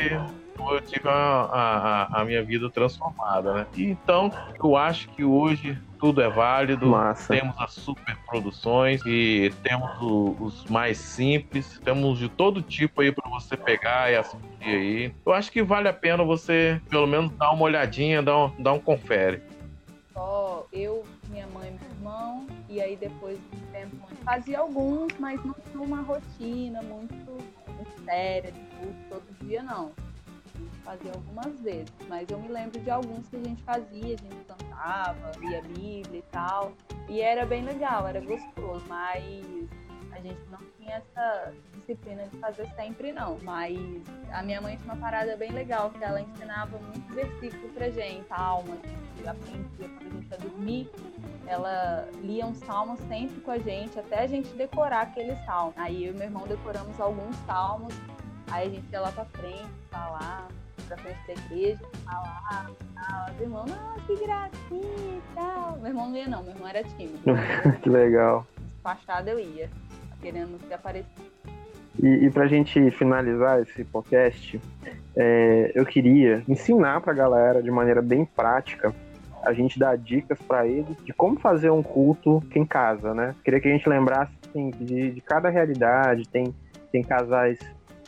eu 0.72 0.82
tive 0.82 1.08
a, 1.08 2.10
a, 2.12 2.22
a- 2.22 2.26
minha 2.26 2.44
vida 2.44 2.70
transformada, 2.70 3.54
né? 3.54 3.68
Então, 3.78 4.30
eu 4.62 4.76
acho 4.76 5.08
que 5.10 5.24
hoje 5.24 5.78
tudo 6.04 6.22
é 6.22 6.28
válido. 6.28 6.86
Massa. 6.88 7.34
Temos 7.34 7.56
as 7.58 7.72
super 7.72 8.18
produções 8.26 9.02
e 9.06 9.54
temos 9.64 9.90
o- 10.02 10.36
os 10.38 10.66
mais 10.66 10.98
simples. 10.98 11.80
Temos 11.82 12.20
de 12.20 12.28
todo 12.28 12.62
tipo 12.62 13.00
aí 13.00 13.10
para 13.10 13.30
você 13.30 13.56
pegar 13.56 14.12
e 14.12 14.18
assistir 14.18 14.46
aí. 14.66 15.16
Eu 15.26 15.32
acho 15.32 15.50
que 15.50 15.64
vale 15.64 15.88
a 15.88 15.94
pena 15.94 16.22
você, 16.22 16.82
pelo 16.90 17.08
menos, 17.08 17.32
dar 17.38 17.52
uma 17.52 17.64
olhadinha, 17.64 18.22
dar 18.22 18.38
um, 18.38 18.62
dar 18.62 18.74
um 18.74 18.80
confere. 18.80 19.42
Só 20.12 20.68
eu, 20.74 21.06
minha 21.30 21.48
mãe 21.48 21.70
e 21.70 21.72
meu 21.72 21.90
irmão. 21.98 22.48
E 22.68 22.82
aí 22.82 22.98
depois 22.98 23.38
de 23.38 23.58
um 23.58 23.72
tempo 23.72 23.96
fazia 24.26 24.60
alguns, 24.60 25.14
mas 25.18 25.42
não 25.46 25.56
tinha 25.72 25.82
uma 25.82 26.02
rotina 26.02 26.82
muito, 26.82 27.16
muito 27.26 28.04
séria 28.04 28.52
de 28.52 28.60
culto 28.60 28.98
todo 29.10 29.24
dia, 29.48 29.64
não. 29.64 29.94
Gente 30.56 30.78
Fazia 30.84 31.12
algumas 31.14 31.60
vezes, 31.62 31.94
mas 32.08 32.30
eu 32.30 32.40
me 32.40 32.48
lembro 32.48 32.80
de 32.80 32.90
alguns 32.90 33.28
que 33.30 33.38
a 33.38 33.44
gente 33.44 33.64
fazia, 33.64 34.16
a 34.16 34.18
gente 34.18 34.46
cantava, 34.46 35.32
lia 35.40 35.62
Bíblia 35.62 36.20
e 36.20 36.26
tal. 36.32 36.74
E 37.08 37.22
era 37.22 37.46
bem 37.46 37.64
legal, 37.64 38.08
era 38.08 38.20
gostoso, 38.20 38.84
mas 38.88 39.34
a 40.12 40.20
gente 40.20 40.42
não 40.50 40.60
tinha 40.78 40.96
essa 40.98 41.54
disciplina 41.74 42.28
de 42.28 42.38
fazer 42.38 42.68
sempre, 42.76 43.12
não. 43.12 43.40
Mas 43.44 43.78
a 44.32 44.44
minha 44.44 44.62
mãe 44.62 44.78
tinha 44.78 44.94
uma 44.94 45.02
parada 45.02 45.36
bem 45.36 45.52
legal, 45.52 45.90
que 45.90 46.04
ela 46.04 46.22
ensinava 46.22 46.78
muito 46.78 47.14
versículo 47.14 47.70
pra 47.74 47.90
gente, 47.90 48.28
salmos, 48.28 48.78
a 48.84 48.88
gente 48.88 49.28
aprendia 49.28 49.90
quando 49.90 50.08
a 50.08 50.10
gente 50.10 50.32
ia 50.32 50.38
dormir. 50.38 50.92
Ela 51.46 52.08
lia 52.22 52.46
um 52.46 52.56
salmo 52.56 52.98
sempre 53.08 53.42
com 53.42 53.52
a 53.52 53.58
gente, 53.58 54.00
até 54.00 54.22
a 54.22 54.28
gente 54.28 54.50
decorar 54.56 55.02
aquele 55.02 55.36
salmo. 55.46 55.74
Aí 55.76 56.06
eu 56.06 56.14
e 56.14 56.18
meu 56.18 56.26
irmão 56.26 56.48
decoramos 56.48 57.00
alguns 57.00 57.36
salmos, 57.46 57.94
aí 58.50 58.68
a 58.68 58.70
gente 58.70 58.90
ia 58.92 59.02
lá 59.02 59.12
pra 59.12 59.26
frente, 59.26 59.70
falar, 59.90 60.43
pra 60.88 60.98
frente 60.98 61.20
da 61.28 61.34
igreja, 61.34 61.80
falar, 62.06 62.72
tal. 62.96 63.34
Os 63.34 63.42
irmãos, 63.42 63.70
nossa, 63.70 64.02
que 64.08 64.16
gracinha 64.16 64.82
e 64.82 65.22
tal. 65.36 65.78
Meu 65.78 65.88
irmão 65.88 66.10
não 66.10 66.18
ia 66.18 66.28
não, 66.28 66.44
meu 66.44 66.54
irmão 66.54 66.68
era 66.68 66.84
tímido. 66.84 67.20
que 67.82 67.90
legal. 67.90 68.46
Despachado 68.58 69.30
eu 69.30 69.40
ia, 69.40 69.70
querendo 70.22 70.60
se 70.68 70.74
aparecer. 70.74 71.08
E, 72.02 72.08
e 72.08 72.32
pra 72.32 72.48
gente 72.48 72.90
finalizar 72.92 73.62
esse 73.62 73.84
podcast, 73.84 74.60
é, 75.16 75.72
eu 75.76 75.86
queria 75.86 76.44
ensinar 76.48 77.02
pra 77.02 77.14
galera 77.14 77.62
de 77.62 77.70
maneira 77.70 78.02
bem 78.02 78.26
prática 78.26 78.94
a 79.44 79.52
gente 79.54 79.78
dar 79.78 79.98
dicas 79.98 80.40
pra 80.48 80.66
eles 80.66 80.96
de 81.04 81.14
como 81.14 81.40
fazer 81.40 81.70
um 81.70 81.84
culto 81.84 82.42
em 82.56 82.66
casa, 82.66 83.14
né? 83.14 83.36
Queria 83.44 83.60
que 83.60 83.68
a 83.68 83.72
gente 83.72 83.88
lembrasse 83.88 84.32
assim, 84.50 84.72
de, 84.72 85.12
de 85.12 85.22
cada 85.22 85.50
realidade. 85.50 86.28
Tem, 86.30 86.54
tem 86.92 87.04
casais 87.04 87.60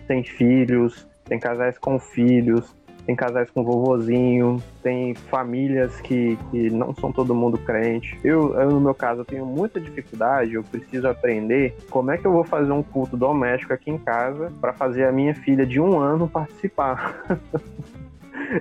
sem 0.07 0.23
filhos, 0.23 1.05
tem 1.25 1.39
casais 1.39 1.77
com 1.77 1.99
filhos, 1.99 2.75
tem 3.05 3.15
casais 3.15 3.49
com 3.51 3.63
vovozinho, 3.63 4.61
tem 4.81 5.13
famílias 5.13 5.99
que, 6.01 6.37
que 6.49 6.69
não 6.71 6.93
são 6.95 7.11
todo 7.11 7.35
mundo 7.35 7.57
crente. 7.57 8.17
Eu, 8.23 8.53
eu, 8.59 8.71
no 8.71 8.81
meu 8.81 8.95
caso, 8.95 9.23
tenho 9.23 9.45
muita 9.45 9.79
dificuldade, 9.79 10.53
eu 10.53 10.63
preciso 10.63 11.07
aprender 11.07 11.75
como 11.89 12.11
é 12.11 12.17
que 12.17 12.25
eu 12.25 12.31
vou 12.31 12.43
fazer 12.43 12.71
um 12.71 12.81
culto 12.81 13.15
doméstico 13.15 13.73
aqui 13.73 13.91
em 13.91 13.97
casa 13.97 14.51
para 14.59 14.73
fazer 14.73 15.05
a 15.05 15.11
minha 15.11 15.35
filha 15.35 15.65
de 15.65 15.79
um 15.79 15.99
ano 15.99 16.27
participar. 16.27 17.23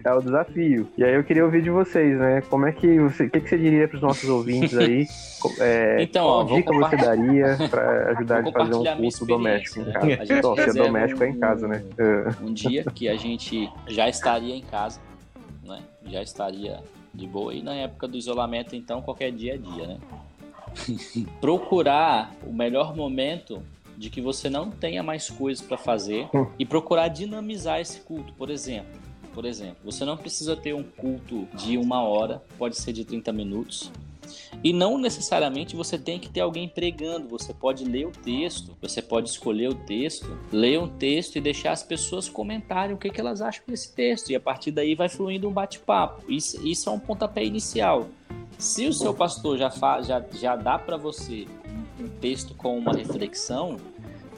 é 0.05 0.12
o 0.12 0.20
desafio. 0.20 0.89
E 0.97 1.05
aí 1.05 1.14
eu 1.14 1.25
queria 1.25 1.45
ouvir 1.45 1.62
de 1.62 1.70
vocês, 1.70 2.18
né? 2.18 2.41
Como 2.49 2.66
é 2.66 2.72
que 2.72 2.99
você. 3.01 3.25
O 3.25 3.31
que, 3.31 3.41
que 3.41 3.49
você 3.49 3.59
diria 3.59 3.87
para 3.89 3.97
os 3.97 4.03
nossos 4.03 4.29
ouvintes 4.29 4.77
aí? 4.77 5.07
É, 5.61 6.03
então, 6.03 6.25
qual 6.25 6.39
ó, 6.41 6.57
dica 6.57 6.72
você 6.72 6.97
daria 6.97 7.57
para 7.70 8.11
ajudar 8.16 8.47
a 8.47 8.53
fazer 8.53 8.75
um 8.75 8.97
culto 8.97 9.27
doméstico 9.27 9.81
em 9.81 9.93
casa? 9.93 10.07
A 10.20 10.25
gente 10.25 10.43
Bom, 10.43 10.55
se 10.57 10.62
é 10.70 10.72
doméstico 10.72 11.25
é 11.25 11.29
em 11.29 11.33
um- 11.33 11.39
casa, 11.41 11.68
né? 11.68 11.85
Um 12.43 12.53
dia 12.53 12.85
que 12.95 13.09
a 13.09 13.16
gente 13.16 13.68
já 13.89 14.09
estaria 14.09 14.55
em 14.57 14.62
casa, 14.62 15.01
né? 15.62 15.81
Já 16.07 16.22
estaria 16.22 16.81
de 17.12 17.27
boa. 17.27 17.53
E 17.55 17.62
na 17.62 17.75
época 17.75 18.09
do 18.09 18.16
isolamento, 18.16 18.75
então, 18.75 19.01
qualquer 19.03 19.31
dia 19.33 19.55
é 19.55 19.59
dia, 19.59 19.87
né? 19.87 19.99
procurar 21.41 22.33
o 22.47 22.53
melhor 22.53 22.97
momento 22.97 23.62
de 23.97 24.11
que 24.11 24.20
você 24.20 24.51
não 24.51 24.70
tenha 24.70 25.03
mais 25.03 25.31
coisas 25.31 25.64
para 25.64 25.77
fazer 25.79 26.27
Hum. 26.35 26.47
e 26.59 26.64
procurar 26.66 27.09
dinamizar 27.09 27.81
esse 27.81 28.01
culto, 28.01 28.33
por 28.33 28.51
exemplo. 28.51 28.91
Por 29.35 29.45
exemplo, 29.45 29.78
você 29.85 30.05
não 30.05 30.16
precisa 30.16 30.57
ter 30.57 30.74
um 30.74 30.85
culto 30.85 31.49
de 31.55 31.76
uma 31.76 32.03
hora, 32.03 32.43
pode 32.57 32.78
ser 32.78 32.93
de 32.93 33.05
30 33.05 33.32
minutos. 33.32 33.91
E 34.62 34.72
não 34.72 34.97
necessariamente 34.97 35.76
você 35.76 35.99
tem 35.99 36.18
que 36.18 36.30
ter 36.30 36.41
alguém 36.41 36.68
pregando, 36.68 37.28
você 37.28 37.53
pode 37.53 37.85
ler 37.85 38.07
o 38.07 38.11
texto, 38.11 38.74
você 38.80 39.03
pode 39.03 39.28
escolher 39.28 39.68
o 39.68 39.74
texto, 39.74 40.39
ler 40.51 40.78
um 40.78 40.89
texto 40.89 41.37
e 41.37 41.41
deixar 41.41 41.72
as 41.72 41.82
pessoas 41.82 42.28
comentarem 42.28 42.95
o 42.95 42.99
que, 42.99 43.11
que 43.11 43.20
elas 43.20 43.43
acham 43.43 43.64
desse 43.66 43.93
texto, 43.93 44.30
e 44.30 44.37
a 44.37 44.41
partir 44.41 44.70
daí 44.70 44.95
vai 44.95 45.09
fluindo 45.09 45.49
um 45.49 45.53
bate-papo. 45.53 46.22
Isso, 46.30 46.66
isso 46.66 46.89
é 46.89 46.93
um 46.93 46.99
pontapé 46.99 47.45
inicial. 47.45 48.09
Se 48.59 48.87
o 48.87 48.93
seu 48.93 49.12
pastor 49.12 49.59
já, 49.59 49.68
já, 50.03 50.24
já 50.32 50.57
dá 50.57 50.78
para 50.78 50.97
você 50.97 51.47
um 52.01 52.09
texto 52.09 52.55
com 52.55 52.78
uma 52.78 52.93
reflexão, 52.95 53.76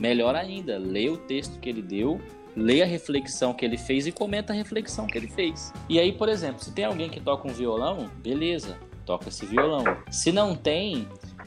melhor 0.00 0.34
ainda, 0.34 0.78
lê 0.78 1.08
o 1.08 1.16
texto 1.16 1.60
que 1.60 1.68
ele 1.68 1.82
deu, 1.82 2.20
lê 2.56 2.82
a 2.82 2.86
reflexão 2.86 3.52
que 3.52 3.64
ele 3.64 3.76
fez 3.76 4.06
e 4.06 4.12
comenta 4.12 4.52
a 4.52 4.56
reflexão 4.56 5.06
que 5.06 5.18
ele 5.18 5.28
fez. 5.28 5.72
E 5.88 6.00
aí, 6.00 6.12
por 6.12 6.28
exemplo, 6.28 6.64
se 6.64 6.72
tem 6.72 6.86
alguém 6.86 7.10
que 7.10 7.20
toca 7.20 7.46
um 7.46 7.52
violão, 7.52 8.10
beleza, 8.22 8.78
toca 9.04 9.28
esse 9.28 9.44
violão. 9.44 9.84
Se 10.10 10.32
não 10.32 10.56
tem, 10.56 11.06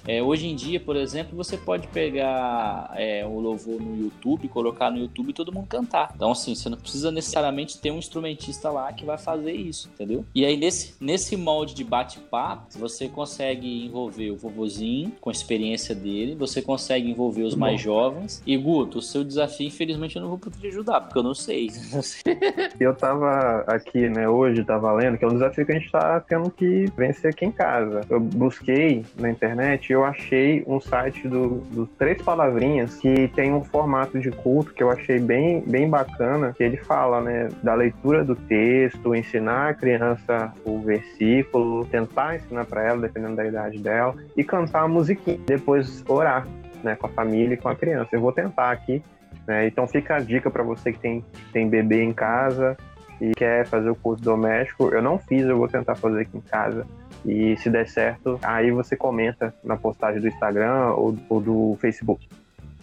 é, 0.10 0.24
hoje 0.24 0.48
em 0.48 0.56
dia, 0.56 0.80
por 0.80 0.96
exemplo, 0.96 1.38
você 1.38 1.56
pode 1.56 1.88
pegar 1.90 2.92
é, 2.96 3.24
o 3.24 3.40
louvor 3.40 3.80
no 3.80 3.96
YouTube, 3.96 4.48
colocar 4.48 4.90
no 4.90 4.98
YouTube 4.98 5.30
e 5.30 5.34
todo 5.34 5.54
mundo 5.54 5.68
cantar. 5.68 6.12
Então, 6.16 6.32
assim, 6.32 6.56
você 6.56 6.68
não 6.68 6.80
precisa 6.80 7.12
necessariamente 7.12 7.80
ter 7.80 7.92
um 7.92 8.00
instrumentista 8.00 8.72
lá 8.72 8.92
que 8.92 9.06
vai 9.06 9.20
fazer 9.20 9.52
isso, 9.52 9.88
entendeu? 9.94 10.26
E 10.34 10.44
aí, 10.44 10.58
nesse, 10.58 10.96
nesse 11.00 11.38
molde 11.38 11.76
de 11.76 11.84
bate-papo, 11.84 12.80
você 12.80 13.08
consegue 13.08 13.86
envolver 13.86 14.32
o 14.32 14.36
vovozinho 14.36 15.12
com 15.22 15.30
a 15.30 15.32
experiência 15.32 15.94
dele, 15.94 16.34
você 16.34 16.60
consegue 16.60 17.08
envolver 17.12 17.44
os 17.44 17.54
mais 17.54 17.80
jovens. 17.80 18.42
E, 18.48 18.58
Guto, 18.58 18.98
o 18.98 19.04
seu 19.04 19.24
desafio, 19.24 19.68
infelizmente, 19.68 20.16
eu 20.16 20.24
não 20.24 20.30
vou 20.30 20.40
poder 20.40 20.58
te 20.58 20.68
ajudar, 20.70 21.02
porque 21.02 21.20
eu 21.20 21.24
não 21.24 21.36
sei. 21.36 21.70
Eu 22.80 22.96
tava 22.96 23.64
aqui, 23.68 24.10
né, 24.10 24.28
hoje, 24.28 24.64
tava 24.64 24.92
lendo, 24.94 25.18
que 25.18 25.26
é 25.26 25.28
um 25.28 25.34
desafio 25.34 25.66
que 25.66 25.72
a 25.72 25.76
gente 25.76 25.92
tá 25.92 26.20
tendo 26.22 26.50
que 26.50 26.86
vencer 26.98 27.30
aqui 27.32 27.46
em 27.46 27.52
casa. 27.52 28.02
Eu 28.10 28.20
busquei 28.20 29.06
na 29.18 29.30
internet 29.30 29.92
e 29.92 29.99
eu 30.00 30.06
achei 30.06 30.64
um 30.66 30.80
site 30.80 31.28
do, 31.28 31.58
do 31.72 31.86
Três 31.86 32.22
Palavrinhas 32.22 32.96
que 32.96 33.28
tem 33.30 33.54
um 33.54 33.64
formato 33.64 34.20
de 34.20 34.32
culto 34.32 34.74
que 34.74 34.82
eu 34.82 34.90
achei 34.90 35.20
bem, 35.20 35.62
bem 35.62 35.90
bacana, 35.90 36.54
que 36.56 36.64
ele 36.64 36.78
fala, 36.78 37.22
né, 37.22 37.50
da 37.62 37.74
leitura 37.74 38.24
do 38.24 38.36
texto, 38.36 39.14
ensinar 39.14 39.70
a 39.70 39.74
criança 39.74 40.54
o 40.64 40.80
versículo, 40.80 41.86
tentar 41.86 42.38
ensinar 42.38 42.66
para 42.66 42.84
ela, 42.84 43.02
dependendo 43.02 43.36
da 43.36 43.46
idade 43.46 43.80
dela, 43.80 44.16
e 44.36 44.44
cantar 44.44 44.84
a 44.84 44.88
musiquinha, 44.88 45.40
depois 45.46 46.04
orar, 46.08 46.48
né, 46.84 46.96
com 46.96 47.08
a 47.08 47.10
família 47.10 47.56
e 47.56 47.58
com 47.58 47.70
a 47.70 47.76
criança. 47.76 48.10
Eu 48.14 48.22
vou 48.22 48.32
tentar 48.32 48.72
aqui, 48.72 49.04
né, 49.46 49.68
então 49.68 49.86
fica 49.86 50.16
a 50.16 50.20
dica 50.20 50.50
para 50.50 50.64
você 50.64 50.94
que 50.94 51.00
tem, 51.00 51.26
tem 51.52 51.68
bebê 51.68 52.04
em 52.04 52.14
casa, 52.14 52.78
e 53.22 53.32
quer 53.32 53.66
fazer 53.66 53.90
o 53.90 53.96
curso 53.96 54.24
doméstico, 54.24 54.90
eu 54.94 55.02
não 55.02 55.20
fiz, 55.20 55.44
eu 55.46 55.58
vou 55.58 55.68
tentar 55.68 55.96
fazer 55.96 56.22
aqui 56.22 56.38
em 56.38 56.42
casa. 56.42 56.88
E 57.26 57.58
se 57.58 57.70
der 57.70 57.88
certo, 57.88 58.40
aí 58.42 58.72
você 58.72 58.96
comenta 58.96 59.54
na 59.64 59.76
postagem 59.76 60.22
do 60.22 60.28
Instagram 60.28 60.92
ou, 60.94 61.18
ou 61.30 61.42
do 61.42 61.78
Facebook. 61.80 62.28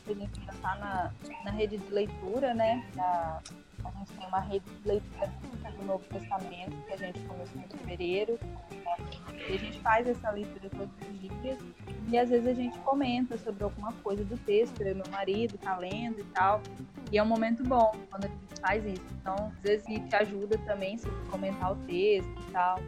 A 0.09 0.13
gente 0.13 0.41
já 0.45 0.53
tá 0.63 0.77
na, 0.77 1.11
na 1.45 1.51
rede 1.51 1.79
de 1.79 1.93
leitura, 1.93 2.55
né? 2.55 2.85
Da- 2.95 3.41
a 3.85 3.91
gente 3.99 4.13
tem 4.19 4.27
uma 4.27 4.41
rede 4.41 4.65
de 4.83 4.89
leitura 4.89 5.31
do 5.79 5.85
Novo 5.87 6.05
Testamento, 6.05 6.77
que 6.87 6.93
a 6.93 6.97
gente 6.97 7.21
começou 7.21 7.61
em 7.63 7.79
fevereiro. 7.79 8.39
né? 8.43 8.97
E 9.49 9.55
a 9.55 9.59
gente 9.59 9.79
faz 9.81 10.09
essa 10.09 10.31
leitura 10.31 10.69
todos 10.71 10.91
os 11.09 11.21
dias. 11.43 11.59
E 12.09 12.19
às 12.19 12.29
vezes 12.31 12.47
a 12.49 12.55
gente 12.55 12.77
comenta 12.81 13.37
sobre 13.39 13.63
alguma 13.65 13.93
coisa 14.03 14.25
do 14.25 14.37
texto, 14.39 14.81
e 14.83 14.93
meu 14.95 15.07
marido 15.11 15.57
tá 15.59 15.77
lendo 15.79 16.21
e 16.21 16.25
tal. 16.25 16.61
E 17.13 17.19
é 17.19 17.23
um 17.23 17.27
momento 17.27 17.63
bom 17.63 17.95
quando 18.11 18.25
a 18.25 18.29
gente 18.29 18.61
faz 18.61 18.85
isso. 18.85 19.05
Então, 19.21 19.35
às 19.57 19.61
vezes 19.63 19.87
a 19.87 19.91
gente 19.91 20.17
ajuda 20.17 20.59
também 20.67 20.99
se 20.99 21.09
comentar 21.31 21.73
o 21.73 21.77
texto 21.87 22.29
e 22.49 22.53
tal. 22.53 22.81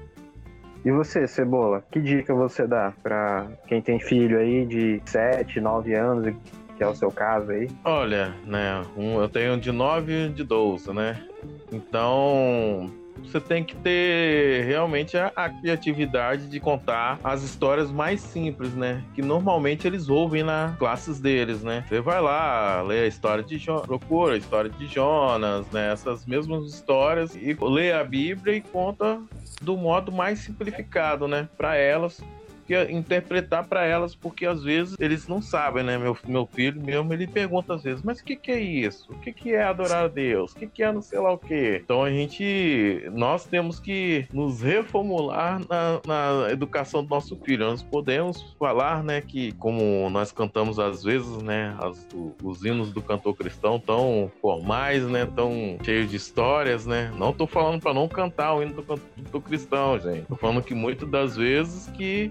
E 0.88 0.90
você, 0.90 1.26
Cebola, 1.26 1.84
que 1.92 2.00
dica 2.00 2.34
você 2.34 2.66
dá 2.66 2.94
para 3.02 3.46
quem 3.66 3.82
tem 3.82 4.00
filho 4.00 4.38
aí 4.38 4.64
de 4.64 5.02
7, 5.04 5.60
9 5.60 5.94
anos, 5.94 6.34
que 6.78 6.82
é 6.82 6.86
o 6.86 6.94
seu 6.94 7.10
caso 7.10 7.50
aí? 7.50 7.68
Olha, 7.84 8.34
né, 8.46 8.82
um, 8.96 9.20
eu 9.20 9.28
tenho 9.28 9.60
de 9.60 9.70
9 9.70 10.12
e 10.12 10.28
de 10.30 10.42
12, 10.42 10.90
né? 10.94 11.22
Então, 11.70 12.90
você 13.30 13.40
tem 13.40 13.62
que 13.62 13.76
ter 13.76 14.64
realmente 14.64 15.16
a, 15.16 15.30
a 15.36 15.50
criatividade 15.50 16.48
de 16.48 16.58
contar 16.58 17.18
as 17.22 17.42
histórias 17.42 17.90
mais 17.90 18.20
simples, 18.20 18.74
né? 18.74 19.04
Que 19.14 19.22
normalmente 19.22 19.86
eles 19.86 20.08
ouvem 20.08 20.42
nas 20.42 20.76
classes 20.76 21.20
deles, 21.20 21.62
né? 21.62 21.84
Você 21.88 22.00
vai 22.00 22.20
lá, 22.20 22.82
lê 22.82 23.00
a 23.00 23.06
história 23.06 23.44
de 23.44 23.58
Jonas, 23.58 23.86
procura 23.86 24.34
a 24.34 24.38
história 24.38 24.70
de 24.70 24.86
Jonas, 24.86 25.66
né? 25.70 25.92
Essas 25.92 26.24
mesmas 26.24 26.64
histórias 26.66 27.34
e 27.36 27.56
lê 27.60 27.92
a 27.92 28.02
Bíblia 28.02 28.56
e 28.56 28.60
conta 28.60 29.20
do 29.60 29.76
modo 29.76 30.10
mais 30.10 30.38
simplificado, 30.38 31.28
né? 31.28 31.48
Para 31.56 31.76
elas 31.76 32.22
que 32.68 32.92
interpretar 32.92 33.66
para 33.66 33.84
elas, 33.86 34.14
porque 34.14 34.44
às 34.44 34.62
vezes 34.62 34.94
eles 35.00 35.26
não 35.26 35.40
sabem, 35.40 35.82
né? 35.82 35.96
Meu, 35.96 36.16
meu 36.26 36.46
filho 36.46 36.80
mesmo, 36.80 37.12
ele 37.14 37.26
pergunta 37.26 37.74
às 37.74 37.82
vezes, 37.82 38.02
mas 38.02 38.20
o 38.20 38.24
que, 38.24 38.36
que 38.36 38.52
é 38.52 38.60
isso? 38.60 39.10
O 39.10 39.18
que, 39.18 39.32
que 39.32 39.54
é 39.54 39.64
adorar 39.64 40.04
a 40.04 40.08
Deus? 40.08 40.52
O 40.52 40.56
que, 40.56 40.66
que 40.66 40.82
é 40.82 40.92
não 40.92 41.00
sei 41.00 41.18
lá 41.18 41.32
o 41.32 41.38
quê? 41.38 41.80
Então 41.82 42.04
a 42.04 42.10
gente, 42.10 43.08
nós 43.12 43.46
temos 43.46 43.80
que 43.80 44.26
nos 44.30 44.60
reformular 44.60 45.60
na, 45.60 46.00
na 46.06 46.52
educação 46.52 47.02
do 47.02 47.08
nosso 47.08 47.36
filho. 47.36 47.64
Nós 47.64 47.82
podemos 47.82 48.54
falar, 48.58 49.02
né, 49.02 49.22
que 49.22 49.52
como 49.52 50.10
nós 50.10 50.30
cantamos 50.30 50.78
às 50.78 51.02
vezes, 51.02 51.42
né, 51.42 51.74
as, 51.80 52.06
os 52.42 52.62
hinos 52.64 52.92
do 52.92 53.00
cantor 53.00 53.34
cristão 53.34 53.80
tão 53.80 54.30
formais, 54.42 55.02
né, 55.06 55.26
tão 55.34 55.78
cheios 55.82 56.10
de 56.10 56.16
histórias, 56.16 56.84
né? 56.84 57.10
Não 57.16 57.32
tô 57.32 57.46
falando 57.46 57.80
para 57.80 57.94
não 57.94 58.06
cantar 58.06 58.54
o 58.54 58.62
hino 58.62 58.74
do 58.74 58.82
cantor 58.82 59.42
cristão, 59.42 59.98
gente. 59.98 60.26
Tô 60.26 60.36
falando 60.36 60.62
que 60.62 60.74
muitas 60.74 61.08
das 61.08 61.36
vezes 61.36 61.86
que 61.88 62.30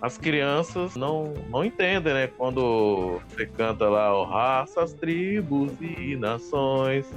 as 0.00 0.16
crianças 0.16 0.94
não, 0.94 1.34
não 1.50 1.64
entendem, 1.64 2.14
né? 2.14 2.26
Quando 2.26 3.20
você 3.28 3.46
canta 3.46 3.88
lá, 3.88 4.14
ó, 4.14 4.24
raças, 4.24 4.92
tribos 4.92 5.72
e 5.80 6.16
nações, 6.16 7.10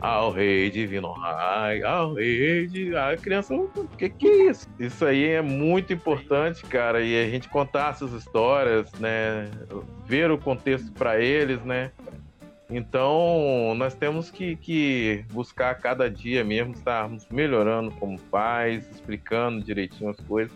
ao 0.00 0.30
rei 0.30 0.70
divino 0.70 1.10
rai, 1.10 1.82
ao 1.82 2.14
rei 2.14 2.66
de... 2.66 2.94
A 2.96 3.16
criança, 3.16 3.54
o 3.54 3.88
que 3.96 4.08
que 4.08 4.26
é 4.26 4.50
isso? 4.50 4.68
Isso 4.78 5.04
aí 5.04 5.24
é 5.26 5.42
muito 5.42 5.92
importante, 5.92 6.64
cara, 6.64 7.00
e 7.00 7.20
a 7.20 7.28
gente 7.28 7.48
contar 7.48 7.90
essas 7.90 8.12
histórias, 8.12 8.92
né? 8.94 9.50
Ver 10.04 10.30
o 10.30 10.38
contexto 10.38 10.92
para 10.92 11.20
eles, 11.20 11.62
né? 11.62 11.90
Então, 12.70 13.74
nós 13.76 13.94
temos 13.94 14.30
que, 14.30 14.54
que 14.56 15.24
buscar 15.32 15.74
cada 15.76 16.10
dia 16.10 16.44
mesmo 16.44 16.74
estarmos 16.74 17.26
melhorando 17.30 17.90
como 17.92 18.20
pais, 18.20 18.86
explicando 18.90 19.64
direitinho 19.64 20.10
as 20.10 20.20
coisas. 20.20 20.54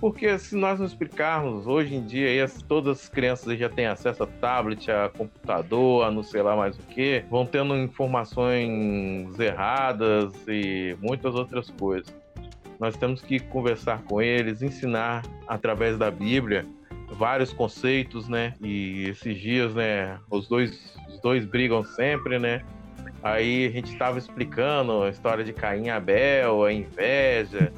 Porque 0.00 0.38
se 0.38 0.54
nós 0.54 0.78
não 0.78 0.86
explicarmos, 0.86 1.66
hoje 1.66 1.94
em 1.96 2.04
dia 2.04 2.28
aí, 2.28 2.40
as- 2.40 2.62
todas 2.62 3.00
as 3.00 3.08
crianças 3.08 3.58
já 3.58 3.68
têm 3.68 3.86
acesso 3.86 4.22
a 4.22 4.26
tablet, 4.26 4.88
a 4.90 5.08
computador, 5.08 6.04
a 6.04 6.10
não 6.10 6.22
sei 6.22 6.40
lá 6.40 6.54
mais 6.54 6.78
o 6.78 6.82
que, 6.82 7.24
vão 7.28 7.44
tendo 7.44 7.76
informações 7.76 9.38
erradas 9.40 10.32
e 10.46 10.96
muitas 11.00 11.34
outras 11.34 11.70
coisas. 11.70 12.14
Nós 12.78 12.96
temos 12.96 13.20
que 13.20 13.40
conversar 13.40 14.02
com 14.04 14.22
eles, 14.22 14.62
ensinar 14.62 15.22
através 15.48 15.98
da 15.98 16.10
Bíblia 16.12 16.64
vários 17.10 17.52
conceitos, 17.52 18.28
né? 18.28 18.54
E 18.60 19.08
esses 19.08 19.36
dias, 19.36 19.74
né, 19.74 20.16
os 20.30 20.46
dois, 20.46 20.96
os 21.08 21.20
dois 21.20 21.44
brigam 21.44 21.82
sempre, 21.82 22.38
né? 22.38 22.62
Aí 23.22 23.66
a 23.66 23.70
gente 23.70 23.92
estava 23.92 24.18
explicando 24.18 25.02
a 25.02 25.08
história 25.10 25.44
de 25.44 25.52
Caim 25.52 25.86
e 25.86 25.90
Abel, 25.90 26.64
a 26.64 26.72
inveja, 26.72 27.72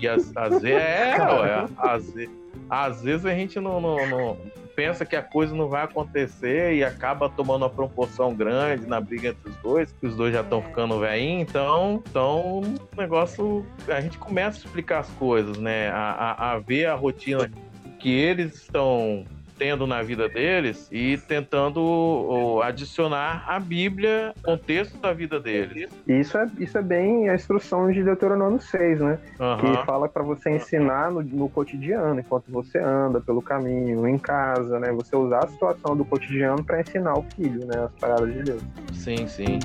e 0.00 0.08
as, 0.08 0.34
às 0.36 0.60
vezes, 0.62 0.78
é, 0.80 1.16
ué, 1.20 1.66
às, 1.76 2.10
ve- 2.12 2.30
às 2.70 3.02
vezes 3.02 3.26
a 3.26 3.34
gente 3.34 3.58
não, 3.60 3.80
não- 3.80 4.06
não- 4.06 4.36
pensa 4.74 5.06
que 5.06 5.16
a 5.16 5.22
coisa 5.22 5.54
não 5.56 5.68
vai 5.68 5.84
acontecer 5.84 6.74
e 6.74 6.84
acaba 6.84 7.30
tomando 7.30 7.62
uma 7.62 7.70
proporção 7.70 8.34
grande 8.34 8.86
na 8.86 9.00
briga 9.00 9.28
entre 9.30 9.48
os 9.48 9.56
dois, 9.62 9.90
que 9.98 10.06
os 10.06 10.14
dois 10.14 10.34
já 10.34 10.42
estão 10.42 10.58
É. 10.58 10.62
ficando 10.64 11.00
velhinhos, 11.00 11.48
então, 11.48 12.02
então 12.10 12.60
o 12.60 12.76
negócio, 12.94 13.64
a 13.88 14.00
gente 14.02 14.18
começa 14.18 14.58
a 14.58 14.60
explicar 14.66 14.98
as 14.98 15.08
coisas, 15.12 15.56
né? 15.56 15.88
A, 15.88 16.10
a, 16.38 16.52
a 16.52 16.58
ver 16.58 16.84
a 16.88 16.94
rotina 16.94 17.50
que 17.98 18.10
eles 18.10 18.54
estão 18.56 19.24
tendo 19.58 19.86
na 19.86 20.02
vida 20.02 20.28
deles 20.28 20.88
e 20.90 21.16
tentando 21.16 21.80
ou, 21.80 22.62
adicionar 22.62 23.44
a 23.46 23.58
Bíblia, 23.58 24.34
contexto 24.42 24.98
da 24.98 25.12
vida 25.12 25.40
deles. 25.40 25.90
Isso 26.06 26.36
é, 26.36 26.48
isso 26.58 26.78
é 26.78 26.82
bem 26.82 27.28
a 27.28 27.34
instrução 27.34 27.90
de 27.90 28.02
Deuteronômio 28.02 28.60
6, 28.60 29.00
né? 29.00 29.18
Uhum. 29.38 29.56
Que 29.58 29.86
fala 29.86 30.08
para 30.08 30.22
você 30.22 30.50
ensinar 30.50 31.10
no, 31.10 31.22
no, 31.22 31.48
cotidiano, 31.48 32.20
enquanto 32.20 32.50
você 32.50 32.78
anda 32.78 33.20
pelo 33.20 33.42
caminho, 33.42 34.06
em 34.06 34.18
casa, 34.18 34.78
né? 34.78 34.92
Você 34.92 35.16
usar 35.16 35.44
a 35.44 35.48
situação 35.48 35.96
do 35.96 36.04
cotidiano 36.04 36.62
para 36.62 36.80
ensinar 36.80 37.14
o 37.14 37.22
filho, 37.34 37.66
né? 37.66 37.84
As 37.84 37.92
paradas 38.00 38.32
de 38.32 38.42
Deus. 38.42 38.62
Sim, 38.92 39.26
sim. 39.26 39.58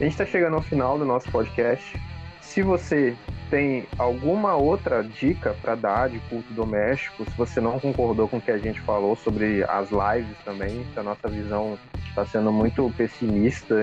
A 0.00 0.02
gente 0.02 0.12
está 0.12 0.24
chegando 0.24 0.54
ao 0.56 0.62
final 0.62 0.98
do 0.98 1.04
nosso 1.04 1.30
podcast. 1.30 2.09
Se 2.50 2.62
você 2.64 3.16
tem 3.48 3.86
alguma 3.96 4.56
outra 4.56 5.04
dica 5.04 5.54
para 5.62 5.76
dar 5.76 6.08
de 6.08 6.18
culto 6.28 6.52
doméstico, 6.52 7.24
se 7.24 7.36
você 7.36 7.60
não 7.60 7.78
concordou 7.78 8.26
com 8.26 8.38
o 8.38 8.40
que 8.40 8.50
a 8.50 8.58
gente 8.58 8.80
falou 8.80 9.14
sobre 9.14 9.62
as 9.62 9.88
lives 9.90 10.36
também, 10.44 10.84
se 10.92 10.98
a 10.98 11.02
nossa 11.04 11.28
visão 11.28 11.78
está 12.08 12.26
sendo 12.26 12.50
muito 12.50 12.92
pessimista 12.96 13.76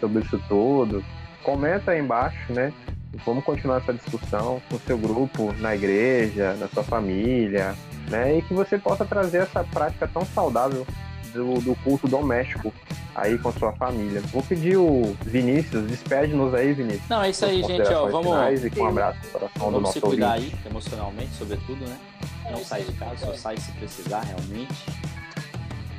sobre 0.00 0.24
isso 0.24 0.42
tudo, 0.48 1.04
comenta 1.44 1.92
aí 1.92 2.00
embaixo, 2.00 2.52
né? 2.52 2.72
Vamos 3.24 3.44
continuar 3.44 3.76
essa 3.76 3.94
discussão 3.94 4.60
com 4.68 4.74
o 4.74 4.80
seu 4.80 4.98
grupo, 4.98 5.54
na 5.60 5.76
igreja, 5.76 6.54
na 6.54 6.66
sua 6.66 6.82
família, 6.82 7.76
né? 8.08 8.38
E 8.38 8.42
que 8.42 8.52
você 8.52 8.76
possa 8.76 9.04
trazer 9.04 9.42
essa 9.42 9.62
prática 9.62 10.10
tão 10.12 10.24
saudável 10.24 10.84
do, 11.32 11.60
do 11.60 11.76
culto 11.84 12.08
doméstico 12.08 12.74
aí 13.20 13.38
com 13.38 13.52
sua 13.52 13.72
família. 13.72 14.20
Vou 14.32 14.42
pedir 14.42 14.76
o 14.76 15.16
Vinícius, 15.22 15.86
despede-nos 15.86 16.54
aí, 16.54 16.72
Vinícius. 16.72 17.08
Não, 17.08 17.22
é 17.22 17.30
isso 17.30 17.44
aí, 17.44 17.62
gente. 17.62 17.88
Ó, 17.92 18.08
vamos. 18.08 18.64
E 18.64 18.70
com 18.70 18.82
um 18.82 18.88
abraço 18.88 19.18
no 19.22 19.30
coração 19.30 19.50
vamos 19.56 19.74
do 19.74 19.80
nosso 19.80 19.92
se 19.92 20.00
cuidar 20.00 20.36
ouvinte. 20.36 20.56
aí, 20.64 20.70
emocionalmente, 20.70 21.34
sobretudo, 21.36 21.86
né? 21.86 21.98
Não 22.50 22.64
sair 22.64 22.84
de 22.84 22.92
casa, 22.92 23.26
só 23.26 23.34
sai 23.34 23.56
se 23.58 23.70
precisar 23.72 24.22
realmente. 24.22 24.84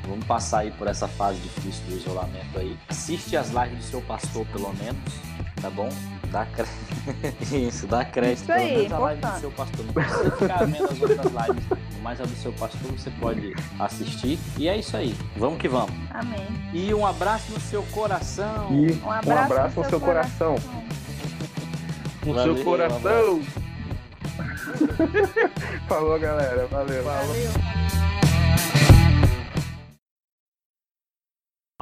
Vamos 0.07 0.25
passar 0.25 0.59
aí 0.59 0.71
por 0.71 0.87
essa 0.87 1.07
fase 1.07 1.39
difícil 1.39 1.85
do 1.87 1.95
isolamento 1.95 2.57
aí. 2.57 2.77
Assiste 2.89 3.37
as 3.37 3.49
lives 3.49 3.77
do 3.77 3.83
seu 3.83 4.01
pastor, 4.01 4.45
pelo 4.47 4.73
menos, 4.73 4.99
tá 5.61 5.69
bom? 5.69 5.89
Dá 6.31 6.45
cre... 6.45 6.65
Isso, 7.67 7.85
dá 7.87 8.05
crédito. 8.05 8.43
Isso 8.43 8.51
aí, 8.51 8.67
pelo 8.67 8.77
menos 8.77 8.93
a 8.93 8.99
live 8.99 9.21
do 9.21 9.39
seu 9.39 9.51
pastor. 9.51 9.85
Não 9.85 9.93
precisa 9.93 10.31
ficar 10.31 10.65
vendo 10.65 10.85
as 10.85 11.01
outras 11.01 11.47
lives, 11.47 11.63
mas 12.01 12.21
a 12.21 12.23
do 12.23 12.35
seu 12.35 12.53
pastor 12.53 12.91
você 12.91 13.11
pode 13.19 13.53
assistir. 13.79 14.39
E 14.57 14.67
é 14.67 14.77
isso 14.77 14.95
aí. 14.95 15.15
Vamos 15.35 15.59
que 15.59 15.67
vamos. 15.67 15.91
Amém. 16.11 16.47
E 16.73 16.93
um 16.93 17.05
abraço 17.05 17.51
no 17.51 17.59
seu 17.59 17.83
coração. 17.83 18.67
E 18.71 18.93
Um 18.93 19.07
um 19.07 19.11
abraço, 19.11 19.53
abraço, 19.53 19.79
no 19.79 19.89
seu 19.89 19.99
coração. 19.99 20.55
No 22.25 22.33
Valeu, 22.33 22.55
seu 22.55 22.63
coração. 22.63 23.41
Falou, 25.87 26.19
galera. 26.19 26.65
Valeu. 26.67 27.03
Valeu. 27.03 27.51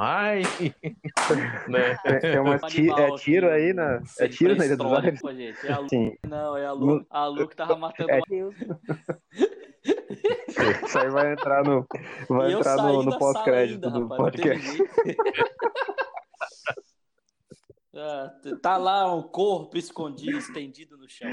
Ai! 0.02 0.44
né? 1.68 1.98
É, 2.06 2.36
é, 2.36 2.40
uma 2.40 2.58
ti- 2.58 2.90
é 2.90 3.16
tiro 3.18 3.50
aí 3.50 3.74
na. 3.74 4.02
É 4.18 4.30
tiro 4.30 4.56
na 4.56 4.64
pô, 5.20 5.34
gente. 5.34 5.68
É 5.68 5.74
a 5.74 5.80
Lu... 5.80 5.90
Sim. 5.90 6.18
Não, 6.26 6.56
é 6.56 6.66
a 6.66 6.72
Lu, 6.72 7.06
a 7.10 7.26
Lu 7.26 7.48
que 7.50 7.56
tava 7.56 7.76
matando 7.78 8.10
É. 8.10 8.16
uma... 8.16 8.26
Deus. 8.30 8.56
Isso 10.86 11.00
aí 11.00 11.10
vai 11.10 11.34
entrar 11.34 11.66
no. 11.66 11.86
Vai 12.30 12.50
E 12.50 12.54
entrar 12.54 12.78
no, 12.78 13.04
no 13.04 13.20
pós-crédito 13.20 13.90
do 13.90 14.08
rapaz, 14.08 14.22
podcast. 14.22 14.78
Ah, 18.02 18.32
tá 18.62 18.78
lá 18.78 19.14
um 19.14 19.22
corpo 19.22 19.76
escondido, 19.76 20.38
estendido 20.38 20.98
no 20.98 21.10
chão. 21.10 21.30